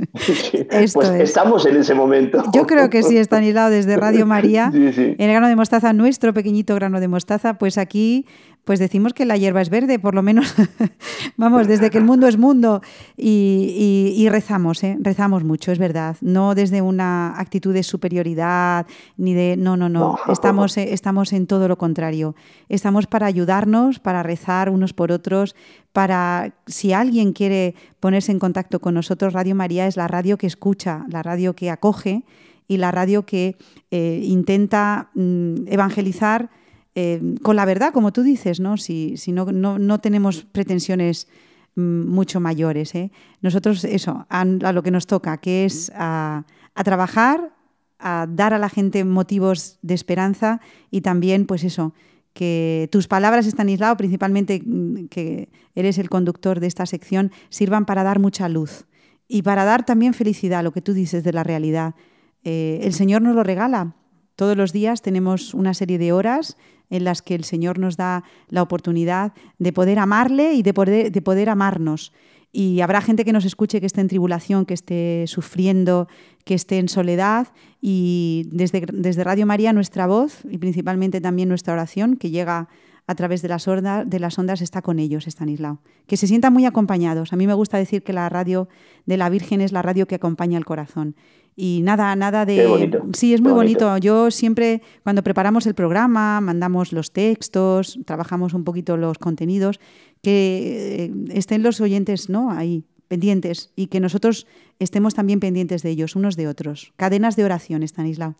esto 0.69 0.99
pues 0.99 1.09
estamos 1.19 1.65
en 1.65 1.77
ese 1.77 1.95
momento. 1.95 2.43
Yo 2.53 2.67
creo 2.67 2.91
que 2.91 3.01
sí, 3.01 3.17
Stanislao, 3.17 3.71
desde 3.71 3.97
Radio 3.97 4.27
María, 4.27 4.69
en 4.71 5.15
el 5.17 5.31
grano 5.31 5.47
de 5.47 5.55
mostaza, 5.55 5.93
nuestro 5.93 6.31
pequeñito 6.31 6.75
grano 6.75 6.99
de 6.99 7.07
mostaza, 7.07 7.55
pues 7.57 7.79
aquí 7.79 8.27
pues 8.63 8.79
decimos 8.79 9.13
que 9.13 9.25
la 9.25 9.35
hierba 9.35 9.61
es 9.61 9.69
verde, 9.69 9.99
por 9.99 10.15
lo 10.15 10.21
menos, 10.21 10.53
vamos, 11.37 11.67
desde 11.67 11.89
que 11.89 11.97
el 11.97 12.05
mundo 12.05 12.27
es 12.27 12.37
mundo. 12.37 12.81
Y, 13.17 14.27
rezamos, 14.29 14.83
¿eh? 14.83 14.97
rezamos 15.01 15.43
mucho, 15.43 15.71
es 15.71 15.79
verdad. 15.79 16.15
No 16.21 16.55
desde 16.55 16.81
una 16.81 17.37
actitud 17.39 17.73
de 17.73 17.83
superioridad, 17.83 18.85
ni 19.17 19.33
de, 19.33 19.57
no, 19.57 19.75
no, 19.75 19.89
no, 19.89 20.17
Estamos, 20.29 20.77
eh, 20.77 20.93
estamos 20.93 21.33
en 21.33 21.45
todo 21.45 21.67
lo 21.67 21.77
contrario. 21.77 22.35
Estamos 22.69 23.05
para 23.05 23.25
ayudarnos, 23.25 23.99
para 23.99 24.23
rezar 24.23 24.69
unos 24.69 24.93
por 24.93 25.11
otros, 25.11 25.55
para, 25.91 26.55
si 26.65 26.93
alguien 26.93 27.33
quiere 27.33 27.75
ponerse 27.99 28.31
en 28.31 28.39
contacto 28.39 28.79
con 28.79 28.93
nosotros, 28.93 29.33
Radio 29.33 29.55
María 29.55 29.87
es 29.87 29.97
la 29.97 30.07
radio 30.07 30.37
que 30.37 30.47
escucha, 30.47 31.05
la 31.09 31.21
radio 31.21 31.53
que 31.53 31.69
acoge 31.69 32.23
y 32.67 32.77
la 32.77 32.91
radio 32.91 33.25
que 33.25 33.57
eh, 33.91 34.21
intenta 34.23 35.09
mm, 35.15 35.67
evangelizar 35.67 36.49
eh, 36.95 37.35
con 37.41 37.55
la 37.55 37.65
verdad, 37.65 37.91
como 37.91 38.13
tú 38.13 38.21
dices, 38.21 38.59
¿no? 38.59 38.77
Si, 38.77 39.17
si 39.17 39.31
no, 39.31 39.45
no, 39.45 39.99
tenemos 39.99 40.43
pretensiones 40.43 41.27
mm, 41.75 42.07
mucho 42.07 42.39
mayores. 42.39 42.93
¿eh? 42.93 43.11
Nosotros, 43.41 43.83
eso, 43.83 44.25
a, 44.29 44.45
lo 44.45 44.83
que 44.83 44.91
nos 44.91 45.07
toca, 45.07 45.37
que 45.37 45.65
es 45.65 45.91
a, 45.95 46.45
trabajar, 46.83 47.53
a 47.97 48.27
dar 48.29 48.53
a 48.53 48.59
la 48.59 48.69
gente 48.69 49.03
motivos 49.05 49.79
de 49.81 49.95
esperanza 49.95 50.61
y 50.91 51.01
también, 51.01 51.47
pues 51.47 51.63
eso, 51.63 51.93
que 52.33 52.89
tus 52.91 53.07
palabras, 53.07 53.47
Estanislao, 53.47 53.97
principalmente 53.97 54.61
mm, 54.63 55.07
que 55.07 55.49
eres 55.73 55.97
el 55.97 56.09
conductor 56.09 56.59
de 56.59 56.67
esta 56.67 56.85
sección, 56.85 57.31
sirvan 57.49 57.85
para 57.85 58.03
dar 58.03 58.19
mucha 58.19 58.47
luz 58.49 58.85
y 59.27 59.41
para 59.41 59.65
dar 59.65 59.83
también 59.83 60.13
felicidad, 60.13 60.63
lo 60.63 60.73
que 60.73 60.81
tú 60.81 60.93
dices 60.93 61.23
de 61.23 61.33
la 61.33 61.43
realidad. 61.43 61.95
Eh, 62.43 62.81
el 62.83 62.93
Señor 62.93 63.23
nos 63.23 63.35
lo 63.35 63.43
regala. 63.43 63.95
Todos 64.35 64.57
los 64.57 64.73
días 64.73 65.01
tenemos 65.01 65.53
una 65.53 65.73
serie 65.73 65.97
de 65.97 66.11
horas 66.11 66.57
en 66.93 67.03
las 67.03 67.23
que 67.23 67.33
el 67.33 67.43
Señor 67.43 67.79
nos 67.79 67.97
da 67.97 68.23
la 68.49 68.61
oportunidad 68.61 69.33
de 69.57 69.73
poder 69.73 69.97
amarle 69.97 70.53
y 70.53 70.61
de 70.61 70.73
poder, 70.75 71.11
de 71.11 71.21
poder 71.23 71.49
amarnos. 71.49 72.13
Y 72.51 72.81
habrá 72.81 73.01
gente 73.01 73.25
que 73.25 73.33
nos 73.33 73.45
escuche 73.45 73.79
que 73.79 73.87
esté 73.87 73.99
en 73.99 74.07
tribulación, 74.07 74.65
que 74.65 74.75
esté 74.75 75.25
sufriendo, 75.25 76.07
que 76.45 76.53
esté 76.53 76.77
en 76.77 76.87
soledad. 76.87 77.47
Y 77.81 78.47
desde, 78.51 78.85
desde 78.93 79.23
Radio 79.23 79.47
María 79.47 79.73
nuestra 79.73 80.05
voz 80.05 80.45
y 80.47 80.59
principalmente 80.59 81.19
también 81.19 81.49
nuestra 81.49 81.73
oración, 81.73 82.15
que 82.15 82.29
llega 82.29 82.69
a 83.07 83.15
través 83.15 83.41
de 83.41 83.47
las, 83.47 83.67
ondas, 83.67 84.07
de 84.07 84.19
las 84.19 84.37
ondas, 84.37 84.61
está 84.61 84.83
con 84.83 84.99
ellos, 84.99 85.25
Estanislao. 85.25 85.79
Que 86.05 86.15
se 86.15 86.27
sientan 86.27 86.53
muy 86.53 86.65
acompañados. 86.65 87.33
A 87.33 87.37
mí 87.37 87.47
me 87.47 87.55
gusta 87.55 87.79
decir 87.79 88.03
que 88.03 88.13
la 88.13 88.29
radio 88.29 88.69
de 89.07 89.17
la 89.17 89.29
Virgen 89.29 89.59
es 89.59 89.71
la 89.71 89.81
radio 89.81 90.05
que 90.05 90.15
acompaña 90.15 90.59
el 90.59 90.65
corazón. 90.65 91.15
Y 91.55 91.81
nada, 91.83 92.15
nada 92.15 92.45
de... 92.45 92.99
Sí, 93.13 93.33
es 93.33 93.41
muy 93.41 93.51
bonito. 93.51 93.97
Yo 93.97 94.31
siempre, 94.31 94.81
cuando 95.03 95.23
preparamos 95.23 95.67
el 95.67 95.75
programa, 95.75 96.41
mandamos 96.41 96.93
los 96.93 97.11
textos, 97.11 97.99
trabajamos 98.05 98.53
un 98.53 98.63
poquito 98.63 98.97
los 98.97 99.17
contenidos, 99.17 99.79
que 100.21 101.05
eh, 101.05 101.11
estén 101.29 101.61
los 101.61 101.79
oyentes 101.81 102.29
¿no? 102.29 102.51
ahí, 102.51 102.85
pendientes, 103.07 103.71
y 103.75 103.87
que 103.87 103.99
nosotros 103.99 104.47
estemos 104.79 105.13
también 105.13 105.39
pendientes 105.39 105.83
de 105.83 105.91
ellos, 105.91 106.15
unos 106.15 106.35
de 106.35 106.47
otros. 106.47 106.93
Cadenas 106.95 107.35
de 107.35 107.45
oración, 107.45 107.83
Estanislao. 107.83 108.35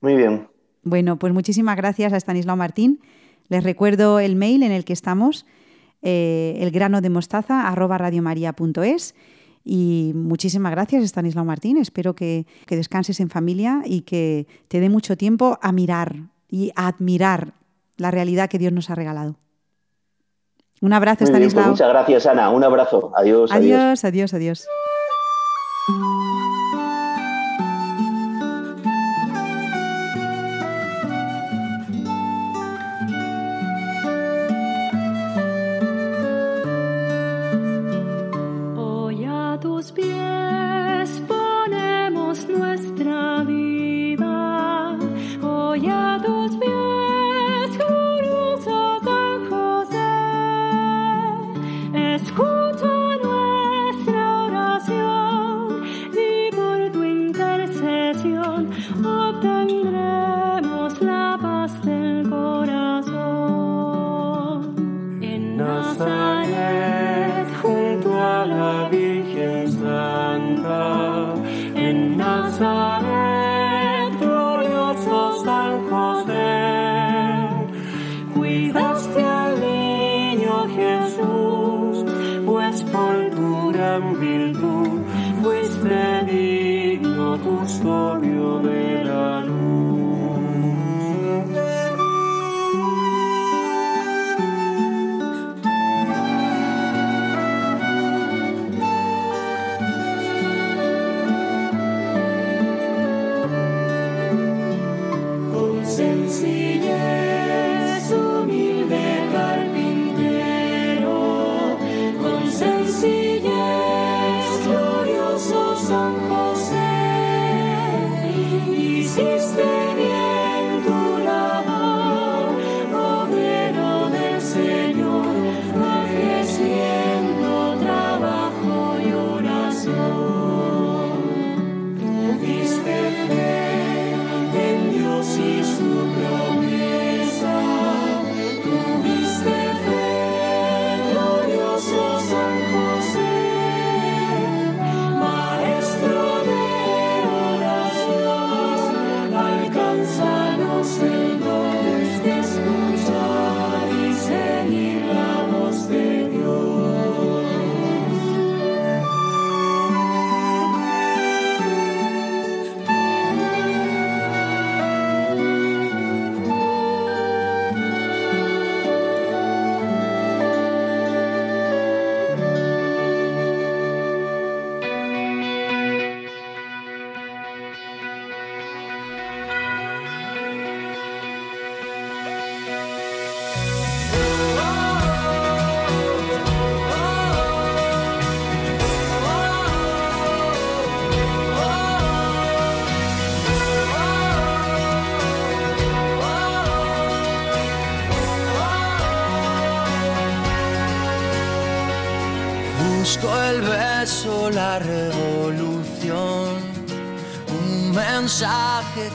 Muy 0.00 0.14
bien. 0.14 0.48
Bueno, 0.84 1.18
pues 1.18 1.32
muchísimas 1.32 1.76
gracias 1.76 2.12
a 2.12 2.16
Estanislao 2.16 2.56
Martín. 2.56 3.00
Les 3.48 3.64
recuerdo 3.64 4.20
el 4.20 4.36
mail 4.36 4.62
en 4.62 4.72
el 4.72 4.84
que 4.84 4.92
estamos, 4.92 5.44
eh, 6.02 6.58
elgrano 6.60 7.00
de 7.00 7.10
mostaza, 7.10 7.68
arroba 7.68 7.98
radiomaria.es. 7.98 9.14
Y 9.70 10.12
muchísimas 10.14 10.72
gracias, 10.72 11.04
Stanislao 11.04 11.44
Martín. 11.44 11.76
Espero 11.76 12.14
que, 12.14 12.46
descanses 12.70 13.20
en 13.20 13.28
familia 13.28 13.82
y 13.84 14.00
que 14.00 14.46
te 14.68 14.80
dé 14.80 14.88
mucho 14.88 15.18
tiempo 15.18 15.58
a 15.60 15.72
mirar 15.72 16.16
y 16.48 16.72
a 16.74 16.88
admirar 16.88 17.52
la 17.98 18.10
realidad 18.10 18.48
que 18.48 18.58
Dios 18.58 18.72
nos 18.72 18.88
ha 18.88 18.94
regalado. 18.94 19.36
Un 20.80 20.94
abrazo, 20.94 21.18
pues 21.18 21.28
Stanislao. 21.28 21.68
muchas 21.68 21.88
gracias, 21.90 22.24
Ana. 22.24 22.48
Un 22.48 22.64
abrazo. 22.64 23.12
Adiós. 23.14 23.52
Adiós, 23.52 24.04
adiós, 24.06 24.32
adiós. 24.32 24.66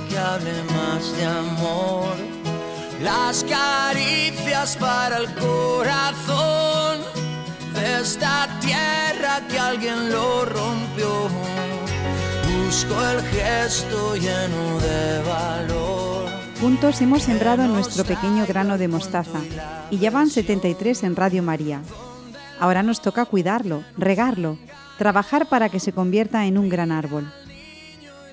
Que 0.10 0.18
hable 0.18 0.52
más 0.74 1.16
de 1.16 1.26
amor. 1.26 2.16
Las 3.02 3.44
caricias 3.44 4.76
para 4.78 5.18
el 5.18 5.34
corazón 5.36 7.00
de 7.76 8.02
esta 8.02 8.48
tierra 8.60 9.42
que 9.50 9.60
alguien 9.60 10.12
lo 10.12 10.46
rompió. 10.46 11.30
Busco 12.66 12.96
el 13.12 13.22
gesto 13.22 14.16
lleno 14.16 14.80
de 14.80 15.22
valor. 15.28 16.30
Juntos 16.60 17.02
hemos 17.02 17.24
sembrado 17.24 17.68
nuestro 17.68 18.04
pequeño 18.06 18.46
grano 18.48 18.78
de 18.78 18.88
mostaza 18.88 19.40
y 19.92 20.00
ya 20.00 20.12
van 20.12 20.30
73 20.30 21.04
en 21.04 21.16
Radio 21.16 21.44
María. 21.44 21.82
Ahora 22.60 22.84
nos 22.84 23.02
toca 23.02 23.26
cuidarlo, 23.26 23.84
regarlo, 23.98 24.58
trabajar 24.98 25.48
para 25.48 25.70
que 25.70 25.80
se 25.80 25.94
convierta 25.94 26.46
en 26.46 26.58
un 26.58 26.70
gran 26.70 26.92
árbol. 26.92 27.32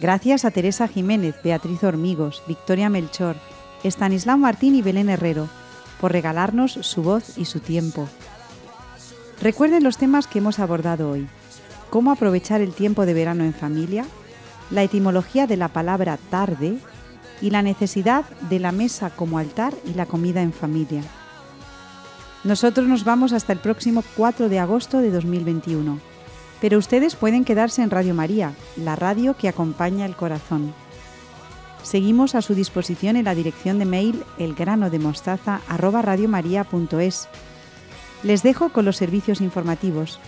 Gracias 0.01 0.45
a 0.45 0.51
Teresa 0.51 0.89
Jiménez, 0.89 1.37
Beatriz 1.45 1.85
Hormigos, 1.85 2.43
Victoria 2.47 2.89
Melchor, 2.89 3.37
Estanislao 3.85 4.39
Martín 4.39 4.75
y 4.75 4.83
Belén 4.83 5.11
Herrero 5.11 5.49
por 6.01 6.13
regalarnos 6.13 6.73
su 6.73 7.03
voz 7.03 7.37
y 7.37 7.45
su 7.45 7.61
tiempo. 7.61 8.09
Recuerden 9.43 9.85
los 9.85 9.99
temas 9.99 10.27
que 10.27 10.39
hemos 10.39 10.59
abordado 10.59 11.11
hoy. 11.11 11.29
Cómo 11.91 12.13
aprovechar 12.13 12.61
el 12.61 12.73
tiempo 12.73 13.05
de 13.05 13.15
verano 13.15 13.45
en 13.45 13.53
familia, 13.53 14.05
la 14.71 14.83
etimología 14.83 15.47
de 15.47 15.57
la 15.57 15.69
palabra 15.69 16.19
tarde 16.31 16.79
y 17.41 17.51
la 17.51 17.63
necesidad 17.63 18.25
de 18.49 18.59
la 18.59 18.73
mesa 18.73 19.11
como 19.11 19.39
altar 19.39 19.75
y 19.85 19.95
la 19.95 20.07
comida 20.07 20.43
en 20.43 20.53
familia. 20.53 21.03
Nosotros 22.45 22.87
nos 22.87 23.05
vamos 23.05 23.33
hasta 23.33 23.53
el 23.53 23.59
próximo 23.59 24.03
4 24.17 24.49
de 24.49 24.59
agosto 24.59 24.99
de 24.99 25.11
2021. 25.11 26.10
Pero 26.61 26.79
ustedes 26.79 27.17
pueden 27.17 27.45
quedarse 27.45 27.83
en 27.83 27.91
Radio 27.91 28.15
María, 28.15 28.55
la 28.77 28.95
radio 28.97 29.37
que 29.37 29.49
acompaña 29.49 30.07
el 30.07 30.17
corazón. 30.17 30.73
Seguimos 31.83 32.35
a 32.35 32.43
su 32.43 32.55
disposición 32.55 33.17
en 33.17 33.25
la 33.25 33.35
dirección 33.35 33.79
de 33.79 33.87
mail 33.87 34.23
elgranodemostaza@radiomaria.es. 34.39 37.29
Les 38.23 38.43
dejo 38.43 38.69
con 38.69 38.85
los 38.85 38.99
servicios 38.99 39.41
informativos. 39.41 40.21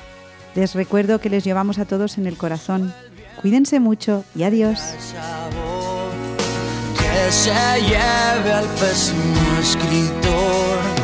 Les 0.54 0.74
recuerdo 0.74 1.20
que 1.20 1.28
les 1.28 1.44
llevamos 1.44 1.78
a 1.78 1.84
todos 1.84 2.16
en 2.16 2.26
el 2.26 2.38
corazón. 2.38 2.94
Cuídense 3.40 3.80
mucho 3.80 4.24
y 4.34 4.44
adiós. 4.44 4.80
Que 6.96 7.32
se 7.32 7.52
lleve 7.80 8.52
al 8.52 8.64
escritor 9.60 11.01